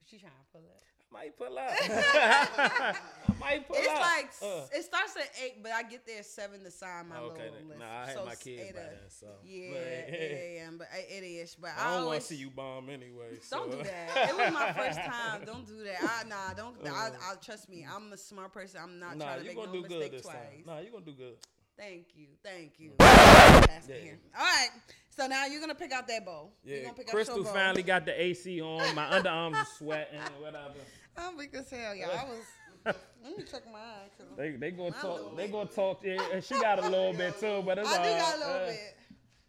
she 0.05 0.17
trying 0.17 0.31
to 0.31 0.51
pull 0.51 0.61
it. 0.61 0.83
I 1.11 1.15
might 1.17 1.37
pull 1.37 1.57
up. 1.57 1.69
I 1.71 2.93
might 3.39 3.67
pull 3.67 3.77
It's 3.77 3.87
up. 3.87 3.99
like 3.99 4.29
Uh. 4.41 4.65
it 4.71 4.83
starts 4.83 5.15
at 5.17 5.29
eight, 5.43 5.61
but 5.63 5.71
I 5.71 5.83
get 5.83 6.05
there 6.05 6.19
at 6.19 6.25
seven 6.25 6.63
to 6.63 6.71
sign 6.71 7.09
my 7.09 7.17
Okay, 7.17 7.49
little 7.49 7.67
list. 7.67 7.79
Nah, 7.79 7.85
I 8.01 8.05
had 8.05 8.15
So 8.15 8.25
my 8.25 8.35
kids 8.35 8.71
by 8.73 8.79
then, 8.79 8.89
so. 9.09 9.27
Yeah, 9.43 9.69
eight 10.07 10.59
a.m. 10.61 10.77
But 10.77 10.87
eight 10.95 11.23
ish. 11.41 11.55
But 11.55 11.71
I 11.77 11.83
don't 11.83 11.91
want 11.93 12.03
always, 12.05 12.23
to 12.27 12.33
see 12.33 12.35
you 12.39 12.49
bomb 12.51 12.89
anyway. 12.89 13.39
Don't 13.49 13.71
so. 13.71 13.77
do 13.77 13.83
that. 13.83 14.29
It 14.29 14.37
was 14.37 14.53
my 14.53 14.73
first 14.73 14.99
time. 14.99 15.45
Don't 15.45 15.65
do 15.67 15.83
that. 15.83 15.97
I, 16.03 16.27
nah, 16.27 16.53
don't. 16.55 16.75
I, 16.87 17.09
I, 17.09 17.35
trust 17.43 17.69
me. 17.69 17.85
I'm 17.91 18.11
a 18.13 18.17
smart 18.17 18.53
person. 18.53 18.79
I'm 18.83 18.99
not 18.99 19.17
Nah, 19.17 19.25
trying 19.25 19.39
to 19.41 19.45
make 19.47 19.57
no 19.57 19.65
do 19.71 19.81
mistake 19.81 20.21
twice. 20.21 20.35
time. 20.35 20.63
Nah, 20.65 20.79
you 20.79 20.91
gonna 20.91 21.05
do 21.05 21.13
good. 21.13 21.35
Thank 21.77 22.07
you. 22.15 22.27
Thank 22.43 22.73
you. 22.77 22.91
Yeah. 22.99 24.11
All 24.37 24.43
right. 24.43 24.67
So 25.09 25.27
now 25.27 25.45
you're 25.47 25.61
gonna 25.61 25.75
pick 25.75 25.91
out 25.91 26.07
that 26.07 26.25
bow. 26.25 26.49
You're 26.63 26.77
Yeah, 26.77 26.83
gonna 26.83 26.93
pick 26.93 27.07
Crystal 27.07 27.43
finally 27.43 27.83
got 27.83 28.05
the 28.05 28.21
AC 28.21 28.61
on. 28.61 28.93
My 28.95 29.05
underarms 29.05 29.55
are 29.55 29.65
sweating, 29.77 30.19
whatever. 30.39 30.73
I'm 31.19 31.37
weak 31.37 31.53
as 31.55 31.69
hell, 31.69 31.95
y'all. 31.95 32.09
I 32.11 32.23
was. 32.25 32.45
Let 33.23 33.37
me 33.37 33.43
check. 33.43 33.63
'cause 33.65 34.27
They 34.37 34.51
they 34.51 34.71
gonna 34.71 34.91
talk. 34.91 35.35
They 35.35 35.47
gonna 35.47 35.69
talk. 35.69 36.03
Yeah, 36.03 36.21
and 36.33 36.43
she 36.43 36.55
got 36.55 36.79
a 36.83 36.89
little 36.89 37.13
bit 37.13 37.37
too, 37.39 37.61
but 37.65 37.77
it's 37.77 37.87
I 37.89 38.03
do 38.03 38.09
all 38.09 38.17
got 38.17 38.35
a 38.35 38.39
little 38.39 38.53
uh, 38.55 38.65
bit. 38.67 38.97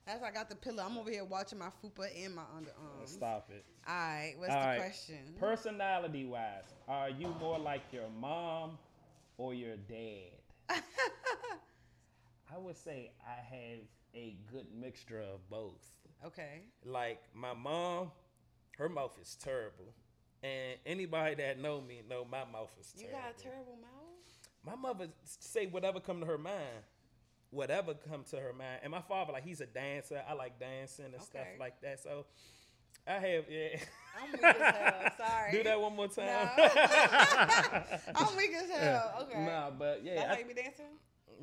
That's 0.06 0.20
why 0.20 0.28
I 0.28 0.32
got 0.32 0.48
the 0.48 0.56
pillow. 0.56 0.82
I'm 0.84 0.98
over 0.98 1.10
here 1.10 1.24
watching 1.24 1.58
my 1.58 1.68
fupa 1.82 2.08
and 2.24 2.34
my 2.34 2.42
underarms. 2.42 3.08
Stop 3.10 3.48
it. 3.50 3.64
All 3.86 3.94
right. 3.94 4.34
What's 4.36 4.52
All 4.52 4.60
the 4.60 4.66
right. 4.66 4.76
question? 4.78 5.16
Personality 5.38 6.24
wise, 6.24 6.64
are 6.88 7.10
you 7.10 7.28
more 7.38 7.58
like 7.58 7.82
your 7.92 8.08
mom 8.20 8.78
or 9.38 9.54
your 9.54 9.76
dad? 9.76 10.40
I 12.52 12.58
would 12.58 12.76
say 12.76 13.12
I 13.24 13.40
have 13.54 13.78
a 14.14 14.36
good 14.52 14.66
mixture 14.74 15.20
of 15.20 15.48
both. 15.48 15.88
okay. 16.26 16.62
Like 16.84 17.22
my 17.34 17.54
mom, 17.54 18.10
her 18.78 18.88
mouth 18.88 19.16
is 19.22 19.36
terrible, 19.40 19.94
and 20.42 20.78
anybody 20.86 21.34
that 21.36 21.58
know 21.60 21.80
me 21.80 22.02
know 22.08 22.24
my 22.30 22.44
mouth 22.50 22.70
is 22.80 22.92
You 22.96 23.06
terrible. 23.06 23.20
got 23.20 23.38
a 23.38 23.42
terrible 23.42 23.76
mouth. 23.80 24.66
my 24.66 24.74
mother 24.74 25.08
say 25.24 25.66
whatever 25.66 26.00
come 26.00 26.20
to 26.20 26.26
her 26.26 26.38
mind 26.38 26.84
whatever 27.50 27.94
come 28.08 28.22
to 28.30 28.36
her 28.36 28.52
mind 28.52 28.80
and 28.82 28.90
my 28.92 29.00
father 29.02 29.32
like 29.32 29.42
he's 29.44 29.60
a 29.60 29.66
dancer 29.66 30.22
i 30.28 30.32
like 30.34 30.58
dancing 30.60 31.06
and 31.06 31.20
stuff 31.22 31.46
like 31.58 31.80
that 31.82 32.00
so 32.00 32.24
i 33.08 33.14
have 33.14 33.44
yeah 33.50 33.78
I'm 34.22 34.32
weak 34.32 34.42
as 34.44 34.56
hell. 34.74 35.12
Sorry. 35.18 35.52
do 35.52 35.62
that 35.64 35.80
one 35.80 35.96
more 35.96 36.08
time 36.08 36.48
I'm 38.16 38.36
weak 38.36 38.52
as 38.54 38.70
hell. 38.70 39.14
Okay. 39.22 39.44
nah 39.44 39.70
but 39.70 40.02
yeah 40.04 40.14
That's 40.16 40.30
I, 40.30 40.32
how 40.34 40.38
you 40.40 40.46
be 40.46 40.54
dancing? 40.54 40.86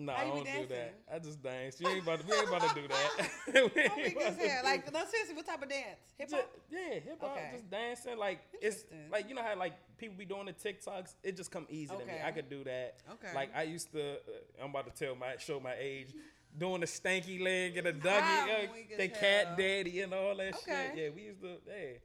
How 0.05 0.13
I 0.13 0.23
don't 0.25 0.45
do 0.45 0.65
that 0.75 0.93
i 1.13 1.19
just 1.19 1.41
dance 1.41 1.79
you 1.81 1.87
ain't 1.87 2.03
about 2.03 2.19
to, 2.21 2.25
we 2.27 2.33
ain't 2.37 2.47
about 2.47 2.69
to 2.69 2.81
do 2.81 2.87
that 2.87 3.29
We 3.75 3.81
ain't 3.81 4.15
about 4.17 4.39
to 4.39 4.47
hell. 4.49 4.63
Like, 4.63 4.93
no, 4.93 4.99
seriously, 5.05 5.35
what 5.35 5.45
type 5.45 5.63
of 5.63 5.69
dance? 5.69 5.99
Hip 6.17 6.29
hop? 6.31 6.51
yeah, 6.69 6.93
hip 6.99 7.17
hop, 7.21 7.31
Okay. 7.31 7.49
just 7.53 7.69
dancing. 7.71 8.17
Like 8.17 8.39
it's 8.61 8.83
like 9.11 9.27
you 9.29 9.35
know 9.35 9.41
how 9.41 9.55
like 9.57 9.73
people 9.97 10.15
be 10.17 10.25
doing 10.25 10.45
the 10.45 10.53
TikToks. 10.53 11.13
It 11.23 11.37
just 11.37 11.49
come 11.49 11.65
easy 11.69 11.95
to 11.95 12.05
me. 12.05 12.13
I 12.23 12.31
could 12.31 12.49
do 12.49 12.63
that. 12.65 12.97
Okay. 13.13 13.33
Like 13.33 13.49
I 13.55 13.63
used 13.63 13.91
to. 13.93 14.13
Uh, 14.15 14.63
I'm 14.63 14.69
about 14.71 14.93
to 14.93 15.05
tell 15.05 15.15
my 15.15 15.37
show 15.39 15.59
my 15.59 15.75
age. 15.79 16.13
Doing 16.57 16.81
the 16.81 16.87
stanky 16.87 17.39
leg 17.41 17.77
and 17.77 17.85
the 17.87 17.93
Dougie, 18.07 18.43
uh, 18.43 18.71
weak 18.73 18.89
as 18.91 18.97
the 18.97 19.07
hell. 19.07 19.19
cat 19.19 19.57
daddy 19.57 20.01
and 20.01 20.13
all 20.13 20.35
that 20.35 20.55
Okay. 20.55 20.89
shit. 20.95 21.03
Yeah, 21.03 21.09
we 21.15 21.21
used 21.23 21.41
to. 21.41 21.57
Hey, 21.67 21.99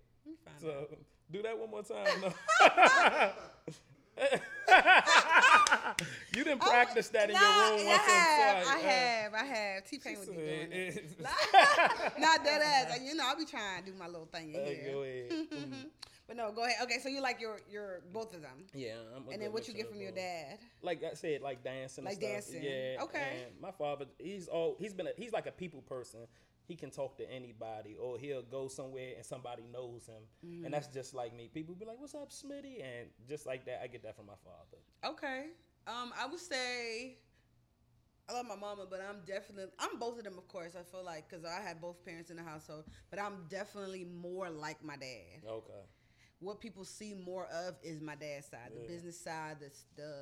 so 0.61 0.69
out. 0.69 0.99
do 1.31 1.43
that 1.43 1.59
one 1.59 1.71
more 1.71 1.83
time. 1.83 2.21
No. 2.21 2.33
you 6.37 6.45
didn't 6.45 6.61
practice 6.61 7.09
that 7.11 7.29
in 7.31 7.35
Nah, 7.35 7.41
your 7.69 7.77
room. 7.79 7.89
I 7.89 7.93
have. 7.93 8.67
I 8.67 8.79
have, 8.79 9.35
I 9.35 9.45
have. 9.45 9.85
T 9.85 9.99
Pain 9.99 10.19
would 10.19 10.29
be 10.29 10.35
doing 10.35 10.69
it. 10.73 11.21
Not 12.19 12.45
that 12.45 12.63
ass. 12.91 13.01
You 13.03 13.15
know, 13.15 13.25
I'll 13.27 13.37
be 13.37 13.45
trying 13.45 13.85
to 13.85 13.91
do 13.93 13.97
my 13.99 14.07
little 14.07 14.27
thing 14.27 14.55
in 14.55 14.61
Uh, 14.61 14.65
here. 14.67 14.93
go 14.93 15.03
ahead. 15.03 15.31
Mhm. 15.51 15.87
But 16.29 16.37
no, 16.37 16.53
go 16.53 16.65
ahead. 16.65 16.77
Okay, 16.85 16.99
so 17.03 17.09
you 17.09 17.21
like 17.21 17.41
your 17.41 17.61
your 17.69 18.01
both 18.13 18.33
of 18.35 18.43
them. 18.43 18.65
Yeah, 18.75 18.95
I'm 19.15 19.29
And 19.33 19.43
then 19.43 19.53
what 19.53 19.67
you 19.67 19.75
get 19.75 19.89
from 19.89 20.01
your 20.01 20.13
dad? 20.13 20.59
like 20.81 21.03
I 21.03 21.15
said, 21.15 21.43
like 21.43 21.65
dancing, 21.65 22.05
Like 22.05 22.15
and 22.15 22.23
stuff. 22.23 22.33
dancing. 22.33 22.63
Yeah. 22.63 23.03
Okay. 23.03 23.47
My 23.61 23.73
father, 23.73 24.07
he's 24.19 24.47
all 24.49 24.77
he's 24.79 24.95
been. 24.95 25.09
A, 25.09 25.11
he's 25.17 25.33
like 25.33 25.47
a 25.47 25.53
people 25.53 25.83
person. 25.83 26.21
He 26.69 26.77
can 26.77 26.91
talk 26.91 27.17
to 27.19 27.29
anybody, 27.31 27.97
or 28.01 28.19
he'll 28.19 28.43
go 28.43 28.69
somewhere 28.69 29.15
and 29.17 29.27
somebody 29.27 29.65
knows 29.71 30.07
him, 30.07 30.23
Mm-hmm. 30.47 30.65
and 30.65 30.73
that's 30.73 30.87
just 30.87 31.13
like 31.13 31.35
me. 31.35 31.51
People 31.53 31.75
be 31.75 31.85
like, 31.85 31.99
"What's 31.99 32.15
up, 32.15 32.31
Smitty?" 32.31 32.81
And 32.83 33.11
just 33.29 33.45
like 33.45 33.67
that, 33.67 33.81
I 33.83 33.89
get 33.89 34.05
that 34.05 34.15
from 34.17 34.27
my 34.27 34.39
father. 34.45 34.79
Okay. 35.05 35.47
Um, 35.87 36.13
I 36.19 36.27
would 36.27 36.41
say 36.41 37.19
I 38.29 38.35
love 38.35 38.47
my 38.47 38.57
mama, 38.57 38.87
but 38.89 39.01
I'm 39.01 39.21
definitely 39.27 39.73
I'm 39.79 39.99
both 39.99 40.19
of 40.19 40.25
them, 40.25 40.39
of 40.39 40.47
course. 40.49 40.75
I 40.79 40.83
feel 40.83 41.05
like 41.05 41.29
because 41.29 41.45
I 41.45 41.61
have 41.67 41.81
both 41.81 42.05
parents 42.05 42.31
in 42.31 42.37
the 42.37 42.43
household, 42.43 42.85
but 43.11 43.19
I'm 43.19 43.47
definitely 43.49 44.05
more 44.05 44.49
like 44.49 44.83
my 44.85 44.97
dad. 44.97 45.43
Okay. 45.47 45.73
What 46.41 46.61
people 46.61 46.85
see 46.85 47.15
more 47.15 47.47
of 47.47 47.77
is 47.83 48.01
my 48.01 48.17
dad's 48.17 48.47
side, 48.47 48.71
the 48.75 48.89
business 48.93 49.19
side, 49.19 49.59
the 49.61 49.71
the 49.97 50.15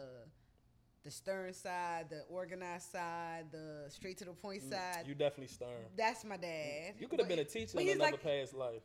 the 1.05 1.11
stern 1.11 1.55
side, 1.55 2.07
the 2.11 2.23
organized 2.29 2.91
side, 2.91 3.47
the 3.53 3.87
straight 3.89 4.19
to 4.19 4.25
the 4.25 4.33
point 4.33 4.63
side. 4.63 5.05
You 5.07 5.15
definitely 5.15 5.49
stern. 5.49 5.87
That's 5.97 6.25
my 6.25 6.37
dad. 6.37 6.95
You 6.99 7.09
could 7.09 7.21
have 7.21 7.29
been 7.29 7.39
a 7.39 7.45
teacher 7.45 7.81
in 7.81 7.89
another 7.89 8.13
like- 8.13 8.23
past 8.23 8.55
life. 8.55 8.83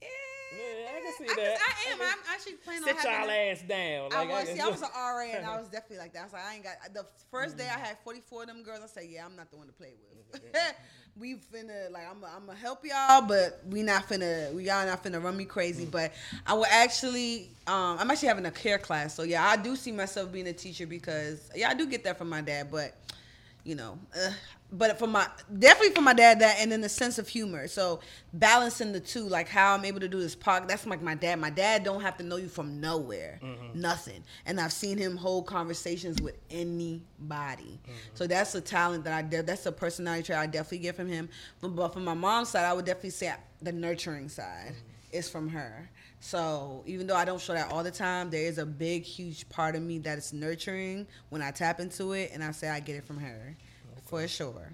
Yeah, 0.00 0.08
Yeah, 0.52 0.90
I 0.96 1.00
can 1.00 1.12
see 1.18 1.32
I, 1.32 1.34
that. 1.36 1.58
I 1.58 1.92
am. 1.92 2.00
I 2.00 2.04
I'm 2.04 2.18
actually 2.34 2.52
planning 2.54 2.82
on 2.82 2.88
Sit 2.88 2.96
having. 2.98 3.28
y'all 3.28 3.52
ass 3.52 3.62
down. 3.62 4.12
I 4.12 4.24
Like, 4.24 4.28
was. 4.28 4.44
can 4.48 4.56
See, 4.56 4.62
I 4.62 4.68
was 4.68 4.82
an 4.82 4.88
RA, 4.96 5.24
and 5.36 5.46
I 5.46 5.58
was 5.58 5.68
definitely 5.68 5.98
like 5.98 6.12
that. 6.14 6.20
I 6.20 6.24
was 6.24 6.32
like, 6.32 6.44
I 6.44 6.54
ain't 6.54 6.64
got. 6.64 6.94
The 6.94 7.06
first 7.30 7.56
day 7.56 7.66
I 7.66 7.72
mm-hmm. 7.74 7.84
had 7.84 7.98
44 8.04 8.42
of 8.42 8.48
them 8.48 8.62
girls. 8.62 8.80
I 8.82 8.86
said, 8.86 9.08
yeah, 9.08 9.24
I'm 9.24 9.36
not 9.36 9.50
the 9.50 9.56
one 9.56 9.66
to 9.68 9.72
play 9.72 9.92
with. 10.32 10.42
Mm-hmm. 10.42 10.80
we 11.20 11.34
finna 11.34 11.90
like, 11.90 12.04
I'm. 12.10 12.24
I'm 12.24 12.46
gonna 12.46 12.58
help 12.58 12.84
y'all, 12.84 13.22
but 13.22 13.62
we 13.68 13.82
not 13.82 14.08
finna. 14.08 14.52
We 14.52 14.64
y'all 14.64 14.86
not 14.86 15.04
finna 15.04 15.22
run 15.22 15.36
me 15.36 15.44
crazy. 15.44 15.86
Mm. 15.86 15.90
But 15.90 16.12
I 16.46 16.54
will 16.54 16.66
actually. 16.66 17.50
Um, 17.66 17.98
I'm 17.98 18.10
actually 18.10 18.28
having 18.28 18.46
a 18.46 18.50
care 18.50 18.78
class, 18.78 19.14
so 19.14 19.22
yeah, 19.22 19.46
I 19.46 19.56
do 19.56 19.76
see 19.76 19.92
myself 19.92 20.32
being 20.32 20.48
a 20.48 20.52
teacher 20.52 20.86
because 20.86 21.50
yeah, 21.54 21.68
I 21.68 21.74
do 21.74 21.86
get 21.86 22.02
that 22.04 22.18
from 22.18 22.28
my 22.28 22.40
dad, 22.40 22.68
but 22.70 22.96
you 23.64 23.74
know, 23.74 23.98
uh, 24.16 24.30
but 24.72 24.98
for 24.98 25.06
my 25.06 25.26
definitely 25.58 25.94
for 25.94 26.00
my 26.00 26.14
dad 26.14 26.40
that 26.40 26.56
and 26.60 26.70
then 26.70 26.80
the 26.80 26.88
sense 26.88 27.18
of 27.18 27.28
humor. 27.28 27.66
So 27.66 28.00
balancing 28.32 28.92
the 28.92 29.00
two, 29.00 29.22
like 29.22 29.48
how 29.48 29.74
I'm 29.74 29.84
able 29.84 30.00
to 30.00 30.08
do 30.08 30.20
this 30.20 30.36
podcast. 30.36 30.68
That's 30.68 30.86
like 30.86 31.02
my 31.02 31.14
dad. 31.14 31.40
My 31.40 31.50
dad 31.50 31.84
don't 31.84 32.00
have 32.00 32.16
to 32.18 32.24
know 32.24 32.36
you 32.36 32.48
from 32.48 32.80
nowhere, 32.80 33.40
mm-hmm. 33.42 33.80
nothing. 33.80 34.22
And 34.46 34.60
I've 34.60 34.72
seen 34.72 34.96
him 34.96 35.16
hold 35.16 35.46
conversations 35.46 36.22
with 36.22 36.38
anybody. 36.50 37.80
Mm-hmm. 37.82 37.92
So 38.14 38.26
that's 38.26 38.54
a 38.54 38.60
talent 38.60 39.04
that 39.04 39.12
I 39.12 39.22
de- 39.22 39.42
that's 39.42 39.66
a 39.66 39.72
personality 39.72 40.24
trait 40.24 40.38
I 40.38 40.46
definitely 40.46 40.78
get 40.78 40.96
from 40.96 41.08
him. 41.08 41.28
But, 41.60 41.74
but 41.74 41.92
from 41.92 42.04
my 42.04 42.14
mom's 42.14 42.50
side, 42.50 42.64
I 42.64 42.72
would 42.72 42.84
definitely 42.84 43.10
say 43.10 43.34
the 43.60 43.72
nurturing 43.72 44.28
side 44.28 44.72
mm-hmm. 44.72 45.16
is 45.16 45.28
from 45.28 45.48
her. 45.48 45.90
So 46.20 46.82
even 46.86 47.06
though 47.06 47.16
I 47.16 47.24
don't 47.24 47.40
show 47.40 47.54
that 47.54 47.72
all 47.72 47.82
the 47.82 47.90
time, 47.90 48.30
there 48.30 48.42
is 48.44 48.58
a 48.58 48.66
big, 48.66 49.02
huge 49.04 49.48
part 49.48 49.74
of 49.74 49.82
me 49.82 49.98
that 50.00 50.18
is 50.18 50.32
nurturing 50.32 51.06
when 51.30 51.40
I 51.42 51.50
tap 51.50 51.80
into 51.80 52.12
it, 52.12 52.30
and 52.34 52.44
I 52.44 52.50
say 52.52 52.68
I 52.68 52.78
get 52.80 52.96
it 52.96 53.04
from 53.06 53.18
her, 53.18 53.56
for 54.06 54.26
sure. 54.28 54.72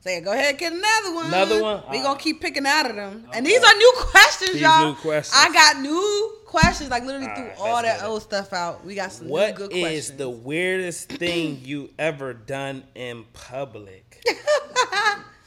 So 0.00 0.10
yeah, 0.10 0.20
go 0.20 0.32
ahead 0.32 0.50
and 0.50 0.58
get 0.58 0.72
another 0.72 1.14
one. 1.14 1.26
Another 1.26 1.62
one? 1.62 1.82
We 1.90 1.98
Ah. 1.98 2.02
gonna 2.04 2.20
keep 2.20 2.40
picking 2.40 2.66
out 2.66 2.88
of 2.88 2.94
them. 2.96 3.28
And 3.32 3.44
these 3.44 3.62
are 3.62 3.74
new 3.74 3.92
questions, 3.96 4.52
These 4.52 4.60
y'all. 4.62 4.86
new 4.90 4.94
questions. 4.94 5.34
I 5.36 5.52
got 5.52 5.80
new 5.80 6.32
questions. 6.46 6.88
Like 6.90 7.02
literally 7.04 7.26
All 7.28 7.34
threw 7.34 7.44
right, 7.46 7.58
all 7.58 7.82
that 7.82 8.00
it. 8.02 8.04
old 8.04 8.22
stuff 8.22 8.52
out. 8.52 8.84
We 8.84 8.94
got 8.94 9.10
some 9.10 9.26
new 9.26 9.32
What 9.32 9.54
good 9.56 9.72
is 9.72 9.80
questions. 9.80 10.18
the 10.18 10.30
weirdest 10.30 11.08
thing 11.08 11.62
you 11.64 11.90
ever 11.98 12.32
done 12.34 12.84
in 12.94 13.24
public? 13.32 14.22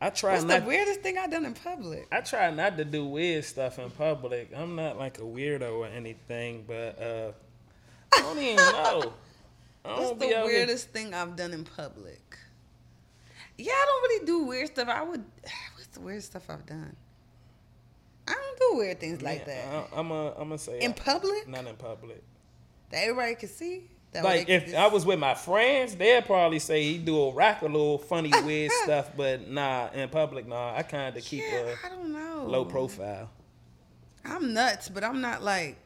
I 0.00 0.10
try 0.10 0.32
What's 0.32 0.44
not. 0.44 0.60
the 0.60 0.66
weirdest 0.66 1.00
thing 1.00 1.16
I've 1.16 1.30
done 1.30 1.46
in 1.46 1.54
public? 1.54 2.06
I 2.12 2.20
try 2.20 2.50
not 2.50 2.76
to 2.76 2.84
do 2.84 3.06
weird 3.06 3.44
stuff 3.44 3.78
in 3.78 3.90
public. 3.90 4.50
I'm 4.54 4.76
not 4.76 4.98
like 4.98 5.18
a 5.18 5.22
weirdo 5.22 5.72
or 5.78 5.86
anything, 5.86 6.64
but 6.66 7.00
uh, 7.00 7.32
I 8.14 8.20
don't 8.20 8.38
even 8.38 8.56
know. 8.56 9.12
I 9.84 9.98
What's 9.98 10.10
the 10.10 10.14
be 10.16 10.34
out 10.34 10.44
here- 10.48 10.58
weirdest 10.58 10.90
thing 10.90 11.14
I've 11.14 11.34
done 11.36 11.52
in 11.54 11.64
public? 11.64 12.36
Yeah, 13.56 13.72
I 13.72 13.84
don't 13.86 14.02
really 14.02 14.26
do 14.26 14.38
weird 14.44 14.68
stuff. 14.68 14.88
I 14.88 15.02
would. 15.02 15.24
What's 15.76 15.86
the 15.88 16.00
weirdest 16.00 16.26
stuff 16.32 16.50
I've 16.50 16.66
done? 16.66 16.94
I 18.28 18.32
don't 18.34 18.58
do 18.72 18.78
weird 18.78 18.98
things 19.00 19.22
like 19.22 19.46
that 19.46 19.68
I, 19.72 20.00
I'm 20.00 20.10
a, 20.10 20.30
I'm 20.32 20.48
gonna 20.48 20.58
say 20.58 20.80
in 20.80 20.92
public 20.92 21.46
not 21.46 21.64
in 21.64 21.76
public. 21.76 22.20
that 22.90 23.04
everybody 23.04 23.36
can 23.36 23.48
see. 23.48 23.84
That 24.22 24.24
Like 24.24 24.48
if 24.48 24.74
I 24.74 24.86
was 24.88 25.04
with 25.06 25.18
my 25.18 25.34
friends, 25.34 25.94
they'd 25.96 26.24
probably 26.24 26.58
say 26.58 26.82
he 26.82 26.98
do 26.98 27.20
a 27.24 27.32
rack 27.32 27.62
a 27.62 27.66
little 27.66 27.98
funny 27.98 28.32
weird 28.44 28.72
stuff, 28.84 29.10
but 29.16 29.48
nah, 29.48 29.88
in 29.94 30.08
public, 30.08 30.46
nah, 30.46 30.74
I 30.74 30.82
kind 30.82 31.16
of 31.16 31.24
keep 31.24 31.42
yeah, 31.50 31.74
I 31.84 31.88
don't 31.88 32.12
know. 32.12 32.42
a 32.42 32.48
low 32.48 32.64
profile. 32.64 33.30
I'm 34.24 34.52
nuts, 34.52 34.88
but 34.88 35.04
I'm 35.04 35.20
not 35.20 35.42
like. 35.42 35.76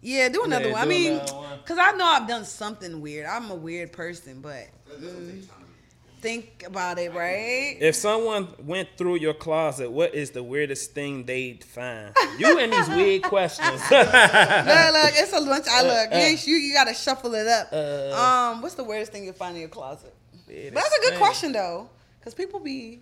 Yeah, 0.00 0.28
do 0.28 0.44
another 0.44 0.66
Yeah, 0.66 0.72
one. 0.72 0.80
I 0.80 0.84
do 0.84 0.88
mean, 0.90 1.12
another 1.14 1.34
one. 1.34 1.58
cause 1.64 1.78
I 1.80 1.92
know 1.92 2.04
I've 2.06 2.28
done 2.28 2.44
something 2.44 3.00
weird. 3.00 3.26
I'm 3.26 3.50
a 3.50 3.54
weird 3.54 3.92
person, 3.92 4.40
but 4.40 4.68
mm, 5.00 5.44
think 6.20 6.64
about 6.66 6.98
it, 6.98 7.12
right? 7.14 7.76
If 7.80 7.94
someone 7.94 8.48
went 8.64 8.88
through 8.96 9.16
your 9.16 9.34
closet, 9.34 9.90
what 9.90 10.14
is 10.14 10.30
the 10.30 10.42
weirdest 10.42 10.92
thing 10.92 11.24
they'd 11.24 11.62
find? 11.64 12.14
You 12.38 12.58
and 12.58 12.72
these 12.72 12.88
weird 12.88 13.22
questions. 13.34 13.80
look, 13.90 14.12
look, 14.12 15.12
it's 15.14 15.32
a 15.32 15.40
lunch. 15.40 15.66
I 15.70 15.82
look. 15.82 16.12
uh, 16.12 16.16
you, 16.18 16.36
you, 16.44 16.56
you 16.56 16.74
gotta 16.74 16.94
shuffle 16.94 17.34
it 17.34 17.46
up. 17.46 17.68
Uh, 17.72 18.50
um, 18.52 18.62
what's 18.62 18.74
the 18.74 18.84
weirdest 18.84 19.12
thing 19.12 19.24
you 19.24 19.32
find 19.32 19.54
in 19.54 19.60
your 19.60 19.70
closet? 19.70 20.14
But 20.46 20.74
that's 20.74 20.96
a 20.96 21.00
good 21.02 21.10
thing. 21.10 21.18
question 21.18 21.52
though, 21.52 21.88
cause 22.22 22.34
people 22.34 22.58
be 22.60 23.00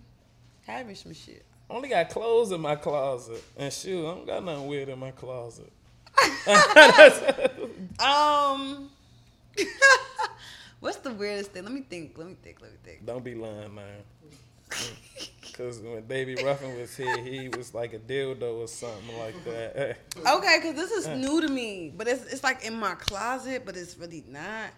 having 0.66 0.94
some 0.94 1.12
shit. 1.14 1.44
Only 1.68 1.88
got 1.88 2.11
clothes 2.11 2.52
in 2.52 2.61
my 2.61 2.76
closet 2.76 3.42
and 3.57 3.72
shoes. 3.72 4.05
I 4.05 4.14
don't 4.14 4.26
got 4.26 4.44
nothing 4.44 4.66
weird 4.66 4.88
in 4.88 4.98
my 4.98 5.11
closet. 5.12 5.72
Um, 7.98 8.90
what's 10.87 10.99
the 10.99 11.11
weirdest 11.12 11.51
thing? 11.51 11.64
Let 11.64 11.72
me 11.72 11.81
think. 11.81 12.16
Let 12.16 12.29
me 12.29 12.37
think. 12.40 12.61
Let 12.62 12.70
me 12.70 12.79
think. 12.85 13.05
Don't 13.05 13.25
be 13.25 13.35
lying, 13.35 13.75
man. 13.75 13.85
Because 15.40 15.81
when 15.81 16.07
Davy 16.07 16.37
Ruffin 16.44 16.79
was 16.79 16.96
here, 16.96 17.16
he 17.18 17.49
was 17.49 17.75
like 17.75 17.92
a 17.92 17.99
dildo 17.99 18.59
or 18.61 18.68
something 18.68 19.18
like 19.18 19.44
that. 19.44 19.96
Okay, 20.37 20.59
because 20.61 20.77
this 20.77 20.90
is 20.92 21.09
new 21.09 21.40
to 21.40 21.49
me, 21.49 21.92
but 21.96 22.07
it's 22.09 22.25
it's 22.33 22.44
like 22.44 22.64
in 22.64 22.75
my 22.79 22.94
closet, 22.94 23.62
but 23.66 23.77
it's 23.77 23.96
really 23.99 24.25
not. 24.29 24.70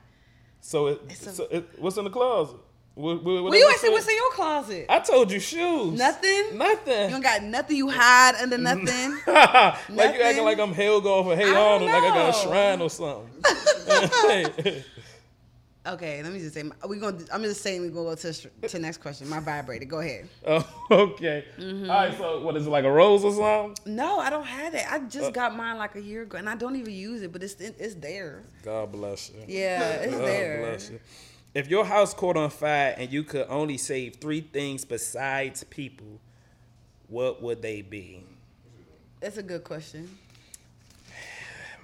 So, 0.61 0.89
it, 0.89 1.03
It's 1.11 1.27
a- 1.27 1.33
so 1.33 1.45
it, 1.51 1.69
what's 1.79 1.97
in 1.99 2.05
the 2.05 2.11
closet? 2.11 2.57
What, 2.95 3.23
what, 3.23 3.45
Well, 3.45 3.55
you 3.55 3.77
say 3.79 3.91
what's 3.91 4.09
in 4.09 4.17
your 4.17 4.33
closet. 4.33 4.87
I 4.89 4.99
told 4.99 5.31
you 5.31 5.39
shoes. 5.39 5.97
Nothing? 5.97 6.59
Nothing. 6.59 6.59
You 6.59 6.59
Nothing. 6.59 7.11
don't 7.11 7.21
got 7.23 7.43
nothing 7.45 7.77
you 7.77 7.89
hide 7.91 8.35
under 8.43 8.59
nothing. 8.59 9.11
like 9.27 10.17
you 10.17 10.23
acting 10.23 10.45
like 10.45 10.59
I'm 10.59 10.73
Helga 10.73 11.09
off 11.09 11.27
or 11.27 11.37
Hey 11.37 11.45
Arnold, 11.55 11.91
like 11.91 12.03
I 12.03 12.09
got 12.09 12.31
a 12.31 12.39
shrine 12.43 12.81
or 12.81 12.91
something. 12.91 14.83
okay, 15.89 16.23
let 16.23 16.33
me 16.33 16.39
just 16.39 16.55
say 16.55 16.65
we 16.89 16.99
gonna. 16.99 17.19
I'm 17.33 17.43
just 17.43 17.63
saying 17.63 17.83
we 17.83 17.89
gonna 17.89 18.11
go 18.11 18.15
to 18.15 18.33
to 18.69 18.79
next 18.79 18.99
question. 18.99 19.29
My 19.29 19.41
vibrator. 19.41 19.85
Go 19.85 20.01
ahead. 20.01 20.29
oh, 20.47 20.67
okay. 20.91 21.45
Mm-hmm. 21.59 21.91
All 21.91 21.97
right. 21.97 22.17
So, 22.17 22.41
what 22.43 22.57
is 22.57 22.67
it 22.67 22.71
like 22.71 22.85
a 22.85 22.91
rose 22.91 23.25
or 23.25 23.33
something? 23.33 23.95
No, 23.95 24.19
I 24.19 24.31
don't 24.31 24.47
have 24.47 24.75
it. 24.75 24.85
I 24.91 24.97
Uh. 24.97 25.09
just 25.09 25.33
got 25.33 25.57
mine 25.57 25.79
like 25.79 25.97
a 25.97 26.01
year 26.03 26.23
ago, 26.23 26.39
and 26.39 26.49
I 26.49 26.55
don't 26.57 26.77
even 26.77 26.93
use 26.93 27.23
it, 27.23 27.33
but 27.33 27.43
it's 27.43 27.55
it's 27.61 27.95
there. 27.95 28.43
God 28.65 28.93
bless 28.93 29.31
you. 29.31 29.37
Yeah, 29.47 29.81
it's 29.91 30.13
there. 30.13 30.19
God 30.19 30.27
there. 30.27 30.67
bless 30.71 30.91
you. 30.91 31.01
If 31.55 31.69
your 31.69 31.85
house 31.85 32.13
caught 32.15 32.37
on 32.37 32.51
fire 32.51 32.95
and 32.99 33.11
you 33.11 33.25
could 33.25 33.47
only 33.49 33.79
save 33.79 34.17
three 34.17 34.43
things 34.43 34.85
besides 34.85 35.65
people, 35.65 36.21
what 37.09 37.43
would 37.43 37.63
they 37.63 37.81
be? 37.83 38.23
That's 39.21 39.39
a 39.39 39.43
good 39.43 39.65
question. 39.65 40.09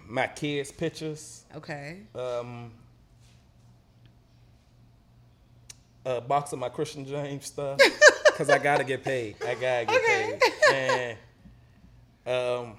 My 0.07 0.27
kids' 0.27 0.71
pictures, 0.71 1.45
Okay. 1.57 2.01
um, 2.15 2.73
a 6.05 6.21
box 6.21 6.53
of 6.53 6.59
my 6.59 6.69
Christian 6.69 7.05
James 7.07 7.47
stuff, 7.47 7.79
because 8.27 8.51
I 8.51 8.59
gotta 8.59 8.85
get 8.85 9.03
paid. 9.05 9.37
I 9.47 9.55
gotta 9.55 9.87
get 9.87 9.89
Okay. 9.97 10.39
paid. 10.69 11.19
And 12.27 12.35
um, 12.67 12.77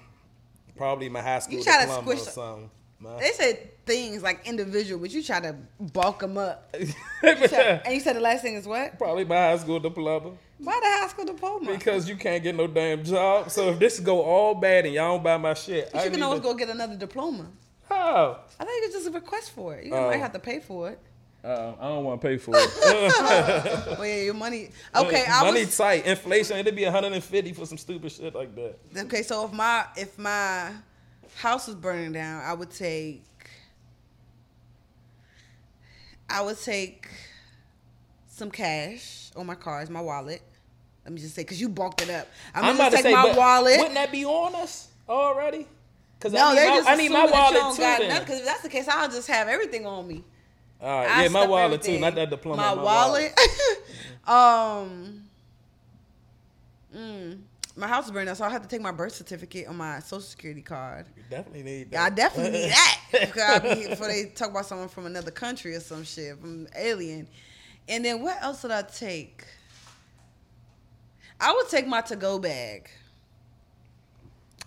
probably 0.76 1.08
my 1.08 1.20
high 1.22 1.38
school 1.40 1.58
You 1.58 1.64
try 1.64 1.80
to 1.80 1.86
diploma 1.86 2.10
or 2.10 2.16
squish- 2.16 2.32
something. 2.34 2.70
My- 2.98 3.18
They 3.20 3.30
said 3.32 3.84
things 3.84 4.22
like 4.22 4.46
individual, 4.46 5.00
but 5.00 5.10
you 5.10 5.22
try 5.22 5.40
to 5.40 5.54
bulk 5.80 6.20
them 6.20 6.38
up. 6.38 6.74
You 7.22 7.34
try- 7.48 7.80
and 7.84 7.94
you 7.94 8.00
said 8.00 8.16
the 8.16 8.20
last 8.20 8.42
thing 8.42 8.54
is 8.54 8.66
what? 8.66 8.98
probably 8.98 9.24
my 9.24 9.34
high 9.36 9.58
school 9.58 9.80
diploma. 9.80 10.32
Why 10.58 10.80
the 10.80 10.86
high 11.02 11.08
school 11.08 11.24
diploma? 11.26 11.70
Because 11.72 12.08
you 12.08 12.16
can't 12.16 12.42
get 12.42 12.54
no 12.54 12.66
damn 12.66 13.04
job. 13.04 13.50
So 13.50 13.70
if 13.70 13.78
this 13.78 14.00
go 14.00 14.22
all 14.22 14.54
bad 14.54 14.86
and 14.86 14.94
y'all 14.94 15.14
don't 15.16 15.22
buy 15.24 15.36
my 15.36 15.52
shit, 15.54 15.90
you 15.92 16.00
I 16.00 16.04
can 16.04 16.12
need 16.14 16.22
always 16.22 16.40
to- 16.40 16.44
go 16.44 16.54
get 16.54 16.68
another 16.70 16.96
diploma. 16.96 17.46
How? 17.88 18.40
I 18.58 18.64
think 18.64 18.84
it's 18.86 18.94
just 18.94 19.06
a 19.08 19.10
request 19.10 19.50
for 19.52 19.74
it. 19.74 19.84
You 19.86 19.94
Oh. 19.94 20.06
might 20.08 20.16
have 20.18 20.32
to 20.32 20.38
pay 20.38 20.60
for 20.60 20.90
it. 20.90 20.98
Uh, 21.46 21.74
I 21.80 21.88
don't 21.88 22.02
want 22.02 22.20
to 22.20 22.26
pay 22.26 22.38
for 22.38 22.54
it. 22.56 22.70
Well, 23.98 24.04
yeah, 24.04 24.22
your 24.22 24.34
money. 24.34 24.70
Okay, 24.96 25.24
I 25.28 25.44
money 25.44 25.64
was. 25.64 25.76
tight. 25.76 26.04
Inflation. 26.04 26.56
It'd 26.56 26.74
be 26.74 26.82
150 26.82 27.52
for 27.52 27.64
some 27.66 27.78
stupid 27.78 28.10
shit 28.10 28.34
like 28.34 28.52
that. 28.56 28.76
Okay, 29.04 29.22
so 29.22 29.44
if 29.44 29.52
my 29.52 29.86
if 29.96 30.18
my 30.18 30.72
house 31.36 31.68
was 31.68 31.76
burning 31.76 32.12
down, 32.12 32.42
I 32.44 32.52
would 32.52 32.70
take. 32.72 33.22
I 36.28 36.42
would 36.42 36.60
take 36.60 37.08
some 38.26 38.50
cash 38.50 39.30
on 39.36 39.46
my 39.46 39.54
cards, 39.54 39.88
my 39.88 40.00
wallet. 40.00 40.42
Let 41.04 41.12
me 41.12 41.20
just 41.20 41.36
say, 41.36 41.44
cause 41.44 41.60
you 41.60 41.68
bulked 41.68 42.02
it 42.02 42.10
up. 42.10 42.26
I'm, 42.56 42.64
I'm 42.64 42.76
gonna 42.76 42.88
about 42.88 42.90
to 42.90 42.96
take 42.96 43.04
say, 43.04 43.12
my 43.12 43.36
wallet. 43.36 43.78
wouldn't 43.78 43.94
that 43.94 44.10
be 44.10 44.24
on 44.24 44.56
us 44.56 44.88
already? 45.08 45.68
Because 46.18 46.32
no, 46.32 46.48
I 46.48 46.54
need, 46.54 46.68
my, 46.68 46.76
just 46.76 46.88
I 46.88 46.96
need 46.96 47.08
my 47.12 47.24
assume 47.24 47.30
that 47.30 47.50
you 47.50 47.56
don't 47.56 47.76
too. 47.76 47.82
got 47.82 48.02
nothing. 48.08 48.26
Cause 48.26 48.38
if 48.40 48.44
that's 48.44 48.62
the 48.62 48.68
case, 48.68 48.88
I'll 48.88 49.08
just 49.08 49.28
have 49.28 49.46
everything 49.46 49.86
on 49.86 50.08
me. 50.08 50.24
All 50.80 51.00
right, 51.00 51.10
I 51.10 51.22
yeah, 51.22 51.28
my 51.28 51.46
wallet 51.46 51.82
too, 51.82 51.98
not 51.98 52.14
that 52.14 52.30
diploma. 52.30 52.62
My, 52.62 52.74
my 52.74 52.82
wallet. 52.82 53.40
um. 54.26 55.22
Mm, 56.94 57.40
my 57.76 57.86
house 57.86 58.06
is 58.06 58.10
burning 58.10 58.26
down, 58.26 58.36
so 58.36 58.44
I 58.44 58.50
have 58.50 58.62
to 58.62 58.68
take 58.68 58.80
my 58.80 58.90
birth 58.90 59.14
certificate 59.14 59.66
on 59.66 59.76
my 59.76 60.00
social 60.00 60.20
security 60.20 60.62
card. 60.62 61.06
You 61.14 61.22
definitely 61.28 61.62
need 61.62 61.88
Yeah, 61.92 62.04
I 62.04 62.10
definitely 62.10 62.58
need 62.60 62.70
that. 62.70 63.00
Because 63.12 63.42
I 63.42 63.58
be, 63.74 63.88
before 63.88 64.08
they 64.08 64.26
talk 64.34 64.50
about 64.50 64.64
someone 64.66 64.88
from 64.88 65.04
another 65.06 65.30
country 65.30 65.74
or 65.74 65.80
some 65.80 66.04
shit, 66.04 66.38
from 66.38 66.66
alien. 66.74 67.28
And 67.88 68.04
then 68.04 68.22
what 68.22 68.42
else 68.42 68.62
would 68.62 68.72
I 68.72 68.82
take? 68.82 69.44
I 71.38 71.52
would 71.52 71.68
take 71.68 71.86
my 71.86 72.00
to 72.02 72.16
go 72.16 72.38
bag. 72.38 72.88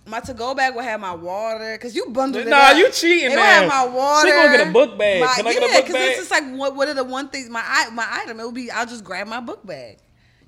My 0.06 0.20
to 0.22 0.34
go 0.34 0.56
bag 0.56 0.74
will 0.74 0.82
have 0.82 1.00
my 1.00 1.14
water, 1.14 1.78
cause 1.78 1.94
you 1.96 2.08
bundled 2.10 2.48
it 2.48 2.50
Nah, 2.50 2.72
you 2.72 2.90
cheating, 2.92 3.26
It 3.26 3.30
would 3.30 3.36
man. 3.36 3.70
have 3.70 3.70
my 3.70 3.86
water. 3.96 4.28
She 4.28 4.34
gonna 4.34 4.58
get 4.58 4.68
a 4.68 4.72
book 4.72 4.98
bag. 4.98 5.22
My- 5.22 5.34
Can 5.36 5.46
I 5.48 5.54
get 5.54 5.64
a 5.64 5.68
yeah, 5.68 5.74
book 5.78 5.86
'cause 5.86 5.94
bag? 5.94 6.10
it's 6.10 6.18
just 6.20 6.32
like 6.32 6.44
what, 6.56 6.76
what 6.76 6.88
are 6.88 6.94
the 6.96 7.04
one 7.04 7.30
things 7.30 7.48
my 7.50 7.62
my 7.94 8.08
item? 8.10 8.40
It 8.40 8.46
would 8.46 8.56
be 8.56 8.72
I'll 8.72 8.88
just 8.88 9.04
grab 9.04 9.28
my 9.28 9.40
book 9.40 9.64
bag. 9.66 9.98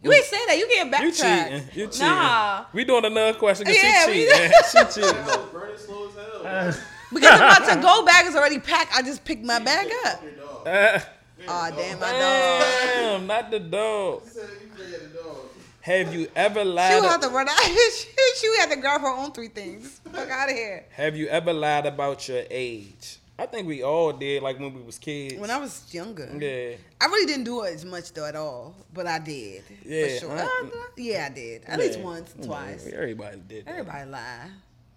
You 0.03 0.11
ain't 0.11 0.25
say 0.25 0.43
that. 0.47 0.57
You 0.57 0.67
get 0.67 0.89
back. 0.89 1.03
You 1.03 1.11
cheating. 1.11 1.63
You 1.75 1.85
cheating. 1.87 2.07
Nah, 2.07 2.65
We 2.73 2.85
doing 2.85 3.05
another 3.05 3.37
question 3.37 3.65
because 3.67 3.83
Yeah, 3.83 4.05
she 4.05 4.11
we- 4.11 4.25
cheating. 4.31 4.51
she 4.71 5.01
cheating. 5.01 5.25
though. 5.25 5.45
Burning 5.53 5.77
slow 5.77 6.07
as 6.07 6.15
hell. 6.15 6.83
because 7.13 7.39
if 7.39 7.59
my 7.67 7.75
to 7.75 7.81
go 7.81 8.03
bag 8.03 8.25
is 8.25 8.35
already 8.35 8.57
packed, 8.57 8.95
I 8.95 9.03
just 9.03 9.23
pick 9.23 9.43
my 9.43 9.59
bag 9.59 9.91
up. 10.05 10.23
Your 10.23 10.31
dog. 10.33 11.01
Uh, 11.47 11.47
Oh 11.47 11.71
damn, 11.75 11.99
my 11.99 12.11
dog. 12.11 12.63
damn, 12.93 13.25
not 13.27 13.49
the 13.49 13.59
dog. 13.59 14.21
He 14.23 14.29
said 14.29 14.47
you 14.61 14.67
play 14.75 14.85
the 14.91 15.07
dog. 15.17 15.37
Have 15.81 16.13
you 16.13 16.27
ever 16.35 16.61
She 16.61 16.67
lied? 16.69 17.01
would 17.01 17.09
have 17.09 17.21
to 17.21 17.29
run 17.29 17.49
out. 17.49 17.57
she, 17.61 18.07
she 18.39 18.49
would 18.49 18.59
have 18.59 18.69
to 18.71 18.75
grab 18.77 19.01
her 19.01 19.09
own 19.09 19.31
three 19.31 19.47
things. 19.49 19.99
Fuck 20.11 20.29
out 20.29 20.49
of 20.49 20.55
here. 20.55 20.85
Have 20.91 21.15
you 21.15 21.27
ever 21.27 21.53
lied 21.53 21.85
about 21.85 22.27
your 22.27 22.43
age? 22.49 23.17
I 23.39 23.47
think 23.47 23.67
we 23.67 23.81
all 23.83 24.13
did, 24.13 24.43
like 24.43 24.59
when 24.59 24.71
we 24.73 24.81
was 24.81 24.99
kids. 24.99 25.35
When 25.39 25.49
I 25.49 25.57
was 25.57 25.91
younger, 25.91 26.29
yeah, 26.39 26.75
I 27.01 27.05
really 27.07 27.25
didn't 27.25 27.45
do 27.45 27.63
it 27.63 27.73
as 27.73 27.83
much 27.85 28.13
though 28.13 28.25
at 28.25 28.35
all, 28.35 28.75
but 28.93 29.07
I 29.07 29.17
did. 29.17 29.63
Yeah, 29.83 30.07
for 30.09 30.19
sure. 30.19 30.31
I- 30.37 30.43
Uh, 30.43 30.69
yeah, 30.97 31.27
I 31.29 31.33
did 31.33 31.63
at 31.65 31.79
least 31.79 31.97
Yeah. 31.97 32.05
once, 32.05 32.35
Yeah, 32.37 32.45
twice. 32.45 32.87
Everybody 32.93 33.37
did. 33.47 33.65
that. 33.65 33.71
Everybody 33.71 34.09
lie. 34.11 34.49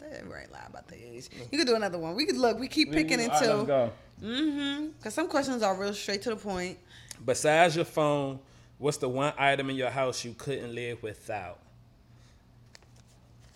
Everybody 0.05 0.47
lie 0.53 0.65
about 0.69 0.87
the 0.89 0.97
age. 0.97 1.31
You 1.51 1.57
could 1.59 1.67
do 1.67 1.75
another 1.77 1.97
one. 1.99 2.15
We 2.15 2.27
could 2.27 2.37
look. 2.37 2.59
We 2.59 2.69
keep 2.69 2.91
We- 2.91 2.97
picking 2.97 3.21
all 3.21 3.29
right, 3.29 3.41
let's 3.41 3.47
into. 3.51 3.65
go. 3.67 3.93
Mm-hmm. 4.23 4.87
Because 4.99 5.15
some 5.15 5.29
questions 5.29 5.63
are 5.63 5.75
real 5.75 5.95
straight 5.95 6.21
to 6.23 6.31
the 6.31 6.37
point. 6.37 6.79
Besides 7.25 7.77
your 7.77 7.87
phone, 7.87 8.41
what's 8.77 8.99
the 8.99 9.09
one 9.09 9.33
item 9.39 9.71
in 9.71 9.77
your 9.77 9.91
house 9.91 10.23
you 10.25 10.35
couldn't 10.37 10.75
live 10.75 11.03
without? 11.03 11.59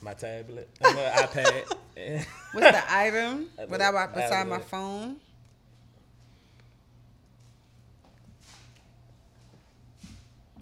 My 0.00 0.14
tablet, 0.14 0.68
my 0.80 0.88
iPad. 0.90 1.74
What's 2.52 2.70
the 2.70 2.82
item? 2.96 3.48
I 3.58 3.64
What 3.64 3.76
about 3.80 4.14
don't- 4.14 4.22
beside 4.22 4.40
I 4.40 4.44
my 4.44 4.58
phone? 4.60 5.16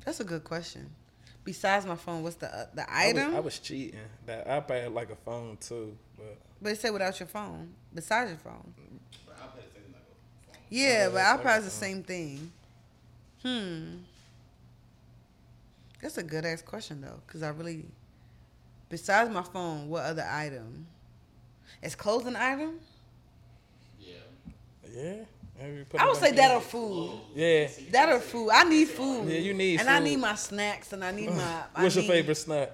That's 0.05 0.21
a 0.21 0.25
good 0.25 0.45
question. 0.45 0.89
Besides 1.45 1.87
my 1.87 1.97
phone, 1.97 2.23
what's 2.23 2.37
the 2.37 2.53
uh, 2.55 2.67
the 2.75 2.89
I 2.91 3.13
was, 3.13 3.17
item? 3.23 3.37
I 3.37 3.41
was 3.41 3.59
cheating. 3.59 4.01
That 4.27 4.47
iPad 4.49 4.83
had 4.85 4.93
like 4.93 5.11
a 5.11 5.17
phone 5.17 5.57
too, 5.59 5.97
but 6.17 6.37
but 6.61 6.73
it 6.73 6.81
said 6.81 6.91
without 6.91 7.19
your 7.21 7.29
phone. 7.29 7.73
Besides 7.95 8.31
your 8.31 8.39
phone. 8.39 8.73
But 9.27 9.37
iPad 9.37 9.59
is 9.59 9.93
like 9.93 10.03
a 10.03 10.53
phone. 10.55 10.63
Yeah, 10.71 11.07
but 11.09 11.15
that's 11.15 11.43
iPad's 11.43 11.65
the 11.67 11.71
same 11.71 12.03
thing. 12.03 12.53
Hmm. 13.43 13.85
That's 16.03 16.19
a 16.19 16.23
good 16.23 16.45
ass 16.45 16.63
question 16.63 17.01
though, 17.01 17.21
because 17.27 17.43
I 17.43 17.49
really, 17.51 17.85
besides 18.89 19.31
my 19.31 19.43
phone, 19.43 19.89
what 19.89 20.05
other 20.05 20.27
item? 20.29 20.87
Is 21.83 21.95
clothes 21.95 22.27
an 22.27 22.37
item? 22.37 22.79
Yeah. 23.99 24.15
yeah. 24.93 25.15
I 25.99 26.07
would 26.07 26.17
say 26.17 26.33
that 26.33 26.51
or 26.55 26.61
food. 26.61 27.19
Yeah. 27.35 27.69
That 27.91 28.11
or 28.13 28.21
food. 28.21 28.51
I 28.53 28.65
need 28.65 28.89
food. 28.89 29.29
Yeah, 29.29 29.39
you 29.39 29.55
need 29.55 29.81
And 29.81 29.89
I 29.89 29.99
need 30.01 30.17
my 30.17 30.35
snacks 30.35 30.93
and 30.93 31.03
I 31.05 31.11
need 31.13 31.31
my. 31.31 31.63
I 31.75 31.83
What's 31.83 31.95
your 31.95 32.03
need- 32.03 32.11
favorite 32.11 32.35
snack? 32.37 32.73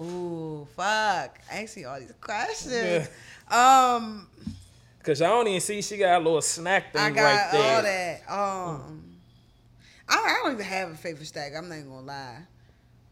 Ooh, 0.00 0.66
fuck! 0.74 1.38
I 1.48 1.62
Asking 1.62 1.86
all 1.86 2.00
these 2.00 2.12
questions. 2.20 3.08
Um, 3.46 4.26
Cause 5.02 5.20
I 5.20 5.26
don't 5.28 5.46
even 5.46 5.60
see 5.60 5.82
she 5.82 5.98
got 5.98 6.16
a 6.18 6.24
little 6.24 6.40
snack 6.40 6.94
thing 6.94 7.02
I 7.02 7.10
got 7.10 7.22
right 7.22 7.48
there. 7.52 7.76
all 7.76 7.82
that. 7.82 8.22
Um, 8.80 9.04
I, 10.08 10.14
I 10.16 10.40
don't 10.42 10.54
even 10.54 10.64
have 10.64 10.90
a 10.92 10.94
favorite 10.94 11.26
snack. 11.26 11.52
I'm 11.54 11.68
not 11.68 11.74
even 11.76 11.90
gonna 11.90 12.06
lie. 12.06 12.38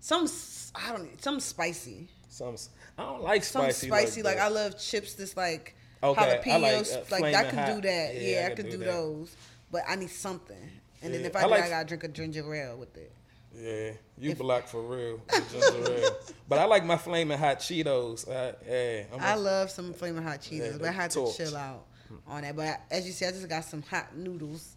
Some 0.00 0.26
I 0.74 0.92
don't 0.92 1.22
some 1.22 1.38
spicy. 1.38 2.09
Some 2.32 2.56
I 2.98 3.02
don't 3.02 3.22
like 3.22 3.44
Some 3.44 3.62
spicy. 3.64 3.86
spicy. 3.88 4.22
Like, 4.22 4.36
that. 4.36 4.46
I 4.46 4.48
love 4.48 4.78
chips. 4.78 5.14
That's 5.14 5.36
like 5.36 5.74
Okay, 6.02 6.20
I 6.20 6.26
like, 6.56 6.74
jalapenos. 6.74 6.96
uh, 6.96 7.20
Like, 7.20 7.34
I 7.34 7.44
could 7.44 7.74
do 7.74 7.80
that. 7.88 8.14
Yeah, 8.14 8.20
Yeah, 8.20 8.46
I 8.48 8.52
I, 8.52 8.54
could 8.54 8.70
do 8.70 8.78
do, 8.78 8.84
those. 8.84 9.36
But 9.70 9.82
I 9.86 9.96
need 9.96 10.10
something. 10.10 10.56
And 11.02 11.12
then 11.14 11.24
if 11.24 11.36
I, 11.36 11.40
I 11.40 11.42
do, 11.44 11.48
like- 11.50 11.64
I 11.64 11.68
gotta 11.68 11.86
drink 11.88 12.04
a 12.04 12.08
ginger 12.08 12.54
ale 12.54 12.76
with 12.76 12.96
it. 12.96 13.12
Yeah, 13.54 13.92
you 14.18 14.30
If- 14.30 14.38
black 14.38 14.66
for 14.66 14.80
real. 14.82 15.20
ginger 15.30 15.92
ale. 15.94 16.16
But 16.48 16.58
I 16.58 16.64
like 16.64 16.84
my 16.86 16.96
flaming 16.96 17.38
hot 17.38 17.58
Cheetos. 17.60 18.26
Uh, 18.28 18.52
yeah, 18.66 19.04
I'm 19.12 19.20
I 19.20 19.32
a- 19.34 19.38
love 19.38 19.70
some 19.70 19.92
flaming 19.92 20.22
hot 20.22 20.40
Cheetos, 20.40 20.72
Yeah, 20.72 20.78
but 20.78 20.88
I 20.88 20.92
had 20.92 21.10
torch. 21.10 21.36
to 21.36 21.44
chill 21.44 21.56
out 21.56 21.84
on 22.26 22.42
that. 22.42 22.56
But 22.56 22.80
as 22.90 23.06
you 23.06 23.12
see, 23.12 23.26
I 23.26 23.30
just 23.30 23.48
got 23.48 23.64
some 23.64 23.82
hot 23.82 24.16
noodles, 24.16 24.76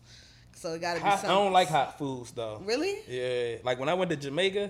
so 0.55 0.73
it 0.73 0.81
gotta 0.81 0.99
be 0.99 1.05
hot, 1.05 1.23
I 1.23 1.27
don't 1.29 1.53
like 1.53 1.69
hot 1.69 1.97
foods 1.97 2.31
though. 2.31 2.61
Really? 2.65 2.99
Yeah, 3.07 3.57
like 3.63 3.79
when 3.79 3.87
I 3.89 3.93
went 3.93 4.11
to 4.11 4.17
Jamaica, 4.17 4.69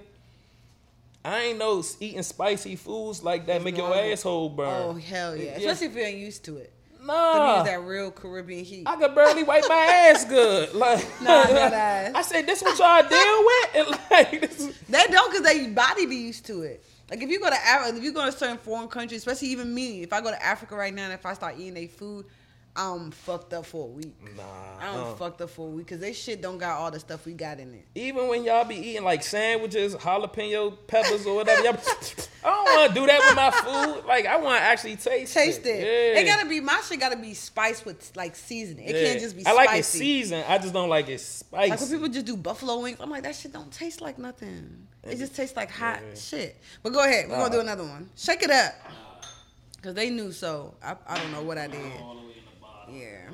I 1.26 1.42
ain't 1.42 1.58
know 1.58 1.84
eating 2.00 2.22
spicy 2.22 2.76
foods 2.76 3.24
like 3.24 3.48
that 3.48 3.64
make 3.64 3.78
your 3.78 3.96
asshole 3.96 4.50
burn. 4.50 4.68
Oh 4.70 4.94
hell 4.94 5.36
yeah! 5.36 5.52
Especially 5.58 5.88
if 5.88 5.96
you 5.96 6.02
ain't 6.02 6.18
used 6.20 6.46
to 6.46 6.58
it. 6.58 6.72
Nah, 7.04 7.64
that 7.64 7.82
real 7.84 8.12
Caribbean 8.12 8.66
heat. 8.66 8.84
I 8.88 8.96
could 8.96 9.14
barely 9.14 9.44
wipe 9.44 9.64
my 9.68 9.76
ass 9.76 10.26
good. 10.26 10.74
Like, 10.74 11.06
Nah, 11.22 11.44
that 11.44 11.74
ass. 11.74 12.12
I 12.16 12.22
said, 12.22 12.46
"This 12.48 12.62
what 12.62 12.78
y'all 12.78 13.08
deal 13.08 13.46
with?" 13.46 13.76
And 13.76 14.00
like, 14.12 14.42
this 14.42 14.80
They 14.90 15.04
don't 15.08 15.32
because 15.32 15.46
their 15.46 15.68
body 15.70 16.06
be 16.06 16.16
used 16.16 16.46
to 16.48 16.62
it. 16.62 16.84
Like 17.10 17.22
if 17.22 17.30
you 17.30 17.40
go 17.40 17.50
to 17.50 17.56
Africa, 17.56 17.98
if 17.98 18.04
you 18.04 18.12
go 18.12 18.26
to 18.26 18.32
certain 18.32 18.58
foreign 18.58 18.88
countries, 18.88 19.20
especially 19.20 19.50
even 19.50 19.74
me, 19.74 20.02
if 20.04 20.14
I 20.14 20.22
go 20.22 20.32
to 20.32 20.44
Africa 20.46 20.76
right 20.76 20.94
now 20.94 21.06
and 21.06 21.14
if 21.14 21.26
I 21.26 21.34
start 21.34 21.56
eating 21.58 21.76
their 21.76 21.88
food, 21.88 22.26
I'm 22.78 23.12
fucked 23.12 23.54
up 23.54 23.66
for 23.66 23.86
a 23.86 23.90
week. 23.90 24.14
nah. 24.36 24.44
I'm 24.82 25.00
uh. 25.00 25.14
fucked 25.16 25.40
up 25.42 25.50
for 25.50 25.66
a 25.68 25.70
week 25.72 25.86
because 25.86 26.02
they 26.02 26.12
shit 26.12 26.42
don't 26.42 26.58
got 26.58 26.78
all 26.78 26.92
the 26.92 27.00
stuff 27.00 27.26
we 27.26 27.32
got 27.34 27.58
in 27.60 27.74
it. 27.74 27.86
Even 27.96 28.28
when 28.28 28.44
y'all 28.44 28.66
be 28.66 28.76
eating 28.76 29.04
like 29.06 29.24
sandwiches, 29.24 29.96
jalapeno 29.96 30.76
peppers 30.86 31.26
or 31.26 31.36
whatever, 31.36 31.64
y'all, 31.64 31.78
I 32.44 32.48
don't 32.50 32.64
want 32.66 32.94
to 32.94 33.00
do 33.00 33.06
that 33.08 33.20
with 33.20 33.36
my 33.36 33.52
food. 33.52 34.04
Like 34.08 34.26
I 34.26 34.38
want 34.38 34.58
to 34.60 34.64
actually 34.64 34.98
taste, 34.98 35.34
Taste 35.34 35.66
it. 35.66 35.80
Yeah. 35.80 36.20
It 36.20 36.26
gotta 36.26 36.48
be 36.50 36.60
my 36.60 36.82
shit. 36.88 37.00
Gotta 37.00 37.16
be 37.16 37.34
spiced 37.34 37.86
with 37.86 38.12
like 38.16 38.36
seasoning. 38.36 38.86
It 38.88 38.96
Yeah. 38.96 39.04
can't 39.08 39.20
just 39.22 39.36
be. 39.38 39.46
I 39.46 39.52
Spicy. 39.54 39.68
like 39.68 39.80
it 39.80 39.86
seasoned. 39.86 40.46
I 40.48 40.58
just 40.58 40.74
don't 40.74 40.90
like 40.90 41.08
it 41.10 41.20
spicy. 41.22 41.70
Like 41.72 41.80
when 41.80 41.90
people 41.90 42.08
just 42.10 42.26
do 42.26 42.36
buffalo 42.38 42.82
wings, 42.82 42.98
I'm 43.00 43.10
like 43.10 43.24
that 43.24 43.36
shit 43.36 43.54
don't 43.54 43.72
taste 43.72 44.02
like 44.02 44.20
nothing. 44.20 44.86
It 45.04 45.18
just 45.18 45.36
tastes 45.36 45.56
like 45.56 45.72
hot 45.72 46.02
Yeah. 46.08 46.16
shit. 46.20 46.58
But 46.84 46.92
go 46.94 47.00
ahead, 47.04 47.30
we're 47.30 47.38
gonna 47.38 47.54
do 47.54 47.62
another 47.62 47.84
one. 47.84 48.10
Shake 48.18 48.44
it 48.44 48.52
up, 48.52 48.74
cause 49.82 49.94
they 49.94 50.10
knew. 50.10 50.32
So 50.32 50.76
I, 50.84 50.96
I 51.08 51.18
don't 51.18 51.32
know 51.32 51.42
what 51.44 51.58
I 51.58 51.68
did. 51.68 51.82
Yeah, 52.92 53.30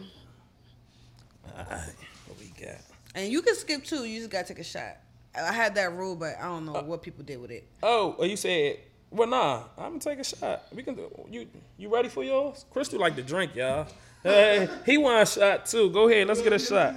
Alright, 1.57 1.95
what 2.27 2.39
we 2.39 2.47
got? 2.63 2.77
and 3.15 3.31
you 3.31 3.41
can 3.41 3.55
skip 3.55 3.83
too. 3.83 4.05
You 4.05 4.19
just 4.19 4.29
gotta 4.31 4.47
take 4.47 4.59
a 4.59 4.63
shot. 4.63 4.97
I 5.35 5.51
had 5.53 5.75
that 5.75 5.93
rule, 5.93 6.15
but 6.15 6.35
I 6.39 6.43
don't 6.43 6.65
know 6.65 6.73
what 6.81 7.01
people 7.01 7.23
did 7.23 7.39
with 7.41 7.51
it. 7.51 7.65
Oh, 7.81 8.15
well, 8.19 8.27
you 8.27 8.35
said, 8.35 8.79
well, 9.09 9.27
nah, 9.27 9.63
I'm 9.77 9.97
gonna 9.97 9.99
take 9.99 10.19
a 10.19 10.23
shot. 10.23 10.63
We 10.73 10.83
can 10.83 10.95
do. 10.95 11.09
You 11.29 11.47
you 11.77 11.93
ready 11.93 12.09
for 12.09 12.23
yours? 12.23 12.65
Crystal 12.71 12.99
like 12.99 13.15
to 13.15 13.23
drink, 13.23 13.55
y'all. 13.55 13.87
Hey, 14.23 14.69
he 14.85 14.97
want 14.97 15.23
a 15.23 15.25
shot 15.31 15.65
too. 15.65 15.89
Go 15.89 16.07
ahead, 16.07 16.27
let's 16.27 16.41
get 16.41 16.53
a 16.53 16.59
shot. 16.59 16.95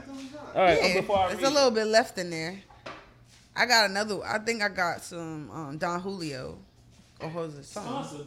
All 0.54 0.62
right, 0.62 0.78
Yeah, 0.82 1.00
before 1.00 1.18
I 1.18 1.28
there's 1.28 1.42
read. 1.42 1.50
a 1.50 1.54
little 1.54 1.70
bit 1.70 1.86
left 1.86 2.18
in 2.18 2.30
there. 2.30 2.60
I 3.56 3.66
got 3.66 3.88
another. 3.90 4.22
I 4.24 4.38
think 4.40 4.62
I 4.62 4.68
got 4.68 5.02
some 5.02 5.50
um, 5.50 5.78
Don 5.78 6.00
Julio. 6.00 6.58
Or 7.24 7.28
what 7.30 7.46
was 7.46 7.54
it? 7.58 7.64
Something. 7.64 8.26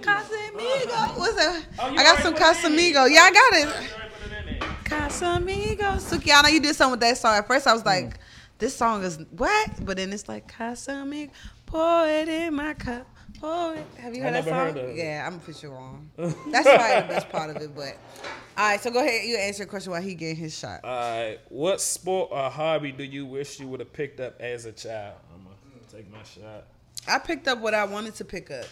Casamigo. 0.00 1.16
What's 1.18 1.34
that? 1.36 1.64
Oh, 1.78 1.86
I 1.86 1.94
got 2.02 2.18
some 2.20 2.32
put 2.34 2.42
it 2.42 2.64
in 2.64 2.76
there. 2.76 2.92
Casamigo. 3.04 3.10
Yeah, 3.12 3.20
I 3.22 3.30
got 3.32 3.52
it. 3.52 3.58
You 3.60 3.94
already 3.94 4.58
put 4.58 4.68
it. 4.68 4.84
Casamigo. 4.84 5.96
Suki, 6.00 6.32
I 6.34 6.42
know 6.42 6.48
you 6.48 6.60
did 6.60 6.74
something 6.74 6.92
with 6.92 7.00
that 7.00 7.18
song. 7.18 7.36
At 7.36 7.46
first, 7.46 7.66
I 7.66 7.72
was 7.72 7.84
like, 7.84 8.14
Mm. 8.14 8.16
this 8.58 8.76
song 8.76 9.04
is 9.04 9.18
what? 9.36 9.84
But 9.84 9.96
then 9.98 10.12
it's 10.12 10.28
like 10.28 10.50
Casamigo. 10.52 11.30
Pour 11.66 12.06
it 12.08 12.28
in 12.28 12.54
my 12.54 12.74
cup. 12.74 13.06
Pour 13.38 13.74
it. 13.74 13.86
Have 13.98 14.14
you 14.14 14.22
I 14.22 14.26
heard 14.26 14.34
that 14.34 14.44
song? 14.44 14.74
heard. 14.84 14.96
Yeah, 14.96 15.26
I'm 15.26 15.38
pretty 15.40 15.60
sure 15.60 15.70
wrong. 15.70 16.10
That's 16.16 16.34
probably 16.34 17.00
the 17.00 17.06
best 17.08 17.28
part 17.30 17.50
of 17.50 17.56
it. 17.62 17.74
But 17.74 17.96
all 18.58 18.68
right, 18.70 18.80
so 18.80 18.90
go 18.90 18.98
ahead. 19.00 19.24
You 19.26 19.36
answer 19.36 19.62
your 19.62 19.68
question 19.68 19.92
while 19.92 20.02
he 20.02 20.14
getting 20.14 20.36
his 20.36 20.56
shot. 20.58 20.80
All 20.84 20.90
right, 20.90 21.38
what 21.48 21.80
sport 21.80 22.30
or 22.32 22.50
hobby 22.50 22.90
do 22.92 23.04
you 23.04 23.24
wish 23.26 23.60
you 23.60 23.68
would 23.68 23.80
have 23.80 23.92
picked 23.92 24.18
up 24.20 24.40
as 24.40 24.64
a 24.66 24.72
child? 24.72 25.14
I'm 25.32 25.44
gonna 25.44 25.54
take 25.92 26.10
my 26.12 26.22
shot. 26.24 26.64
I 27.08 27.18
picked 27.18 27.48
up 27.48 27.58
what 27.60 27.74
I 27.74 27.84
wanted 27.84 28.14
to 28.16 28.24
pick 28.24 28.50
up. 28.50 28.66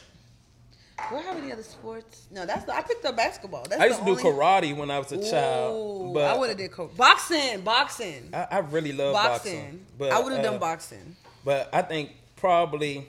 Do 1.11 1.17
I 1.17 1.23
have 1.23 1.37
any 1.37 1.53
other 1.53 1.63
sports? 1.63 2.27
No, 2.31 2.45
that's 2.45 2.65
the, 2.65 2.75
I 2.75 2.83
picked 2.83 3.05
up 3.05 3.17
basketball. 3.17 3.65
That's 3.69 3.81
I 3.81 3.87
used 3.87 4.01
to 4.01 4.05
do 4.05 4.11
only- 4.13 4.23
karate 4.23 4.77
when 4.77 4.91
I 4.91 4.99
was 4.99 5.13
a 5.13 5.31
child, 5.31 6.13
but 6.15 6.25
I 6.25 6.37
would 6.37 6.49
have 6.49 6.59
did 6.59 6.73
co- 6.73 6.89
boxing. 6.89 7.61
Boxing. 7.61 8.31
I, 8.35 8.47
I 8.51 8.59
really 8.59 8.93
love 8.93 9.15
boxing. 9.15 9.61
boxing. 9.61 9.87
But 9.97 10.13
I 10.13 10.19
would 10.19 10.33
have 10.33 10.41
uh, 10.45 10.51
done 10.51 10.59
boxing. 10.59 11.17
But 11.45 11.71
I 11.73 11.83
think 11.83 12.11
probably, 12.37 13.07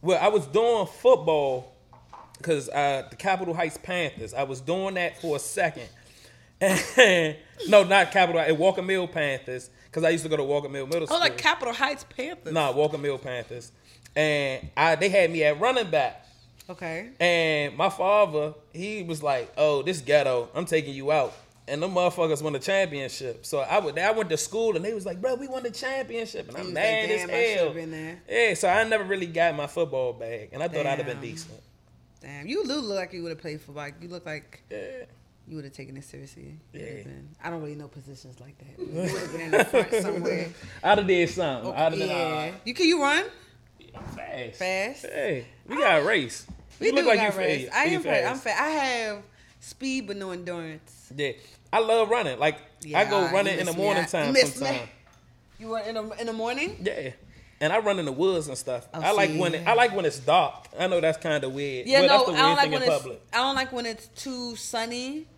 well, 0.00 0.18
I 0.20 0.28
was 0.28 0.46
doing 0.46 0.86
football 0.86 1.72
because 2.38 2.68
uh, 2.68 3.06
the 3.08 3.16
Capitol 3.16 3.54
Heights 3.54 3.78
Panthers. 3.80 4.34
I 4.34 4.42
was 4.42 4.60
doing 4.60 4.94
that 4.94 5.20
for 5.20 5.36
a 5.36 5.38
second. 5.38 5.88
And, 6.60 7.36
no, 7.68 7.84
not 7.84 8.10
Capitol. 8.10 8.40
At 8.40 8.56
Walker 8.58 8.82
Mill 8.82 9.06
Panthers 9.06 9.70
because 9.86 10.04
I 10.04 10.10
used 10.10 10.24
to 10.24 10.30
go 10.30 10.36
to 10.36 10.44
Walker 10.44 10.68
Mill 10.68 10.86
Middle 10.86 11.06
School. 11.06 11.18
Oh, 11.18 11.20
like 11.20 11.38
Capitol 11.38 11.72
Heights 11.74 12.04
Panthers. 12.16 12.52
Nah, 12.52 12.72
Walker 12.72 12.98
Mill 12.98 13.18
Panthers, 13.18 13.72
and 14.16 14.68
I 14.76 14.94
they 14.96 15.08
had 15.08 15.30
me 15.30 15.44
at 15.44 15.60
running 15.60 15.90
back. 15.90 16.26
Okay. 16.70 17.10
And 17.20 17.76
my 17.76 17.90
father, 17.90 18.54
he 18.72 19.02
was 19.02 19.22
like, 19.22 19.52
"Oh, 19.56 19.82
this 19.82 20.00
ghetto, 20.00 20.48
I'm 20.54 20.64
taking 20.64 20.94
you 20.94 21.10
out." 21.12 21.34
And 21.68 21.82
them 21.82 21.92
motherfuckers 21.94 22.42
won 22.42 22.54
the 22.54 22.58
championship. 22.58 23.46
So 23.46 23.60
I 23.60 23.78
would, 23.78 23.96
I 23.98 24.10
went 24.10 24.30
to 24.30 24.36
school, 24.36 24.74
and 24.76 24.84
they 24.84 24.94
was 24.94 25.06
like, 25.06 25.20
"Bro, 25.20 25.36
we 25.36 25.48
won 25.48 25.62
the 25.62 25.70
championship," 25.70 26.48
and 26.48 26.56
I'm 26.56 26.72
mad 26.72 27.08
like, 27.08 27.18
as 27.20 27.26
"Damn, 27.28 27.58
hell. 27.58 27.72
been 27.74 27.90
there." 27.90 28.20
Yeah, 28.28 28.54
so 28.54 28.68
I 28.68 28.84
never 28.84 29.04
really 29.04 29.26
got 29.26 29.54
my 29.56 29.66
football 29.66 30.12
bag, 30.12 30.50
and 30.52 30.62
I 30.62 30.68
thought 30.68 30.86
I'd 30.86 30.98
have 30.98 31.06
been 31.06 31.20
decent. 31.20 31.60
Damn, 32.20 32.46
you 32.46 32.64
look 32.64 32.84
like 32.84 33.12
you 33.12 33.22
would 33.24 33.30
have 33.30 33.38
played 33.40 33.60
football. 33.60 33.88
You 34.00 34.08
look 34.08 34.24
like 34.24 34.62
Yeah. 34.70 34.78
you 35.48 35.56
would 35.56 35.64
have 35.64 35.74
taken 35.74 35.96
it 35.96 36.04
seriously. 36.04 36.56
Yeah. 36.72 36.80
been- 37.02 37.28
I 37.42 37.50
don't 37.50 37.60
really 37.60 37.74
know 37.74 37.88
positions 37.88 38.38
like 38.40 38.56
that. 38.58 38.78
You 38.78 38.86
would 39.02 39.10
have 39.10 39.32
been 39.32 39.40
in 39.40 39.50
the 39.50 39.64
front 39.64 39.90
somewhere. 39.92 40.48
I'd 40.84 40.98
have 40.98 41.06
did 41.06 41.28
something. 41.28 41.70
Oh, 41.70 41.74
I'd 41.74 41.78
have 41.78 41.98
been 41.98 42.08
yeah. 42.08 42.14
alright. 42.16 42.54
You 42.64 42.74
can 42.74 42.86
you 42.86 43.02
run? 43.02 43.24
I'm 43.96 44.04
fast. 44.04 44.58
Fast? 44.58 45.02
Hey, 45.06 45.46
we 45.68 45.76
got 45.76 46.00
a 46.00 46.04
race. 46.04 46.46
We 46.80 46.88
you 46.88 46.92
look 46.94 47.06
like 47.06 47.18
got 47.18 47.32
you 47.34 47.38
race. 47.38 47.68
fast. 47.68 47.76
I 47.76 47.84
you 47.84 47.96
am 47.96 48.02
fast. 48.02 48.26
I'm 48.26 48.38
fast. 48.38 48.60
I 48.60 48.68
have 48.68 49.22
speed 49.60 50.06
but 50.06 50.16
no 50.16 50.30
endurance. 50.30 51.12
Yeah, 51.16 51.32
I 51.72 51.80
love 51.80 52.08
running. 52.10 52.38
Like 52.38 52.58
I 52.94 53.04
go 53.04 53.30
running 53.30 53.58
in 53.58 53.66
the 53.66 53.72
miss 53.72 53.76
me. 53.76 53.82
morning 53.82 54.04
time 54.06 54.26
you 54.28 54.32
miss 54.32 54.60
me. 54.60 54.66
sometimes. 54.66 54.88
You 55.58 55.74
run 55.74 55.84
in 55.86 55.94
the 55.94 56.20
in 56.20 56.26
the 56.26 56.32
morning? 56.32 56.76
Yeah. 56.82 57.10
And 57.60 57.72
I 57.72 57.78
run 57.78 58.00
in 58.00 58.06
the 58.06 58.12
woods 58.12 58.48
and 58.48 58.58
stuff. 58.58 58.88
Oh, 58.92 59.00
I 59.00 59.12
like 59.12 59.30
see, 59.30 59.38
when 59.38 59.54
it. 59.54 59.68
I 59.68 59.74
like 59.74 59.94
when 59.94 60.04
it's 60.04 60.18
dark. 60.18 60.66
I 60.76 60.88
know 60.88 61.00
that's 61.00 61.18
kind 61.18 61.44
of 61.44 61.52
weird. 61.52 61.86
Yeah, 61.86 62.00
but 62.00 62.06
no, 62.06 62.08
that's 62.08 62.26
the 62.26 62.32
I 62.32 62.38
don't 62.38 62.56
like 62.56 62.62
thing 62.62 62.72
when 62.72 62.82
it's 62.82 62.90
public. 62.90 63.22
I 63.32 63.36
don't 63.36 63.54
like 63.54 63.72
when 63.72 63.86
it's 63.86 64.06
too 64.08 64.56
sunny, 64.56 65.28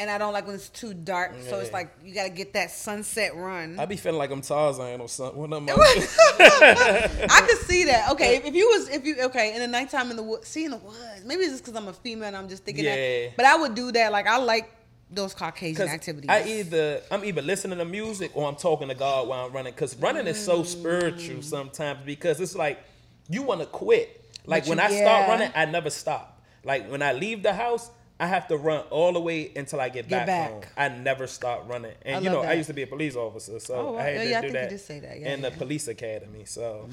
and 0.00 0.10
I 0.10 0.16
don't 0.16 0.32
like 0.32 0.46
when 0.46 0.56
it's 0.56 0.70
too 0.70 0.94
dark. 0.94 1.34
So 1.48 1.58
it's 1.58 1.72
like 1.72 1.94
you 2.02 2.14
gotta 2.14 2.30
get 2.30 2.54
that 2.54 2.70
sunset 2.70 3.36
run. 3.36 3.78
I'd 3.78 3.88
be 3.88 3.96
feeling 3.96 4.18
like 4.18 4.30
I'm 4.30 4.40
Tarzan 4.40 5.00
or 5.00 5.08
something 5.08 5.38
when 5.38 5.52
I'm. 5.52 5.68
I 5.70 7.46
could 7.46 7.58
see 7.58 7.84
that. 7.84 8.10
Okay, 8.12 8.36
if, 8.36 8.46
if 8.46 8.54
you 8.54 8.66
was 8.68 8.88
if 8.88 9.04
you 9.04 9.16
okay 9.24 9.54
in 9.54 9.60
the 9.60 9.68
nighttime 9.68 10.10
in 10.10 10.16
the 10.16 10.22
woods, 10.22 10.48
see 10.48 10.64
in 10.64 10.70
the 10.70 10.78
woods. 10.78 11.22
Maybe 11.24 11.42
it's 11.42 11.52
just 11.52 11.64
because 11.64 11.76
I'm 11.76 11.88
a 11.88 11.92
female 11.92 12.28
and 12.28 12.36
I'm 12.36 12.48
just 12.48 12.64
thinking 12.64 12.84
Yeah. 12.84 12.94
that. 12.94 13.36
But 13.36 13.44
I 13.44 13.56
would 13.56 13.74
do 13.74 13.92
that. 13.92 14.10
Like 14.10 14.26
I 14.26 14.38
like 14.38 14.70
those 15.10 15.34
Caucasian 15.34 15.88
activities. 15.88 16.30
I 16.30 16.44
either 16.44 17.02
I'm 17.10 17.24
either 17.24 17.42
listening 17.42 17.78
to 17.78 17.84
music 17.84 18.30
or 18.34 18.48
I'm 18.48 18.56
talking 18.56 18.88
to 18.88 18.94
God 18.94 19.28
while 19.28 19.44
I'm 19.46 19.52
running. 19.52 19.74
Cause 19.74 19.94
running 19.96 20.26
is 20.26 20.42
so 20.42 20.62
spiritual 20.62 21.36
mm. 21.36 21.44
sometimes 21.44 22.00
because 22.06 22.40
it's 22.40 22.56
like 22.56 22.82
you 23.28 23.42
want 23.42 23.60
to 23.60 23.66
quit. 23.66 24.16
Like 24.46 24.64
But 24.64 24.70
when 24.70 24.78
you- 24.78 24.84
I 24.84 25.00
start 25.02 25.28
running, 25.28 25.52
I 25.54 25.66
never 25.66 25.90
stop. 25.90 26.42
Like 26.64 26.90
when 26.90 27.02
I 27.02 27.12
leave 27.12 27.42
the 27.42 27.52
house, 27.52 27.90
I 28.20 28.26
have 28.26 28.46
to 28.48 28.56
run 28.58 28.80
all 28.90 29.12
the 29.14 29.20
way 29.20 29.50
until 29.56 29.80
I 29.80 29.88
get, 29.88 30.06
Get 30.08 30.26
back, 30.26 30.26
back. 30.26 30.50
home. 30.50 30.62
I 30.76 30.88
never 30.88 31.26
stop 31.26 31.68
running. 31.68 31.92
And 32.02 32.16
I 32.16 32.18
you 32.20 32.28
know, 32.30 32.40
love 32.40 32.50
I 32.50 32.52
used 32.52 32.68
to 32.68 32.74
be 32.74 32.82
a 32.82 32.86
police 32.86 33.16
officer, 33.16 33.58
so 33.58 33.74
Oh. 33.74 33.96
I 33.96 34.02
had 34.02 34.14
Yeah, 34.14 34.22
to 34.22 34.28
yeah, 34.30 34.40
do 34.42 34.50
that 34.52 34.70
that. 35.02 35.20
Yeah, 35.20 35.32
in 35.34 35.40
the 35.40 35.50
police 35.50 35.88
academy. 35.88 36.44
So 36.44 36.88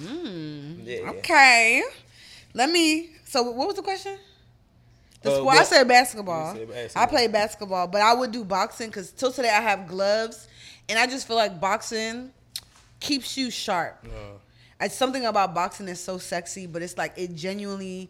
yeah, 0.84 1.10
Okay. 1.10 1.84
Let 2.54 2.70
me. 2.70 3.10
So, 3.26 3.44
what 3.52 3.68
was 3.68 3.76
the 3.76 3.82
question? 3.84 4.18
The 5.22 5.32
Uh, 5.32 5.36
sport. 5.38 5.58
I 5.58 5.64
said 5.64 5.88
basketball. 5.88 6.56
Said 6.56 6.70
basketball. 6.70 7.04
I 7.04 7.06
play 7.08 7.28
basketball, 7.28 7.88
but 7.88 8.02
I 8.02 8.14
would 8.14 8.32
do 8.32 8.44
boxing 8.46 8.88
because 8.88 9.12
till 9.12 9.32
today 9.32 9.50
I 9.50 9.62
have 9.62 9.88
gloves, 9.88 10.48
and 10.88 10.98
I 10.98 11.06
just 11.08 11.28
feel 11.28 11.36
like 11.36 11.60
boxing 11.60 12.32
keeps 13.00 13.38
you 13.38 13.52
sharp. 13.52 14.04
Uh, 14.06 14.38
It's 14.80 14.96
something 14.96 15.26
about 15.26 15.54
boxing 15.56 15.88
that's 15.88 16.00
so 16.00 16.18
sexy, 16.20 16.68
but 16.68 16.82
it's 16.82 16.98
like 16.98 17.14
it 17.18 17.36
genuinely 17.36 18.10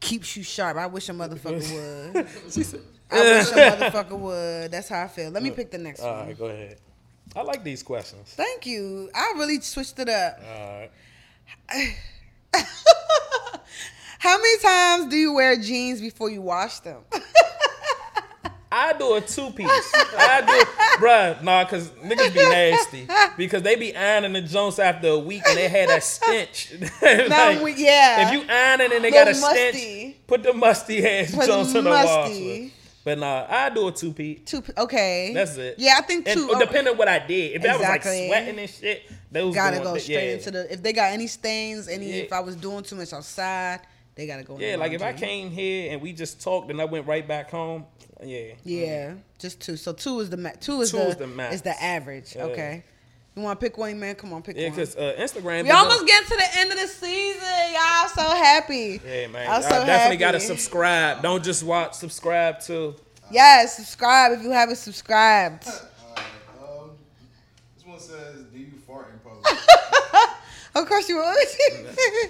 keeps 0.00 0.36
you 0.36 0.42
sharp. 0.42 0.76
I 0.76 0.86
wish 0.86 1.08
a 1.08 1.12
motherfucker 1.12 2.14
would. 2.14 2.28
she 2.52 2.62
said, 2.62 2.80
I 3.10 3.20
wish 3.20 3.50
a 3.50 3.54
motherfucker 3.54 4.18
would. 4.18 4.70
That's 4.72 4.88
how 4.88 5.02
I 5.04 5.08
feel. 5.08 5.30
Let 5.30 5.42
me 5.42 5.50
uh, 5.50 5.54
pick 5.54 5.70
the 5.70 5.78
next 5.78 6.00
all 6.00 6.14
one. 6.16 6.26
right, 6.26 6.38
go 6.38 6.46
ahead. 6.46 6.78
I 7.36 7.42
like 7.42 7.62
these 7.62 7.82
questions. 7.82 8.32
Thank 8.34 8.66
you. 8.66 9.08
I 9.14 9.34
really 9.36 9.60
switched 9.60 9.98
it 9.98 10.08
up. 10.08 10.40
All 10.42 10.80
right. 10.80 10.90
How 14.18 14.36
many 14.36 14.58
times 14.58 15.06
do 15.10 15.16
you 15.16 15.32
wear 15.32 15.56
jeans 15.56 16.00
before 16.00 16.28
you 16.28 16.42
wash 16.42 16.80
them? 16.80 17.02
I 18.72 18.92
do 18.92 19.14
a 19.14 19.20
two 19.20 19.50
piece. 19.50 19.92
I 20.16 20.42
do, 20.46 21.04
bruh, 21.04 21.42
nah, 21.42 21.64
cause 21.64 21.88
niggas 21.90 22.32
be 22.32 22.40
nasty 22.40 23.08
because 23.36 23.62
they 23.62 23.74
be 23.74 23.96
ironing 23.96 24.32
the 24.32 24.42
Jones 24.42 24.78
after 24.78 25.08
a 25.08 25.18
week 25.18 25.42
and 25.46 25.58
they 25.58 25.68
had 25.68 25.90
a 25.90 26.00
stench. 26.00 26.72
No, 27.02 27.60
we- 27.64 27.74
yeah. 27.74 28.28
If 28.28 28.32
you 28.32 28.48
ironing 28.48 28.92
and 28.94 29.04
they 29.04 29.10
got 29.10 29.26
a 29.28 29.32
musty. 29.32 29.70
stench, 29.72 30.14
put 30.26 30.42
the 30.42 30.52
musty 30.52 31.04
ass 31.06 31.34
Put 31.34 31.46
Jones 31.46 31.74
in 31.74 31.84
the 31.84 31.90
musty. 31.90 32.72
But 33.02 33.18
nah, 33.18 33.46
I 33.48 33.70
do 33.70 33.88
a 33.88 33.92
two 33.92 34.12
piece. 34.12 34.40
Two. 34.44 34.62
Okay. 34.76 35.32
That's 35.34 35.56
it. 35.56 35.76
Yeah, 35.78 35.94
I 35.98 36.02
think 36.02 36.28
And 36.28 36.38
two. 36.38 36.50
oh, 36.52 36.58
depending 36.60 36.92
on 36.92 36.98
what 36.98 37.08
I 37.08 37.18
did, 37.18 37.56
if 37.56 37.64
I 37.68 37.72
was 37.76 37.82
like 37.82 38.02
sweating 38.02 38.58
and 38.58 38.68
shit, 38.70 39.02
those 39.32 39.54
gotta 39.54 39.78
going, 39.78 39.94
go 39.94 39.98
straight 39.98 40.26
yeah. 40.26 40.32
into 40.34 40.50
the. 40.50 40.72
If 40.72 40.82
they 40.82 40.92
got 40.92 41.10
any 41.12 41.26
stains, 41.26 41.88
any 41.88 42.06
Yeah. 42.06 42.22
if 42.24 42.32
I 42.32 42.40
was 42.40 42.56
doing 42.56 42.82
too 42.84 42.96
much 42.96 43.12
outside, 43.14 43.80
they 44.14 44.26
gotta 44.26 44.42
go. 44.44 44.58
Yeah, 44.58 44.76
like 44.76 44.92
if 44.92 45.02
I 45.02 45.12
came 45.12 45.50
here 45.50 45.92
and 45.92 46.00
we 46.02 46.12
just 46.12 46.40
talked 46.42 46.70
and 46.70 46.80
I 46.80 46.84
went 46.84 47.06
right 47.06 47.26
back 47.26 47.50
home, 47.50 47.86
yeah. 48.22 48.52
Yeah, 48.64 49.14
just 49.38 49.60
two. 49.60 49.76
So 49.76 49.92
two 49.92 50.20
is 50.20 50.28
the 50.30 50.36
ma- 50.36 50.50
two 50.60 50.80
is 50.82 50.90
Two 50.90 50.98
the, 50.98 51.06
is 51.08 51.16
the 51.16 51.26
max. 51.26 51.54
is 51.56 51.62
the 51.62 51.82
average. 51.82 52.34
Yeah. 52.36 52.44
Okay. 52.44 52.84
You 53.36 53.42
want 53.42 53.60
to 53.60 53.64
pick 53.64 53.78
one, 53.78 53.98
man? 54.00 54.16
Come 54.16 54.32
on, 54.32 54.42
pick 54.42 54.56
Yeah, 54.56 54.64
one. 54.64 54.72
because 54.72 54.96
uh, 54.96 55.14
Instagram. 55.16 55.62
we 55.62 55.70
almost 55.70 55.98
doing- 55.98 56.08
get 56.08 56.24
to 56.26 56.36
the 56.36 56.58
end 56.58 56.72
of 56.72 56.78
the 56.80 56.88
season. 56.88 57.42
Y'all 57.72 58.08
so 58.08 58.22
happy. 58.36 59.00
Yeah, 59.06 59.28
man. 59.28 59.48
I'm 59.48 59.62
so 59.62 59.68
definitely 59.68 59.92
happy. 59.94 60.16
gotta 60.16 60.40
subscribe. 60.40 61.22
Don't 61.22 61.42
just 61.42 61.62
watch. 61.62 61.94
Subscribe 61.94 62.60
to. 62.62 62.96
Yes, 63.30 63.76
subscribe 63.76 64.32
if 64.32 64.42
you 64.42 64.50
haven't 64.50 64.74
subscribed. 64.76 65.64
Alright, 65.68 66.24
um, 66.60 66.90
this 67.76 67.86
one 67.86 68.00
says, 68.00 68.42
"Do 68.52 68.58
you 68.58 68.72
fart 68.86 69.12
in 69.12 69.20
public?" 69.20 69.46
Of 70.74 70.86
course 70.86 71.08
you 71.08 71.16
will. 71.16 71.34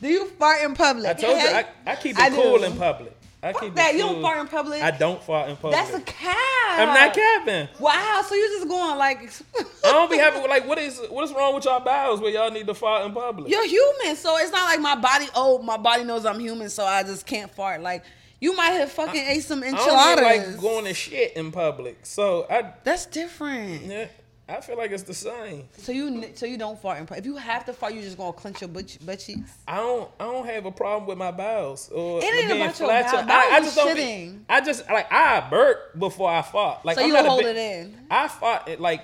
Do 0.00 0.08
you 0.08 0.26
fart 0.26 0.62
in 0.62 0.74
public? 0.74 1.06
I 1.06 1.14
told 1.14 1.40
you 1.40 1.48
I, 1.48 1.64
I 1.86 1.96
keep 1.96 2.16
it 2.16 2.22
I 2.22 2.30
cool 2.30 2.58
do. 2.58 2.64
in 2.64 2.76
public. 2.76 3.12
I 3.42 3.52
Fuck 3.52 3.62
keep 3.62 3.74
that. 3.76 3.94
it 3.94 3.98
You 3.98 4.02
don't 4.02 4.22
fart 4.22 4.38
in 4.38 4.48
public? 4.48 4.82
I 4.82 4.90
don't 4.90 5.22
fart 5.22 5.48
in 5.48 5.56
public. 5.56 5.72
That's 5.78 5.94
a 5.94 6.00
cap. 6.00 6.36
I'm 6.78 6.88
not 6.88 7.14
capping. 7.14 7.68
Wow, 7.78 8.22
so 8.26 8.34
you're 8.34 8.48
just 8.48 8.68
going 8.68 8.98
like 8.98 9.18
I 9.84 9.92
don't 9.92 10.10
be 10.10 10.16
having 10.18 10.42
like 10.48 10.66
what 10.66 10.78
is 10.78 11.00
what 11.10 11.24
is 11.24 11.32
wrong 11.32 11.54
with 11.54 11.64
y'all 11.64 11.80
bowels 11.80 12.20
where 12.20 12.30
y'all 12.30 12.50
need 12.50 12.66
to 12.66 12.74
fart 12.74 13.06
in 13.06 13.12
public? 13.12 13.50
You're 13.50 13.66
human, 13.66 14.16
so 14.16 14.36
it's 14.38 14.50
not 14.52 14.64
like 14.64 14.80
my 14.80 14.96
body. 14.96 15.26
Oh, 15.34 15.62
my 15.62 15.76
body 15.76 16.04
knows 16.04 16.26
I'm 16.26 16.40
human, 16.40 16.68
so 16.70 16.84
I 16.84 17.02
just 17.02 17.26
can't 17.26 17.50
fart. 17.50 17.80
Like 17.82 18.04
you 18.40 18.54
might 18.56 18.70
have 18.70 18.90
fucking 18.90 19.24
ate 19.28 19.44
some 19.44 19.62
enchiladas. 19.62 19.94
I 19.94 20.14
don't 20.16 20.24
like 20.52 20.60
going 20.60 20.84
to 20.86 20.94
shit 20.94 21.36
in 21.36 21.52
public. 21.52 22.00
So 22.04 22.46
I 22.50 22.72
That's 22.84 23.06
different. 23.06 23.82
yeah, 23.84 24.08
I 24.48 24.60
feel 24.60 24.76
like 24.76 24.92
it's 24.92 25.02
the 25.02 25.12
same. 25.14 25.64
So 25.78 25.90
you 25.90 26.30
so 26.34 26.46
you 26.46 26.56
don't 26.56 26.80
fart 26.80 26.98
in 27.00 27.06
public. 27.06 27.20
If 27.20 27.26
you 27.26 27.36
have 27.36 27.64
to 27.66 27.72
fart, 27.72 27.94
you 27.94 28.00
just 28.02 28.16
gonna 28.16 28.32
clench 28.32 28.60
your 28.60 28.68
butt, 28.68 28.96
butt 29.04 29.18
cheeks. 29.18 29.50
I 29.66 29.76
don't 29.76 30.08
I 30.20 30.24
don't 30.24 30.46
have 30.46 30.66
a 30.66 30.70
problem 30.70 31.08
with 31.08 31.18
my 31.18 31.32
bowels 31.32 31.90
or 31.90 32.20
It 32.22 32.26
ain't 32.44 32.52
about 32.52 32.78
your 32.78 32.88
bowels. 32.88 33.12
I, 33.28 33.56
I 33.56 33.60
just 33.60 33.74
don't. 33.76 33.94
be- 33.96 34.38
I 34.48 34.60
just 34.60 34.88
like 34.88 35.10
I 35.12 35.40
burp 35.50 35.98
before 35.98 36.30
I 36.30 36.42
fart. 36.42 36.84
Like 36.84 36.96
So 36.96 37.02
I'm 37.02 37.08
you 37.08 37.16
hold 37.16 37.40
big- 37.42 37.56
it 37.56 37.56
in. 37.56 37.98
I 38.08 38.28
fart 38.28 38.68
at 38.68 38.80
like 38.80 39.02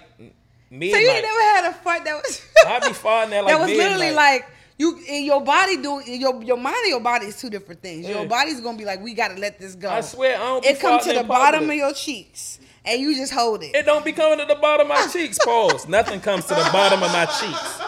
midnight. 0.70 0.92
So 0.92 0.98
you 1.00 1.10
ain't 1.10 1.22
never 1.24 1.40
had 1.40 1.64
a 1.70 1.74
fart 1.74 2.04
that 2.04 2.14
was 2.14 2.46
I 2.66 2.78
be 2.78 2.86
farting 2.94 3.32
at 3.32 3.44
like 3.44 3.46
that 3.48 3.60
was 3.60 3.68
literally 3.76 4.12
like 4.12 4.46
you 4.78 4.96
in 5.08 5.24
your 5.24 5.42
body 5.42 5.76
doing 5.82 6.20
your 6.20 6.40
your 6.44 6.56
mind 6.56 6.76
and 6.82 6.88
your 6.90 7.00
body 7.00 7.26
is 7.26 7.40
two 7.40 7.50
different 7.50 7.82
things. 7.82 8.08
Your 8.08 8.22
Yeah. 8.22 8.24
body's 8.26 8.60
gonna 8.60 8.78
be 8.78 8.84
like 8.84 9.02
we 9.02 9.12
gotta 9.12 9.34
let 9.40 9.58
this 9.58 9.74
go. 9.74 9.90
I 9.90 10.02
swear 10.02 10.36
I 10.36 10.40
don't. 10.40 10.64
It 10.64 10.78
comes 10.78 11.02
farting 11.02 11.14
to 11.14 11.18
the 11.18 11.24
bottom 11.24 11.68
of 11.68 11.74
your 11.76 11.92
cheeks 11.92 12.60
and 12.84 13.00
you 13.00 13.14
just 13.14 13.32
hold 13.32 13.62
it. 13.62 13.74
It 13.74 13.84
don't 13.86 14.04
be 14.04 14.12
coming 14.12 14.38
to 14.38 14.44
the 14.44 14.56
bottom 14.60 14.90
of 14.90 14.96
my 14.96 15.06
cheeks. 15.12 15.38
Pause. 15.44 15.88
Nothing 15.88 16.20
comes 16.20 16.44
to 16.46 16.54
the 16.54 16.68
bottom 16.72 17.02
of 17.02 17.12
my 17.12 17.26
cheeks. 17.26 17.80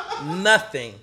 Nothing. 0.42 0.94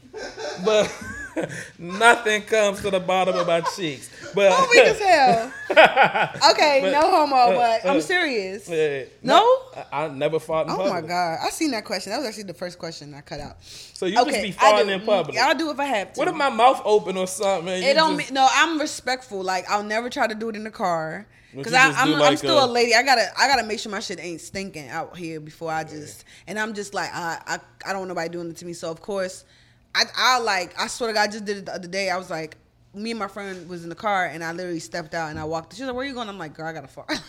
But 0.65 0.93
nothing 1.79 2.41
comes 2.43 2.81
to 2.81 2.91
the 2.91 2.99
bottom 2.99 3.35
of 3.35 3.47
my 3.47 3.61
cheeks. 3.61 4.09
But 4.33 4.69
weak 4.69 4.79
as 4.85 4.99
hell. 4.99 5.51
Okay, 6.51 6.79
But- 6.83 6.91
no 6.91 7.01
homo, 7.09 7.55
but 7.57 7.85
uh, 7.85 7.89
I'm 7.89 8.01
serious. 8.01 8.67
Yeah. 8.69 9.03
No? 9.21 9.39
I, 9.91 10.03
I 10.03 10.07
never 10.09 10.39
fought 10.39 10.67
in 10.67 10.71
Oh 10.73 10.77
public. 10.77 10.91
Oh 10.91 11.01
my 11.01 11.07
god, 11.07 11.39
I 11.43 11.49
seen 11.49 11.71
that 11.71 11.85
question. 11.85 12.11
That 12.11 12.19
was 12.19 12.27
actually 12.27 12.43
the 12.43 12.53
first 12.53 12.77
question 12.79 13.13
I 13.13 13.21
cut 13.21 13.39
out. 13.39 13.57
So 13.63 14.05
you 14.05 14.15
just 14.15 14.41
be 14.41 14.51
farting 14.53 14.89
in 14.89 15.01
public. 15.05 15.37
I'll 15.37 15.55
do 15.57 15.69
if 15.71 15.79
I 15.79 15.85
have 15.85 16.13
to. 16.13 16.19
What 16.19 16.27
if 16.27 16.35
my 16.35 16.49
mouth 16.49 16.81
open 16.85 17.17
or 17.17 17.27
something? 17.27 17.67
It 17.67 17.83
you 17.87 17.93
don't. 17.93 18.17
just- 18.17 18.31
mean 18.31 18.35
no, 18.35 18.47
I'm 18.51 18.79
respectful. 18.79 19.41
Like 19.43 19.69
I'll 19.69 19.83
never 19.83 20.09
try 20.09 20.27
to 20.27 20.35
do 20.35 20.49
it 20.49 20.55
in 20.55 20.63
the 20.63 20.71
car 20.71 21.27
because 21.55 21.73
I'm 21.73 22.07
do 22.07 22.23
I'm 22.23 22.37
still 22.37 22.59
a- 22.59 22.65
a 22.65 22.67
lady. 22.67 22.93
I 22.95 23.03
gotta 23.03 23.27
I 23.37 23.47
gotta 23.47 23.63
make 23.63 23.79
sure 23.79 23.91
my 23.91 23.99
shit 23.99 24.19
ain't 24.19 24.41
stinking 24.41 24.89
out 24.89 25.15
here 25.17 25.39
before 25.39 25.71
I 25.71 25.83
just. 25.83 26.23
And 26.47 26.57
I'm 26.59 26.73
just 26.73 26.93
like 26.93 27.09
I 27.13 27.39
I, 27.45 27.59
I 27.85 27.89
don't 27.91 27.99
want 27.99 28.09
nobody 28.09 28.29
doing 28.29 28.49
it 28.49 28.57
to 28.57 28.65
me. 28.65 28.73
So 28.73 28.89
of 28.91 29.01
course, 29.01 29.45
I 29.95 30.03
I 30.15 30.39
like 30.39 30.79
I 30.79 30.87
swear 30.87 31.09
to 31.09 31.13
God, 31.13 31.23
I 31.29 31.31
just 31.31 31.45
did 31.45 31.57
it 31.57 31.65
the 31.65 31.73
other 31.75 31.87
day. 31.87 32.09
I 32.09 32.17
was 32.17 32.29
like. 32.29 32.57
Me 32.93 33.11
and 33.11 33.19
my 33.21 33.27
friend 33.29 33.69
was 33.69 33.83
in 33.83 33.89
the 33.89 33.95
car, 33.95 34.25
and 34.25 34.43
I 34.43 34.51
literally 34.51 34.81
stepped 34.81 35.13
out 35.13 35.29
and 35.29 35.39
I 35.39 35.45
walked. 35.45 35.73
She 35.73 35.81
was 35.81 35.87
like, 35.87 35.95
"Where 35.95 36.05
you 36.05 36.13
going?" 36.13 36.27
I'm 36.27 36.37
like, 36.37 36.53
"Girl, 36.53 36.65
I 36.67 36.73
gotta 36.73 36.89
fart." 36.89 37.09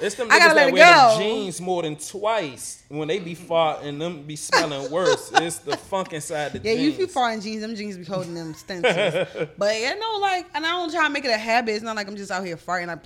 It's 0.00 0.16
them 0.16 0.28
I 0.30 0.38
niggas 0.38 0.54
that 0.54 0.72
wear 0.72 1.18
jeans 1.18 1.60
more 1.60 1.82
than 1.82 1.96
twice 1.96 2.82
when 2.88 3.08
they 3.08 3.18
be 3.18 3.34
farting. 3.34 3.98
Them 3.98 4.22
be 4.24 4.36
smelling 4.36 4.90
worse. 4.90 5.32
It's 5.36 5.58
the 5.60 5.76
funk 5.76 6.12
inside 6.12 6.52
the 6.52 6.58
Yeah, 6.58 6.74
jeans. 6.74 6.94
Yeah, 6.96 7.00
you 7.00 7.06
be 7.06 7.12
farting 7.12 7.42
jeans. 7.42 7.62
Them 7.62 7.74
jeans 7.74 7.96
be 7.96 8.04
holding 8.04 8.34
them 8.34 8.52
stenches. 8.62 9.28
but 9.56 9.80
yeah, 9.80 9.94
no, 9.94 10.18
like, 10.18 10.46
and 10.54 10.66
I 10.66 10.70
don't 10.70 10.90
try 10.92 11.06
to 11.06 11.10
make 11.10 11.24
it 11.24 11.30
a 11.30 11.38
habit. 11.38 11.72
It's 11.74 11.82
not 11.84 11.96
like 11.96 12.06
I'm 12.08 12.16
just 12.16 12.30
out 12.30 12.44
here 12.44 12.56
farting. 12.56 12.88
Like, 12.88 12.98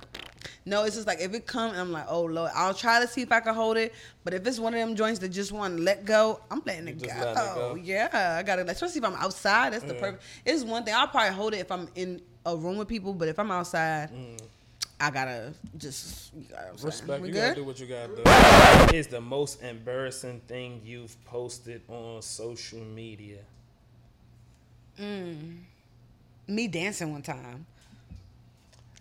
no, 0.67 0.83
it's 0.83 0.95
just 0.95 1.07
like 1.07 1.21
if 1.21 1.33
it 1.33 1.47
comes, 1.47 1.77
I'm 1.77 1.91
like, 1.93 2.05
oh 2.09 2.23
lord, 2.23 2.51
I'll 2.53 2.73
try 2.73 2.99
to 2.99 3.07
see 3.07 3.21
if 3.21 3.31
I 3.31 3.39
can 3.39 3.55
hold 3.55 3.77
it. 3.77 3.93
But 4.23 4.33
if 4.33 4.45
it's 4.45 4.59
one 4.59 4.73
of 4.73 4.79
them 4.79 4.95
joints 4.95 5.19
that 5.19 5.29
just 5.29 5.51
want 5.53 5.77
to 5.77 5.83
let 5.83 6.03
go, 6.03 6.41
I'm 6.51 6.61
letting 6.65 6.89
it, 6.89 7.01
go. 7.01 7.07
letting 7.07 7.29
it 7.29 7.35
go. 7.55 7.75
Yeah, 7.81 8.35
I 8.37 8.43
gotta, 8.43 8.63
especially 8.69 8.99
if 8.99 9.05
I'm 9.05 9.15
outside. 9.15 9.73
That's 9.73 9.85
the 9.85 9.93
perfect. 9.93 10.23
It's 10.45 10.63
one 10.63 10.83
thing. 10.83 10.93
I'll 10.93 11.07
probably 11.07 11.33
hold 11.33 11.53
it 11.53 11.59
if 11.59 11.71
I'm 11.71 11.87
in 11.95 12.21
a 12.45 12.55
room 12.55 12.77
with 12.77 12.89
people. 12.89 13.13
But 13.13 13.29
if 13.29 13.39
I'm 13.39 13.49
outside, 13.49 14.09
I 14.99 15.09
gotta 15.09 15.53
just 15.77 16.33
you 16.35 16.43
Mm. 16.43 16.83
Respect. 16.83 17.25
You 17.25 17.31
good? 17.31 17.41
gotta 17.41 17.55
do 17.55 17.63
what 17.63 17.79
you 17.79 17.87
gotta 17.87 18.15
do. 18.15 18.23
What 18.23 18.93
is 18.93 19.07
the 19.07 19.21
most 19.21 19.61
embarrassing 19.61 20.41
thing 20.47 20.81
you've 20.83 21.15
posted 21.25 21.81
on 21.87 22.21
social 22.21 22.79
media? 22.79 23.39
Me 26.47 26.67
dancing 26.67 27.11
one 27.11 27.21
time. 27.21 27.65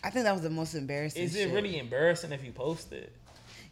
I 0.07 0.11
think 0.11 0.25
that 0.25 0.33
was 0.33 0.43
the 0.43 0.51
most 0.51 0.75
embarrassing. 0.77 1.21
Is 1.21 1.35
it 1.35 1.45
shit. 1.47 1.53
really 1.53 1.79
embarrassing 1.81 2.31
if 2.31 2.45
you 2.45 2.53
post 2.53 2.93
it? 2.93 3.13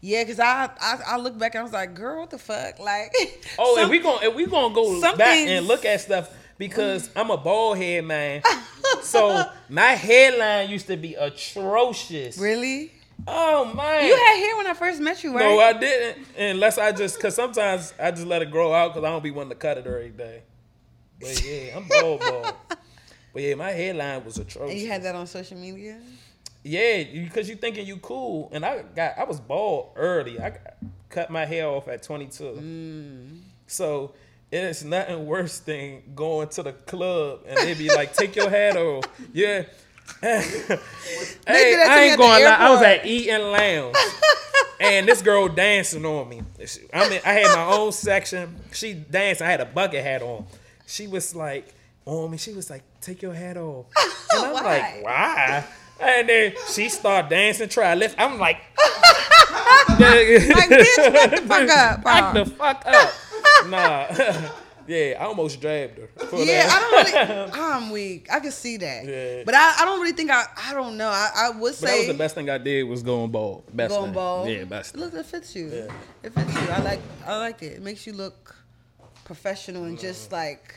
Yeah, 0.01 0.25
cause 0.25 0.41
I, 0.41 0.69
I 0.81 0.99
I 1.11 1.17
look 1.17 1.39
back 1.39 1.55
and 1.55 1.61
I 1.61 1.63
was 1.63 1.73
like, 1.73 1.95
girl, 1.95 2.21
what 2.21 2.31
the 2.31 2.39
fuck? 2.39 2.81
Like, 2.81 3.15
Oh, 3.59 3.77
some- 3.77 3.85
and 3.85 3.91
we 3.93 4.01
going 4.01 4.19
if 4.25 4.35
we 4.35 4.45
gonna 4.47 4.75
go 4.75 5.01
back 5.01 5.17
things- 5.17 5.49
and 5.51 5.67
look 5.69 5.85
at 5.85 6.01
stuff 6.01 6.35
because 6.59 7.09
I'm 7.17 7.31
a 7.31 7.37
bald 7.37 7.79
head 7.79 8.05
man. 8.05 8.43
so 9.03 9.45
my 9.69 9.93
hairline 9.93 10.71
used 10.71 10.89
to 10.89 10.97
be 10.97 11.15
atrocious. 11.15 12.37
really? 12.37 12.91
Oh 13.29 13.73
man. 13.73 14.05
You 14.05 14.17
had 14.17 14.37
hair 14.37 14.57
when 14.57 14.67
I 14.67 14.75
first 14.75 15.01
met 15.01 15.23
you, 15.23 15.33
right? 15.33 15.39
No, 15.39 15.61
I 15.61 15.73
didn't. 15.73 16.27
Unless 16.37 16.79
I 16.79 16.91
just, 16.91 17.19
cause 17.21 17.37
sometimes 17.37 17.95
I 17.99 18.11
just 18.11 18.27
let 18.27 18.43
it 18.43 18.51
grow 18.51 18.75
out 18.75 18.93
because 18.93 19.07
I 19.07 19.11
don't 19.11 19.23
be 19.23 19.31
wanting 19.31 19.51
to 19.51 19.55
cut 19.55 19.79
it 19.79 19.87
every 19.87 20.09
day. 20.09 20.43
But 21.21 21.41
yeah, 21.45 21.77
I'm 21.77 21.87
bald, 21.89 22.21
bald. 22.21 22.55
But 23.35 23.43
yeah, 23.43 23.57
my 23.57 23.73
headline 23.73 24.25
was 24.25 24.39
atrocious. 24.39 24.71
and 24.71 24.81
you 24.81 24.89
had 24.89 25.03
that 25.03 25.17
on 25.17 25.27
social 25.27 25.59
media. 25.59 25.99
Yeah, 26.63 27.03
because 27.03 27.49
you 27.49 27.57
thinking 27.57 27.87
you 27.87 27.99
cool, 27.99 28.49
and 28.53 28.65
I 28.65 28.83
got 28.95 29.19
I 29.19 29.25
was 29.25 29.41
bald 29.41 29.91
early. 29.97 30.41
I 30.41 30.51
got, 30.51 30.77
cut 31.11 31.31
my 31.31 31.45
hair 31.45 31.67
off 31.67 31.89
at 31.89 32.03
22. 32.03 32.45
Mm. 32.45 33.41
So 33.67 34.15
it's 34.51 34.85
nothing 34.85 35.27
worse 35.27 35.59
than 35.59 36.03
going 36.15 36.49
to 36.51 36.63
the 36.63 36.73
club 36.73 37.41
and 37.47 37.59
they 37.59 37.75
be 37.75 37.89
like, 37.93 38.15
"Take 38.15 38.37
your 38.37 38.49
hat 38.49 38.77
off." 38.77 39.05
Yeah. 39.33 39.65
hey, 40.21 40.79
I 41.47 42.05
ain't 42.05 42.19
going. 42.19 42.45
lie. 42.45 42.57
I 42.59 42.71
was 42.71 42.83
at 42.83 43.07
Eaton 43.07 43.41
Lounge, 43.41 43.97
and 44.79 45.09
this 45.09 45.23
girl 45.23 45.49
dancing 45.49 46.05
on 46.05 46.29
me. 46.29 46.43
I 46.93 47.09
mean, 47.09 47.21
I 47.25 47.33
had 47.33 47.57
my 47.57 47.75
own 47.75 47.91
section. 47.91 48.55
She 48.73 48.93
danced. 48.93 49.41
I 49.41 49.51
had 49.51 49.63
a 49.63 49.65
bucket 49.65 50.05
hat 50.05 50.21
on. 50.21 50.47
She 50.87 51.07
was 51.07 51.35
like 51.35 51.74
on 52.07 52.31
me. 52.31 52.37
She 52.39 52.53
was 52.53 52.71
like, 52.71 52.83
"Take 53.01 53.23
your 53.23 53.35
hat 53.35 53.57
off," 53.57 53.87
and 54.33 54.45
I'm 54.47 54.53
Why? 54.53 54.61
like, 54.63 55.05
"Why?" 55.05 55.65
And 56.01 56.29
then 56.29 56.53
she 56.73 56.89
started 56.89 57.29
dancing, 57.31 57.69
try 57.69 57.95
lift. 57.95 58.17
I'm 58.19 58.39
like, 58.39 58.57
like, 59.89 59.99
bitch, 60.69 60.97
back 61.09 61.31
the 61.31 61.43
fuck 61.47 61.69
up. 61.71 62.05
back 62.05 62.35
the 62.35 62.45
fuck 62.47 62.85
up. 62.87 63.15
Nah. 63.69 64.51
yeah, 64.89 65.17
I 65.21 65.25
almost 65.27 65.61
dragged 65.61 65.99
her. 65.99 66.09
Yeah, 66.37 66.67
that. 66.67 66.73
I 66.73 66.81
don't 66.81 67.53
really. 67.53 67.61
I'm 67.63 67.91
weak. 67.91 68.27
I 68.31 68.41
can 68.41 68.51
see 68.51 68.77
that. 68.79 69.07
Yeah. 69.07 69.43
But 69.47 69.55
I, 69.55 69.77
I 69.83 69.85
don't 69.85 70.01
really 70.01 70.13
think 70.15 70.31
I. 70.31 70.45
I 70.57 70.75
don't 70.75 70.97
know. 70.97 71.09
I, 71.09 71.31
I 71.37 71.51
would 71.51 71.61
But 71.61 71.81
that 71.83 71.89
say 71.89 71.99
was 71.99 72.07
the 72.09 72.15
best 72.15 72.35
thing 72.35 72.51
I 72.51 72.59
did 72.59 72.83
was 72.85 73.03
going 73.05 73.31
bald. 73.31 73.65
Best 73.75 73.91
going 73.91 74.07
thing. 74.07 74.15
bald. 74.15 74.49
Yeah, 74.49 74.65
best. 74.65 74.97
Look, 74.97 75.15
it 75.15 75.25
fits 75.27 75.55
you. 75.55 75.69
Yeah. 75.69 75.93
It 76.25 76.35
fits 76.35 76.55
you. 76.55 76.69
I 76.71 76.81
like. 76.81 77.01
I 77.25 77.39
like 77.39 77.63
it. 77.63 77.75
It 77.75 77.83
makes 77.83 78.05
you 78.07 78.15
look 78.15 78.57
professional 79.25 79.85
and 79.85 79.99
just 79.99 80.33
like. 80.33 80.75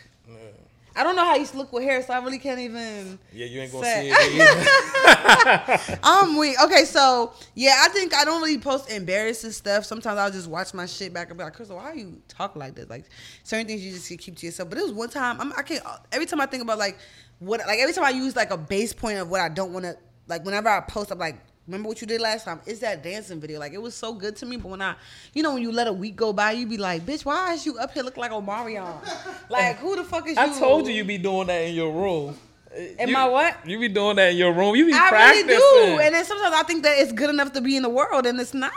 I 0.98 1.04
don't 1.04 1.16
know 1.16 1.24
how 1.24 1.36
you 1.36 1.46
look 1.54 1.72
with 1.72 1.84
hair, 1.84 2.02
so 2.02 2.12
I 2.12 2.18
really 2.24 2.40
can't 2.40 2.60
even. 2.60 3.20
Yeah, 3.32 3.46
you 3.46 3.62
ain't 3.62 3.72
gonna 3.72 3.86
Say- 3.86 4.12
see 4.12 4.38
it. 4.40 6.00
I'm 6.04 6.30
um, 6.30 6.38
weak. 6.38 6.56
Okay, 6.64 6.86
so 6.86 7.34
yeah, 7.54 7.76
I 7.82 7.90
think 7.90 8.16
I 8.16 8.26
don't 8.26 8.42
really 8.42 8.58
post 8.58 8.90
embarrassing 8.90 9.52
stuff. 9.52 9.86
Sometimes 9.86 10.18
I'll 10.18 10.32
just 10.32 10.48
watch 10.50 10.74
my 10.74 10.88
shit 10.88 11.14
back 11.14 11.30
and 11.30 11.38
be 11.38 11.44
like, 11.44 11.54
Crystal, 11.54 11.78
why 11.78 11.84
are 11.84 11.96
you 11.96 12.20
talking 12.28 12.60
like 12.60 12.74
this? 12.74 12.90
Like 12.90 13.06
certain 13.44 13.68
things 13.68 13.86
you 13.86 13.92
just 13.92 14.10
keep 14.20 14.36
to 14.38 14.46
yourself. 14.46 14.70
But 14.70 14.80
it 14.80 14.84
was 14.84 14.94
one 14.94 15.10
time 15.10 15.40
I'm, 15.40 15.54
I 15.54 15.62
can't. 15.62 15.84
Every 16.12 16.26
time 16.26 16.42
I 16.42 16.48
think 16.48 16.64
about 16.64 16.80
like 16.80 16.98
what, 17.40 17.60
like 17.68 17.80
every 17.80 17.94
time 17.94 18.04
I 18.04 18.10
use 18.10 18.36
like 18.36 18.50
a 18.50 18.58
base 18.58 18.92
point 18.94 19.20
of 19.20 19.30
what 19.30 19.40
I 19.40 19.50
don't 19.50 19.74
want 19.74 19.86
to, 19.86 19.96
like 20.28 20.44
whenever 20.46 20.68
I 20.70 20.80
post, 20.82 21.12
I'm 21.12 21.20
like. 21.20 21.38
Remember 21.68 21.90
what 21.90 22.00
you 22.00 22.08
did 22.08 22.22
last 22.22 22.46
time? 22.46 22.62
It's 22.66 22.80
that 22.80 23.04
dancing 23.04 23.42
video. 23.42 23.60
Like 23.60 23.74
it 23.74 23.82
was 23.82 23.94
so 23.94 24.14
good 24.14 24.36
to 24.38 24.46
me, 24.46 24.56
but 24.56 24.70
when 24.70 24.82
I, 24.82 24.96
you 25.34 25.44
know, 25.44 25.54
when 25.54 25.62
you 25.62 25.72
let 25.72 25.88
a 25.88 25.94
week 25.94 26.16
go 26.16 26.32
by, 26.32 26.54
you 26.54 26.66
be 26.66 26.78
like, 26.78 27.06
"Bitch, 27.06 27.26
why 27.26 27.54
is 27.54 27.66
you 27.66 27.78
up 27.78 27.92
here 27.92 28.04
looking 28.04 28.22
like 28.22 28.32
Omarion? 28.32 28.98
Like 29.50 29.78
who 29.78 29.96
the 29.98 30.04
fuck 30.06 30.26
is 30.28 30.38
you?" 30.38 30.42
I 30.44 30.58
told 30.58 30.88
you 30.88 30.94
you 30.94 31.04
be 31.04 31.18
doing 31.18 31.48
that 31.48 31.62
in 31.64 31.76
your 31.76 31.92
room. 31.92 32.38
Am 33.00 33.10
You- 33.10 33.18
I 33.18 33.26
what? 33.26 33.58
You 33.68 33.80
be 33.80 33.88
doing 33.90 34.16
that 34.18 34.32
in 34.32 34.38
your 34.38 34.54
room. 34.54 34.76
You 34.76 34.86
be 34.86 34.94
I 34.94 35.10
practicing. 35.10 35.48
really 35.48 35.96
do. 35.96 36.00
And 36.02 36.16
then 36.16 36.24
sometimes 36.26 36.56
I 36.56 36.64
think 36.64 36.84
that 36.84 36.98
it's 37.00 37.12
good 37.12 37.30
enough 37.30 37.52
to 37.54 37.62
be 37.62 37.76
in 37.76 37.84
the 37.84 37.90
world, 37.90 38.26
and 38.26 38.40
it's 38.40 38.54
not. 38.54 38.72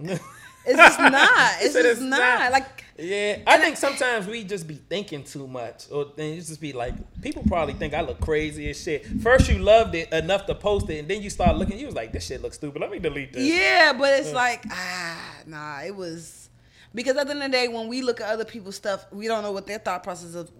It's 0.66 0.76
just 0.76 0.98
not. 1.12 1.52
It's 1.60 1.74
just 1.74 1.86
it's 1.86 2.00
not. 2.00 2.18
not. 2.18 2.52
Like 2.52 2.84
Yeah, 2.98 3.38
I 3.46 3.58
think 3.58 3.76
sometimes 3.76 4.26
we 4.26 4.44
just 4.44 4.66
be 4.66 4.74
thinking 4.74 5.24
too 5.24 5.46
much, 5.46 5.90
or 5.90 6.06
then 6.16 6.34
you 6.34 6.40
just 6.40 6.60
be 6.60 6.72
like, 6.72 6.94
people 7.22 7.42
probably 7.46 7.74
think 7.74 7.94
I 7.94 8.00
look 8.02 8.20
crazy 8.20 8.70
as 8.70 8.80
shit. 8.80 9.06
First, 9.20 9.48
you 9.48 9.58
loved 9.58 9.94
it 9.94 10.12
enough 10.12 10.46
to 10.46 10.54
post 10.54 10.88
it, 10.90 10.98
and 11.00 11.08
then 11.08 11.22
you 11.22 11.30
start 11.30 11.56
looking. 11.56 11.78
You 11.78 11.86
was 11.86 11.94
like, 11.94 12.12
this 12.12 12.26
shit 12.26 12.40
looks 12.42 12.56
stupid. 12.56 12.80
Let 12.80 12.90
me 12.90 12.98
delete 12.98 13.32
this. 13.32 13.46
yeah, 13.46 13.92
but 13.92 14.20
it's 14.20 14.32
like 14.32 14.64
ah 14.70 15.36
nah. 15.46 15.80
It 15.82 15.94
was 15.94 16.48
because 16.94 17.16
at 17.16 17.26
the 17.26 17.32
end 17.32 17.42
of 17.42 17.50
the 17.50 17.56
day, 17.56 17.68
when 17.68 17.88
we 17.88 18.02
look 18.02 18.20
at 18.20 18.28
other 18.28 18.44
people's 18.44 18.76
stuff, 18.76 19.06
we 19.12 19.26
don't 19.26 19.42
know 19.42 19.52
what 19.52 19.66
their 19.66 19.78
thought 19.78 20.02
process 20.02 20.34
of 20.34 20.50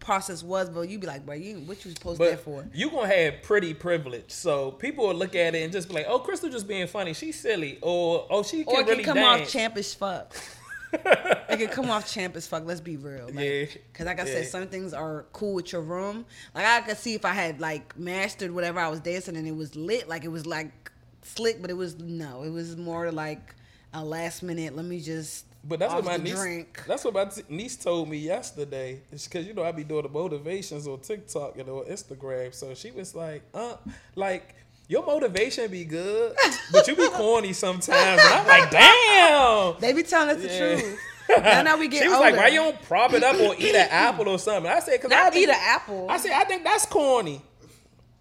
process 0.00 0.42
was. 0.42 0.68
But 0.70 0.88
you'd 0.88 1.00
be 1.00 1.06
like, 1.06 1.24
bro, 1.24 1.34
you 1.36 1.56
what 1.60 1.84
you 1.84 1.92
supposed 1.92 2.18
But 2.18 2.40
for? 2.40 2.66
you 2.74 2.90
gonna 2.90 3.06
have 3.14 3.42
pretty 3.42 3.74
privilege, 3.74 4.30
so 4.32 4.72
people 4.72 5.06
will 5.06 5.14
look 5.14 5.34
at 5.36 5.54
it 5.54 5.62
and 5.62 5.72
just 5.72 5.88
be 5.88 5.94
like, 5.94 6.06
"Oh, 6.08 6.18
Crystal 6.18 6.48
just 6.50 6.66
being 6.66 6.86
funny. 6.86 7.12
She's 7.14 7.38
silly," 7.38 7.78
or 7.82 8.26
"Oh, 8.30 8.42
she 8.42 8.64
can 8.64 8.74
Or 8.74 8.80
it 8.80 8.86
really 8.88 9.04
can 9.04 9.14
come 9.14 9.22
dance." 9.22 9.42
off 9.42 9.50
champ 9.52 9.76
as 9.76 9.94
fuck. 9.94 10.34
It 10.92 11.58
can 11.58 11.68
come 11.68 11.88
off 11.90 12.10
champ 12.12 12.34
as 12.36 12.46
fuck. 12.48 12.64
Let's 12.66 12.80
be 12.80 12.96
real. 12.96 13.26
Like, 13.26 13.38
Yeah. 13.38 13.64
Cause 13.94 14.06
like 14.06 14.18
I 14.20 14.24
Yeah. 14.26 14.32
said, 14.34 14.46
some 14.48 14.66
things 14.68 14.92
are 14.92 15.24
cool 15.32 15.54
with 15.54 15.70
your 15.72 15.82
room. 15.82 16.26
Like 16.54 16.64
I 16.64 16.80
could 16.80 16.96
see 16.96 17.14
if 17.14 17.24
I 17.24 17.32
had 17.32 17.60
like 17.60 17.96
mastered 17.98 18.50
whatever 18.52 18.80
I 18.80 18.88
was 18.88 18.98
dancing 19.00 19.36
and 19.36 19.46
it 19.46 19.54
was 19.54 19.76
lit, 19.76 20.08
like 20.08 20.24
it 20.24 20.28
was 20.32 20.46
like 20.46 20.90
slick, 21.22 21.60
but 21.60 21.70
it 21.70 21.74
was 21.76 21.96
no, 21.98 22.42
it 22.42 22.50
was 22.50 22.76
more 22.76 23.12
like 23.12 23.54
a 23.94 24.04
last 24.04 24.42
minute. 24.42 24.74
Let 24.74 24.84
me 24.84 25.00
just. 25.00 25.44
But 25.62 25.78
that's 25.78 25.92
what 25.92 26.04
my 26.04 26.16
niece. 26.16 26.34
drink. 26.40 26.82
That's 26.88 27.04
what 27.04 27.12
my 27.14 27.26
t- 27.26 27.42
niece 27.50 27.76
told 27.76 28.08
me 28.08 28.16
yesterday. 28.16 29.00
It's 29.12 29.26
because 29.28 29.46
you 29.46 29.52
know 29.54 29.62
I 29.62 29.72
be 29.72 29.84
doing 29.84 30.02
the 30.04 30.08
motivations 30.08 30.86
on 30.86 31.00
TikTok 31.00 31.58
and 31.58 31.68
on 31.68 31.84
Instagram. 31.84 32.54
So 32.54 32.74
she 32.74 32.90
was 32.90 33.14
like, 33.14 33.42
"Uh, 33.52 33.76
like 34.16 34.54
your 34.88 35.04
motivation 35.04 35.70
be 35.70 35.84
good, 35.84 36.34
but 36.72 36.88
you 36.88 36.96
be 36.96 37.08
corny 37.12 37.52
sometimes." 37.52 38.22
And 38.24 38.34
I'm 38.34 38.46
like, 38.46 38.70
"Damn." 38.70 39.80
They 39.80 39.92
be 39.92 40.02
telling 40.02 40.36
us 40.36 40.42
the 40.42 40.48
truth. 40.48 40.98
Now, 41.30 41.62
now 41.62 41.78
we 41.78 41.86
get 41.86 42.02
She 42.02 42.08
was 42.08 42.16
older. 42.16 42.30
like, 42.32 42.40
"Why 42.40 42.48
you 42.48 42.58
don't 42.58 42.82
prop 42.82 43.12
it 43.12 43.22
up 43.22 43.36
or 43.38 43.54
eat 43.56 43.72
an 43.76 43.86
apple 43.88 44.28
or 44.28 44.36
something?" 44.38 44.68
I 44.68 44.80
said, 44.80 45.00
"Cause 45.00 45.12
I 45.12 45.14
Not 45.22 45.32
think, 45.32 45.44
eat 45.48 45.52
an 45.52 45.60
apple. 45.60 46.10
I 46.10 46.16
said, 46.16 46.32
"I 46.32 46.42
think 46.42 46.64
that's 46.64 46.86
corny." 46.86 47.40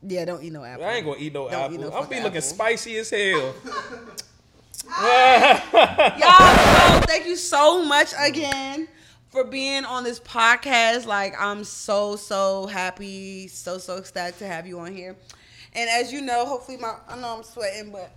yeah, 0.04 0.26
don't 0.26 0.44
eat 0.44 0.54
no 0.54 0.64
apple. 0.64 0.86
I 0.86 0.92
ain't 0.94 1.06
gonna 1.08 1.18
eat 1.20 1.34
no 1.34 1.50
Don't 1.50 1.60
apple. 1.60 1.74
eat 1.74 1.80
no 1.80 1.88
I'm 1.88 1.92
gonna 1.94 2.04
be 2.08 2.16
fucking 2.18 2.24
looking 2.24 2.42
spicy 2.42 2.98
as 2.98 3.10
hell. 3.10 3.56
Y'all, 4.90 6.56
so 7.00 7.06
thank 7.06 7.26
you 7.28 7.36
so 7.36 7.86
much 7.86 8.14
again 8.18 8.88
for 9.30 9.44
being 9.44 9.86
on 9.86 10.04
this 10.04 10.20
podcast. 10.20 11.06
Like, 11.06 11.40
I'm 11.40 11.64
so, 11.64 12.16
so 12.16 12.66
happy, 12.68 13.48
so, 13.48 13.78
so 13.78 13.98
ecstatic 13.98 14.40
to 14.40 14.48
have 14.48 14.66
you 14.66 14.80
on 14.80 14.94
here. 14.94 15.16
And 15.74 15.90
as 15.90 16.12
you 16.12 16.22
know, 16.22 16.46
hopefully 16.46 16.78
my 16.78 16.96
I 17.08 17.16
know 17.20 17.38
I'm 17.38 17.44
sweating, 17.44 17.92
but 17.92 18.12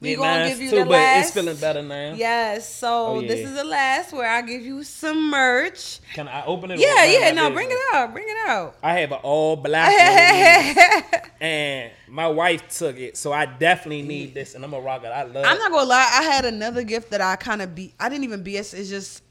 we 0.00 0.12
Yeah, 0.12 0.16
gonna 0.16 0.48
give 0.48 0.60
you 0.60 0.70
too, 0.70 0.76
the 0.76 0.82
but 0.84 0.90
last. 0.92 1.24
it's 1.26 1.34
feeling 1.34 1.56
better 1.56 1.82
now. 1.82 2.14
Yes, 2.14 2.74
so 2.74 3.06
Oh, 3.06 3.20
this 3.20 3.40
is 3.40 3.54
the 3.54 3.64
last 3.64 4.12
where 4.12 4.30
I 4.30 4.40
give 4.42 4.62
you 4.62 4.82
some 4.82 5.30
merch. 5.30 6.00
Can 6.14 6.26
I 6.26 6.44
open 6.46 6.70
it? 6.70 6.78
Yeah, 6.80 7.04
yeah, 7.04 7.30
no, 7.32 7.50
bring 7.50 7.68
it 7.70 7.76
out, 7.92 8.12
bring 8.12 8.26
it 8.28 8.48
out. 8.48 8.76
I 8.82 8.94
have 9.00 9.12
an 9.12 9.18
all 9.22 9.56
black 9.56 9.90
one. 11.12 11.30
and 11.40 11.90
my 12.08 12.28
wife 12.28 12.66
took 12.68 12.96
it, 12.98 13.16
so 13.16 13.32
I 13.32 13.46
definitely 13.46 14.02
need 14.02 14.34
this, 14.34 14.54
and 14.54 14.64
I'm 14.64 14.70
gonna 14.70 14.82
rock 14.82 15.04
it. 15.04 15.08
I 15.08 15.24
love. 15.24 15.44
I'm 15.44 15.58
not 15.58 15.70
gonna 15.70 15.88
lie, 15.88 16.10
I 16.18 16.22
had 16.22 16.44
another 16.44 16.82
gift 16.82 17.10
that 17.10 17.20
I 17.20 17.36
kind 17.36 17.60
of 17.62 17.74
be. 17.74 17.94
I 18.00 18.08
didn't 18.08 18.24
even 18.24 18.42
BS. 18.42 18.72
It's 18.74 18.88
just 18.88 19.22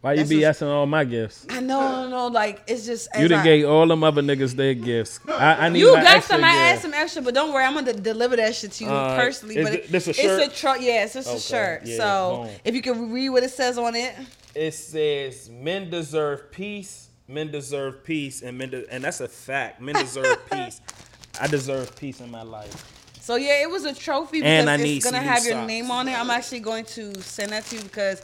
Why 0.00 0.12
you 0.12 0.24
That's 0.24 0.60
BSing 0.60 0.68
all 0.68 0.86
my 0.86 1.04
gifts? 1.04 1.46
I 1.48 1.60
know, 1.60 1.80
no, 2.02 2.08
no, 2.08 2.26
like 2.28 2.62
it's 2.66 2.84
just. 2.84 3.08
You 3.16 3.24
as 3.24 3.28
done 3.30 3.40
I- 3.40 3.44
gave 3.44 3.66
all 3.68 3.86
them 3.86 4.04
other 4.04 4.20
niggas 4.22 4.54
their 4.54 4.74
gifts. 4.74 5.18
I, 5.26 5.66
I 5.66 5.68
need 5.70 5.80
You 5.80 5.94
my 5.94 6.02
got 6.02 6.16
extra 6.18 6.36
some. 6.36 6.44
I 6.44 6.48
asked 6.54 6.82
some 6.82 6.94
extra, 6.94 7.22
but 7.22 7.34
don't 7.34 7.52
worry, 7.52 7.64
I'm 7.64 7.74
gonna 7.74 7.94
deliver 7.94 8.36
that 8.36 8.54
shit 8.54 8.72
to 8.72 8.84
you 8.84 8.90
Uh, 8.90 9.16
personally. 9.16 9.62
But 9.62 9.72
it- 9.74 9.84
it, 9.86 9.92
this 9.92 10.06
a 10.06 10.10
it's 10.10 10.18
shirt? 10.20 10.42
a 10.42 10.48
tr- 10.48 10.82
yeah, 10.82 11.04
it's 11.04 11.14
just 11.14 11.28
Okay, 11.28 11.36
a 11.36 11.40
shirt. 11.40 11.82
yeah, 11.86 11.96
so 11.96 12.42
boom. 12.44 12.54
if 12.64 12.74
you 12.74 12.82
can 12.82 13.10
read 13.10 13.30
what 13.30 13.42
it 13.42 13.50
says 13.50 13.78
on 13.78 13.96
it, 13.96 14.14
It 14.54 14.74
says 14.74 15.48
men 15.50 15.88
deserve 15.90 16.50
peace, 16.52 17.08
men 17.26 17.50
deserve 17.50 18.04
peace, 18.04 18.42
and 18.42 18.56
men 18.58 18.70
de- 18.70 18.92
and 18.92 19.02
that's 19.02 19.20
a 19.20 19.28
fact. 19.28 19.80
Men 19.80 19.94
deserve 19.94 20.38
peace. 20.50 20.80
I 21.40 21.46
deserve 21.46 21.96
peace 21.96 22.20
in 22.20 22.30
my 22.30 22.42
life. 22.42 22.84
so 23.20 23.36
yeah, 23.36 23.62
it 23.62 23.70
was 23.70 23.84
a 23.84 23.94
trophy 23.94 24.38
because 24.40 24.50
And 24.52 24.68
I 24.70 24.74
it's 24.74 24.82
need 24.82 25.02
gonna 25.02 25.16
some 25.16 25.24
new 25.24 25.30
have 25.32 25.44
your 25.46 25.62
name 25.66 25.90
on 25.90 26.06
it. 26.08 26.18
I'm 26.18 26.30
actually 26.30 26.60
going 26.60 26.84
to 26.86 27.20
send 27.22 27.50
that 27.52 27.64
to 27.66 27.76
you 27.76 27.82
because. 27.82 28.20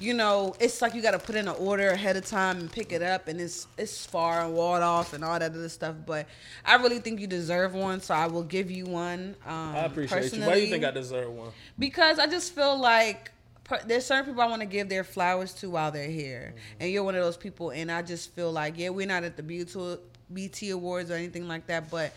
You 0.00 0.12
know, 0.14 0.54
it's 0.58 0.82
like 0.82 0.94
you 0.94 1.02
got 1.02 1.12
to 1.12 1.18
put 1.20 1.36
in 1.36 1.46
an 1.46 1.54
order 1.58 1.90
ahead 1.90 2.16
of 2.16 2.26
time 2.26 2.58
and 2.58 2.70
pick 2.72 2.90
it 2.92 3.02
up, 3.02 3.28
and 3.28 3.40
it's 3.40 3.66
it's 3.78 4.04
far 4.04 4.44
and 4.44 4.54
walled 4.54 4.82
off 4.82 5.12
and 5.12 5.24
all 5.24 5.38
that 5.38 5.52
other 5.52 5.68
stuff. 5.68 5.94
But 6.04 6.26
I 6.64 6.76
really 6.76 6.98
think 6.98 7.20
you 7.20 7.26
deserve 7.26 7.74
one, 7.74 8.00
so 8.00 8.12
I 8.14 8.26
will 8.26 8.42
give 8.42 8.70
you 8.70 8.86
one. 8.86 9.36
Um, 9.46 9.74
I 9.76 9.84
appreciate 9.84 10.32
you. 10.32 10.42
Why 10.42 10.54
do 10.56 10.60
you 10.62 10.66
think 10.66 10.84
I 10.84 10.90
deserve 10.90 11.30
one? 11.30 11.50
because 11.78 12.18
I 12.18 12.26
just 12.26 12.54
feel 12.54 12.76
like 12.78 13.30
there's 13.86 14.04
certain 14.04 14.26
people 14.26 14.42
I 14.42 14.46
want 14.46 14.60
to 14.60 14.66
give 14.66 14.88
their 14.88 15.04
flowers 15.04 15.54
to 15.54 15.70
while 15.70 15.90
they're 15.90 16.08
here, 16.08 16.54
and 16.80 16.90
you're 16.90 17.04
one 17.04 17.14
of 17.14 17.22
those 17.22 17.36
people. 17.36 17.70
And 17.70 17.90
I 17.90 18.02
just 18.02 18.34
feel 18.34 18.50
like, 18.52 18.76
yeah, 18.76 18.88
we're 18.88 19.06
not 19.06 19.22
at 19.24 19.36
the 19.36 19.42
BET, 19.42 19.74
BET 20.28 20.70
Awards 20.70 21.10
or 21.10 21.14
anything 21.14 21.46
like 21.48 21.66
that, 21.68 21.88
but 21.90 22.12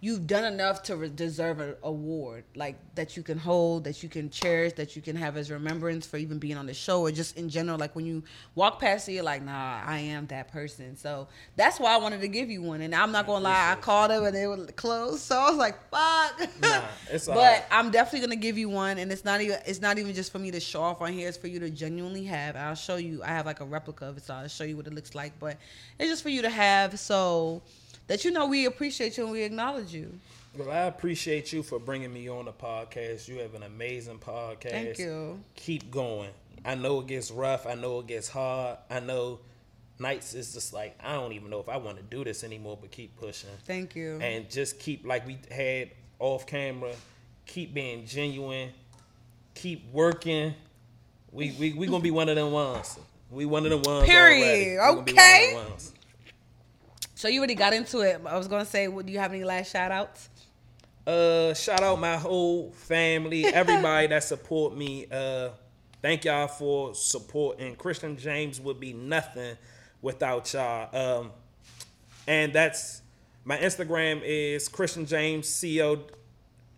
you've 0.00 0.26
done 0.26 0.44
enough 0.44 0.82
to 0.84 0.96
re- 0.96 1.08
deserve 1.08 1.60
an 1.60 1.74
award 1.82 2.44
like 2.54 2.76
that 2.94 3.16
you 3.16 3.22
can 3.22 3.38
hold, 3.38 3.84
that 3.84 4.02
you 4.02 4.08
can 4.08 4.30
cherish, 4.30 4.72
that 4.74 4.96
you 4.96 5.02
can 5.02 5.14
have 5.16 5.36
as 5.36 5.50
remembrance 5.50 6.06
for 6.06 6.16
even 6.16 6.38
being 6.38 6.56
on 6.56 6.66
the 6.66 6.74
show 6.74 7.02
or 7.02 7.10
just 7.10 7.36
in 7.36 7.48
general. 7.48 7.78
Like 7.78 7.94
when 7.94 8.06
you 8.06 8.22
walk 8.54 8.80
past 8.80 9.08
it, 9.08 9.12
you're 9.12 9.24
like, 9.24 9.42
nah, 9.42 9.82
I 9.84 9.98
am 9.98 10.26
that 10.28 10.50
person. 10.50 10.96
So 10.96 11.28
that's 11.56 11.78
why 11.78 11.94
I 11.94 11.98
wanted 11.98 12.20
to 12.22 12.28
give 12.28 12.50
you 12.50 12.62
one. 12.62 12.80
And 12.80 12.94
I'm 12.94 13.12
not 13.12 13.26
gonna 13.26 13.44
lie, 13.44 13.72
I 13.72 13.76
called 13.76 14.10
them 14.10 14.24
and 14.24 14.34
they 14.34 14.46
were 14.46 14.66
closed, 14.66 15.20
so 15.20 15.36
I 15.36 15.50
was 15.50 15.58
like, 15.58 15.76
fuck. 15.90 16.48
Nah, 16.60 16.82
it's 17.10 17.26
but. 17.26 17.66
I'm 17.70 17.90
definitely 17.90 18.26
gonna 18.26 18.36
give 18.36 18.58
you 18.58 18.68
one, 18.68 18.98
and 18.98 19.12
it's 19.12 19.24
not 19.24 19.40
even 19.40 19.58
it's 19.66 19.80
not 19.80 19.98
even 19.98 20.14
just 20.14 20.32
for 20.32 20.38
me 20.38 20.50
to 20.50 20.60
show 20.60 20.82
off 20.82 21.00
on 21.00 21.12
here. 21.12 21.28
It's 21.28 21.36
for 21.36 21.46
you 21.48 21.60
to 21.60 21.70
genuinely 21.70 22.24
have. 22.24 22.56
I'll 22.56 22.74
show 22.74 22.96
you. 22.96 23.22
I 23.22 23.28
have 23.28 23.46
like 23.46 23.60
a 23.60 23.64
replica 23.64 24.06
of 24.06 24.16
it, 24.16 24.24
so 24.24 24.34
I'll 24.34 24.48
show 24.48 24.64
you 24.64 24.76
what 24.76 24.86
it 24.86 24.94
looks 24.94 25.14
like. 25.14 25.38
But 25.38 25.56
it's 25.98 26.10
just 26.10 26.22
for 26.22 26.30
you 26.30 26.42
to 26.42 26.50
have, 26.50 26.98
so 26.98 27.62
that 28.10 28.24
you 28.24 28.32
know 28.32 28.44
we 28.46 28.66
appreciate 28.66 29.16
you 29.16 29.22
and 29.22 29.32
we 29.32 29.42
acknowledge 29.42 29.94
you. 29.94 30.12
Well, 30.58 30.68
I 30.68 30.80
appreciate 30.86 31.52
you 31.52 31.62
for 31.62 31.78
bringing 31.78 32.12
me 32.12 32.28
on 32.28 32.46
the 32.46 32.52
podcast. 32.52 33.28
You 33.28 33.38
have 33.38 33.54
an 33.54 33.62
amazing 33.62 34.18
podcast. 34.18 34.70
Thank 34.70 34.98
you. 34.98 35.40
Keep 35.54 35.92
going. 35.92 36.30
I 36.64 36.74
know 36.74 36.98
it 36.98 37.06
gets 37.06 37.30
rough. 37.30 37.68
I 37.68 37.74
know 37.74 38.00
it 38.00 38.08
gets 38.08 38.28
hard. 38.28 38.78
I 38.90 38.98
know 38.98 39.38
nights 40.00 40.34
is 40.34 40.52
just 40.52 40.72
like 40.72 40.98
I 41.00 41.12
don't 41.12 41.34
even 41.34 41.50
know 41.50 41.60
if 41.60 41.68
I 41.68 41.76
want 41.76 41.98
to 41.98 42.02
do 42.02 42.24
this 42.24 42.42
anymore, 42.42 42.76
but 42.80 42.90
keep 42.90 43.16
pushing 43.16 43.50
Thank 43.64 43.94
you. 43.94 44.18
and 44.20 44.50
just 44.50 44.80
keep 44.80 45.06
like 45.06 45.24
we 45.24 45.38
had 45.48 45.90
off 46.18 46.48
camera. 46.48 46.92
Keep 47.46 47.74
being 47.74 48.06
genuine. 48.06 48.70
Keep 49.54 49.92
working. 49.92 50.52
We 51.30 51.52
we 51.52 51.74
we 51.74 51.86
gonna 51.86 52.02
be 52.02 52.10
one 52.10 52.28
of 52.28 52.34
them 52.34 52.50
ones. 52.50 52.98
We 53.30 53.46
one 53.46 53.66
of 53.66 53.70
them 53.70 53.82
ones. 53.82 54.08
Period. 54.08 54.80
already. 54.80 55.04
We 55.04 55.14
gonna 55.14 55.48
be 55.50 55.54
one 55.54 55.66
of 55.66 55.72
Okay. 55.74 55.99
So 57.20 57.28
you 57.28 57.38
already 57.40 57.54
got 57.54 57.74
into 57.74 58.00
it. 58.00 58.18
I 58.24 58.38
was 58.38 58.48
gonna 58.48 58.64
say, 58.64 58.88
what 58.88 59.04
do 59.04 59.12
you 59.12 59.18
have 59.18 59.34
any 59.34 59.44
last 59.44 59.72
shout 59.72 59.92
outs? 59.92 60.30
Uh, 61.06 61.52
shout 61.52 61.82
out 61.82 62.00
my 62.00 62.16
whole 62.16 62.70
family, 62.70 63.44
everybody 63.54 64.06
that 64.06 64.24
support 64.24 64.74
me. 64.74 65.04
Uh, 65.12 65.50
thank 66.00 66.24
y'all 66.24 66.48
for 66.48 66.94
supporting. 66.94 67.76
Christian 67.76 68.16
James 68.16 68.58
would 68.58 68.80
be 68.80 68.94
nothing 68.94 69.58
without 70.00 70.50
y'all. 70.54 70.96
Um, 70.96 71.32
and 72.26 72.54
that's 72.54 73.02
my 73.44 73.58
Instagram 73.58 74.22
is 74.24 74.66
Christian 74.68 75.04
James 75.04 75.60
Co 75.60 75.98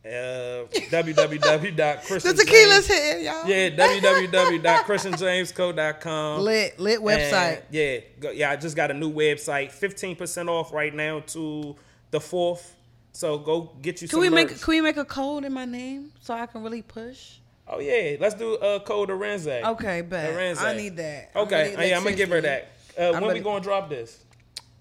Uh, 0.04 0.66
www.christianjames. 0.90 2.22
The 2.22 2.34
tequila's 2.34 2.88
hitting, 2.88 3.24
y'all. 3.24 3.46
Yeah, 3.46 3.70
www.christianjamesco.com. 3.70 6.40
Lit, 6.40 6.80
lit 6.80 6.98
website. 7.00 7.58
And, 7.58 7.64
yeah, 7.70 7.98
go, 8.18 8.30
yeah. 8.32 8.50
I 8.50 8.56
just 8.56 8.74
got 8.74 8.90
a 8.90 8.94
new 8.94 9.12
website. 9.12 9.70
Fifteen 9.70 10.16
percent 10.16 10.48
off 10.48 10.72
right 10.72 10.92
now 10.92 11.20
to 11.28 11.76
the 12.10 12.18
fourth. 12.20 12.74
So 13.12 13.38
go 13.38 13.70
get 13.80 14.02
you 14.02 14.08
Can 14.08 14.14
some 14.14 14.20
we 14.22 14.28
merch. 14.28 14.50
make 14.50 14.60
can 14.60 14.72
we 14.72 14.80
make 14.80 14.96
a 14.96 15.04
code 15.04 15.44
in 15.44 15.52
my 15.52 15.66
name 15.66 16.10
so 16.20 16.34
I 16.34 16.46
can 16.46 16.64
really 16.64 16.82
push? 16.82 17.36
oh 17.68 17.78
yeah, 17.80 18.16
let's 18.20 18.34
do 18.34 18.56
uh, 18.56 18.78
code 18.80 19.08
Arinze. 19.08 19.62
Okay, 19.62 20.00
but 20.02 20.30
Arinze. 20.30 20.60
I 20.62 20.74
need 20.76 20.96
that. 20.96 21.30
Okay, 21.34 21.88
yeah, 21.88 21.96
I'm 21.96 22.04
gonna 22.04 22.16
give 22.16 22.28
her 22.30 22.40
that. 22.40 22.72
Uh, 22.98 23.12
when 23.12 23.32
we 23.32 23.38
gonna 23.40 23.62
drop 23.62 23.88
this? 23.88 24.18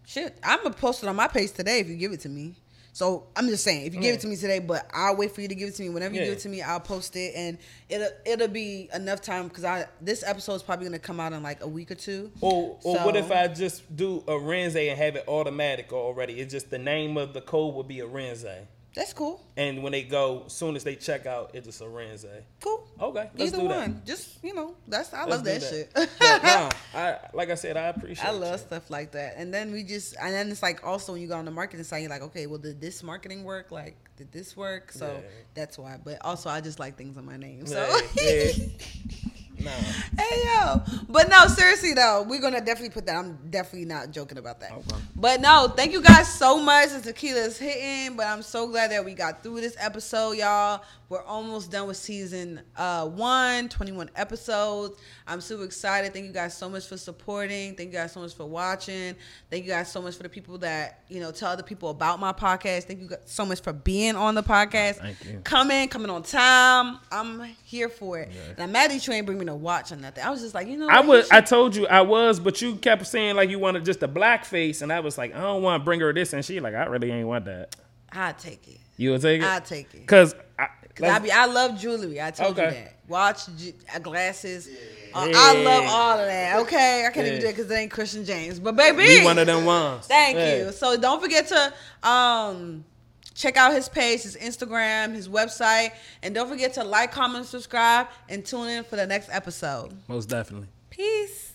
Shit, 0.05 0.37
I'm 0.43 0.63
gonna 0.63 0.75
post 0.75 1.03
it 1.03 1.09
on 1.09 1.15
my 1.15 1.27
page 1.27 1.51
today 1.51 1.79
if 1.79 1.87
you 1.87 1.95
give 1.95 2.11
it 2.11 2.19
to 2.21 2.29
me. 2.29 2.55
So 2.93 3.27
I'm 3.35 3.47
just 3.47 3.63
saying, 3.63 3.85
if 3.85 3.95
you 3.95 4.01
give 4.01 4.15
it 4.15 4.19
to 4.21 4.27
me 4.27 4.35
today, 4.35 4.59
but 4.59 4.85
I'll 4.93 5.15
wait 5.15 5.31
for 5.33 5.39
you 5.41 5.47
to 5.47 5.55
give 5.55 5.69
it 5.69 5.75
to 5.75 5.81
me. 5.83 5.89
Whenever 5.89 6.13
you 6.13 6.19
Yeah. 6.21 6.25
give 6.27 6.37
it 6.37 6.41
to 6.41 6.49
me, 6.49 6.61
I'll 6.61 6.79
post 6.81 7.15
it, 7.15 7.33
and 7.35 7.57
it'll 7.87 8.09
it'll 8.25 8.47
be 8.49 8.89
enough 8.93 9.21
time 9.21 9.47
because 9.47 9.63
I 9.63 9.85
this 10.01 10.23
episode 10.25 10.55
is 10.55 10.63
probably 10.63 10.85
gonna 10.87 10.99
come 10.99 11.19
out 11.19 11.31
in 11.31 11.41
like 11.41 11.63
a 11.63 11.67
week 11.67 11.89
or 11.91 11.95
two. 11.95 12.31
Or 12.41 12.77
or 12.83 12.97
what 13.05 13.15
if 13.15 13.31
I 13.31 13.47
just 13.47 13.95
do 13.95 14.21
Arinze 14.27 14.89
and 14.89 14.97
have 14.97 15.15
it 15.15 15.23
automatic 15.27 15.93
already? 15.93 16.39
It's 16.41 16.51
just 16.51 16.69
the 16.69 16.79
name 16.79 17.15
of 17.17 17.33
the 17.33 17.41
code 17.41 17.75
would 17.75 17.87
be 17.87 17.97
Arinze. 17.97 18.65
That's 18.93 19.13
cool. 19.13 19.41
And 19.55 19.83
when 19.83 19.93
they 19.93 20.03
go, 20.03 20.43
as 20.47 20.51
soon 20.53 20.75
as 20.75 20.83
they 20.83 20.95
check 20.97 21.25
out, 21.25 21.51
it's 21.53 21.79
a 21.79 21.83
Arinze. 21.85 22.25
Cool. 22.59 22.85
Okay, 22.99 23.29
let's 23.37 23.53
Either 23.53 23.63
do 23.63 23.67
that. 23.69 23.77
one. 23.79 24.01
Just 24.05 24.43
you 24.43 24.53
know, 24.53 24.75
that's 24.85 25.13
I 25.13 25.19
Let's 25.25 25.29
love 25.31 25.43
do 25.45 25.51
that, 25.51 25.61
shit. 25.61 25.91
But 25.93 26.09
nah, 26.43 26.69
I 26.93 27.17
like 27.33 27.49
I 27.49 27.55
said, 27.55 27.77
I 27.77 27.87
appreciate. 27.87 28.25
I 28.27 28.31
love 28.31 28.59
you. 28.59 28.67
stuff 28.67 28.89
like 28.89 29.11
that. 29.11 29.35
And 29.37 29.53
then 29.53 29.71
we 29.71 29.83
just 29.83 30.15
and 30.21 30.33
then 30.33 30.49
it's 30.51 30.61
like 30.61 30.85
also 30.85 31.13
when 31.13 31.21
you 31.21 31.29
go 31.29 31.37
on 31.37 31.45
the 31.45 31.51
marketing 31.51 31.85
side, 31.85 31.99
you're 31.99 32.09
like, 32.09 32.21
okay, 32.23 32.47
well 32.47 32.59
did 32.59 32.81
this 32.81 33.01
marketing 33.01 33.45
work? 33.45 33.71
Like, 33.71 33.95
did 34.17 34.31
this 34.33 34.57
work? 34.57 34.91
So 34.91 35.05
Yeah. 35.23 35.29
that's 35.53 35.77
why. 35.77 35.97
But 36.03 36.17
also 36.25 36.49
I 36.49 36.59
just 36.59 36.79
like 36.79 36.97
things 36.97 37.15
on 37.17 37.25
my 37.25 37.37
name. 37.37 37.65
So 37.67 38.01
Yeah, 38.21 38.23
yeah. 38.23 38.51
Hey 39.69 40.43
yo. 40.45 40.81
But 41.09 41.29
no, 41.29 41.47
seriously 41.47 41.93
though, 41.93 42.25
we're 42.27 42.41
gonna 42.41 42.59
definitely 42.59 42.89
put 42.89 43.05
that. 43.05 43.15
I'm 43.15 43.37
definitely 43.49 43.85
not 43.85 44.11
joking 44.11 44.37
about 44.37 44.59
that. 44.61 44.71
Okay. 44.71 44.95
But 45.15 45.41
no, 45.41 45.71
thank 45.75 45.91
you 45.91 46.01
guys 46.01 46.27
so 46.33 46.59
much. 46.61 46.89
The 46.89 47.01
tequila 47.01 47.41
is 47.41 47.57
hitting, 47.57 48.15
but 48.15 48.27
I'm 48.27 48.41
so 48.41 48.67
glad 48.67 48.91
that 48.91 49.03
we 49.03 49.13
got 49.13 49.43
through 49.43 49.61
this 49.61 49.75
episode, 49.79 50.33
y'all. 50.37 50.83
We're 51.09 51.23
almost 51.23 51.71
done 51.71 51.87
with 51.87 51.97
season 51.97 52.61
uh 52.77 53.07
one, 53.07 53.67
21 53.69 54.09
episodes. 54.15 54.99
I'm 55.27 55.41
super 55.41 55.63
excited. 55.63 56.13
Thank 56.13 56.25
you 56.25 56.31
guys 56.31 56.57
so 56.57 56.69
much 56.69 56.87
for 56.87 56.97
supporting. 56.97 57.75
Thank 57.75 57.91
you 57.91 57.99
guys 57.99 58.13
so 58.13 58.21
much 58.21 58.33
for 58.33 58.45
watching. 58.45 59.15
Thank 59.49 59.65
you 59.65 59.71
guys 59.71 59.91
so 59.91 60.01
much 60.01 60.15
for 60.15 60.23
the 60.23 60.29
people 60.29 60.57
that, 60.59 61.03
you 61.09 61.19
know, 61.19 61.31
tell 61.31 61.51
other 61.51 61.63
people 61.63 61.89
about 61.89 62.19
my 62.19 62.31
podcast. 62.31 62.83
Thank 62.83 63.01
you 63.01 63.07
guys 63.09 63.19
so 63.25 63.45
much 63.45 63.61
for 63.61 63.73
being 63.73 64.15
on 64.15 64.35
the 64.35 64.43
podcast. 64.43 64.95
Thank 64.95 65.25
you. 65.25 65.41
Coming, 65.43 65.89
coming 65.89 66.09
on 66.09 66.23
time. 66.23 66.99
I'm 67.11 67.41
here 67.63 67.89
for 67.89 68.19
it. 68.19 68.29
And 68.51 68.59
I'm 68.59 68.71
mad 68.71 68.91
that 68.91 69.05
you 69.05 69.13
ain't 69.13 69.25
bring 69.25 69.37
me 69.37 69.45
no 69.45 69.50
watch 69.55 69.91
or 69.91 69.95
nothing. 69.95 70.23
I 70.23 70.29
was 70.29 70.41
just 70.41 70.53
like, 70.53 70.67
you 70.67 70.77
know, 70.77 70.87
I 70.89 71.01
was. 71.01 71.29
I 71.31 71.41
told 71.41 71.75
you 71.75 71.87
I 71.87 72.01
was, 72.01 72.39
but 72.39 72.61
you 72.61 72.75
kept 72.75 73.05
saying 73.07 73.35
like 73.35 73.49
you 73.49 73.59
wanted 73.59 73.85
just 73.85 74.03
a 74.03 74.07
black 74.07 74.45
face, 74.45 74.81
and 74.81 74.91
I 74.91 74.99
was 74.99 75.17
like, 75.17 75.35
I 75.35 75.41
don't 75.41 75.61
want 75.61 75.81
to 75.81 75.85
bring 75.85 75.99
her 75.99 76.13
this, 76.13 76.33
and 76.33 76.43
she 76.43 76.59
like, 76.59 76.73
I 76.73 76.85
really 76.85 77.11
ain't 77.11 77.27
want 77.27 77.45
that. 77.45 77.75
I'll 78.11 78.33
take 78.33 78.67
it. 78.67 78.79
You 78.97 79.11
will 79.11 79.19
take 79.19 79.41
it. 79.41 79.45
I'll 79.45 79.61
take 79.61 79.93
it. 79.93 80.05
Cause 80.05 80.35
I, 80.59 80.67
Cause 80.95 81.09
I 81.09 81.19
be 81.19 81.31
I 81.31 81.45
love 81.45 81.79
jewelry. 81.79 82.21
I 82.21 82.31
told 82.31 82.57
you 82.57 82.63
that. 82.63 82.95
Watch, 83.07 83.47
uh, 83.93 83.99
glasses. 83.99 84.69
Uh, 85.13 85.27
I 85.33 85.53
love 85.63 85.85
all 85.87 86.19
of 86.19 86.25
that. 86.27 86.59
Okay, 86.61 87.05
I 87.05 87.11
can't 87.11 87.27
even 87.27 87.39
do 87.41 87.47
it 87.47 87.51
because 87.55 87.69
it 87.69 87.75
ain't 87.75 87.91
Christian 87.91 88.23
James. 88.23 88.59
But 88.59 88.75
baby, 88.75 88.97
we 88.97 89.23
one 89.25 89.37
of 89.37 89.47
them 89.47 89.65
ones. 89.65 90.07
Thank 90.07 90.37
Yeah. 90.37 90.65
you. 90.65 90.71
So 90.71 90.97
don't 90.97 91.21
forget 91.21 91.47
to 91.47 91.73
um 92.07 92.85
check 93.33 93.57
out 93.57 93.73
his 93.73 93.89
page, 93.89 94.23
his 94.23 94.35
Instagram, 94.37 95.13
his 95.13 95.29
website, 95.29 95.91
and 96.23 96.33
don't 96.35 96.49
forget 96.49 96.73
to 96.73 96.83
like, 96.83 97.11
comment, 97.11 97.45
subscribe, 97.45 98.07
and 98.29 98.45
tune 98.45 98.67
in 98.67 98.83
for 98.83 98.95
the 98.95 99.05
next 99.05 99.29
episode. 99.31 99.93
Most 100.07 100.29
definitely. 100.29 100.67
Peace. 100.89 101.53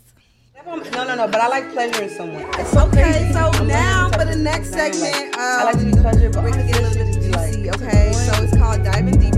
No, 0.65 1.05
no, 1.05 1.15
no, 1.15 1.29
but 1.29 1.41
I 1.41 1.49
like 1.49 1.71
pleasuring 1.71 2.09
someone. 2.09 2.45
It's 2.59 2.75
okay, 2.75 3.31
so 3.33 3.65
now 3.65 4.11
for 4.11 4.25
the 4.25 4.35
next 4.35 4.71
segment, 4.71 5.37
um, 5.37 5.41
I 5.41 5.65
like 5.65 5.79
to 5.79 5.85
be 5.85 5.93
pleasured, 5.93 6.33
but 6.33 6.43
we're 6.43 6.51
gonna 6.51 6.67
get 6.67 6.79
a 6.79 6.83
little 6.83 7.05
bit 7.05 7.15
juicy, 7.15 7.71
okay? 7.71 8.13
So 8.13 8.43
it's 8.43 8.57
called 8.57 8.83
Diving 8.83 9.21
Deep 9.21 9.36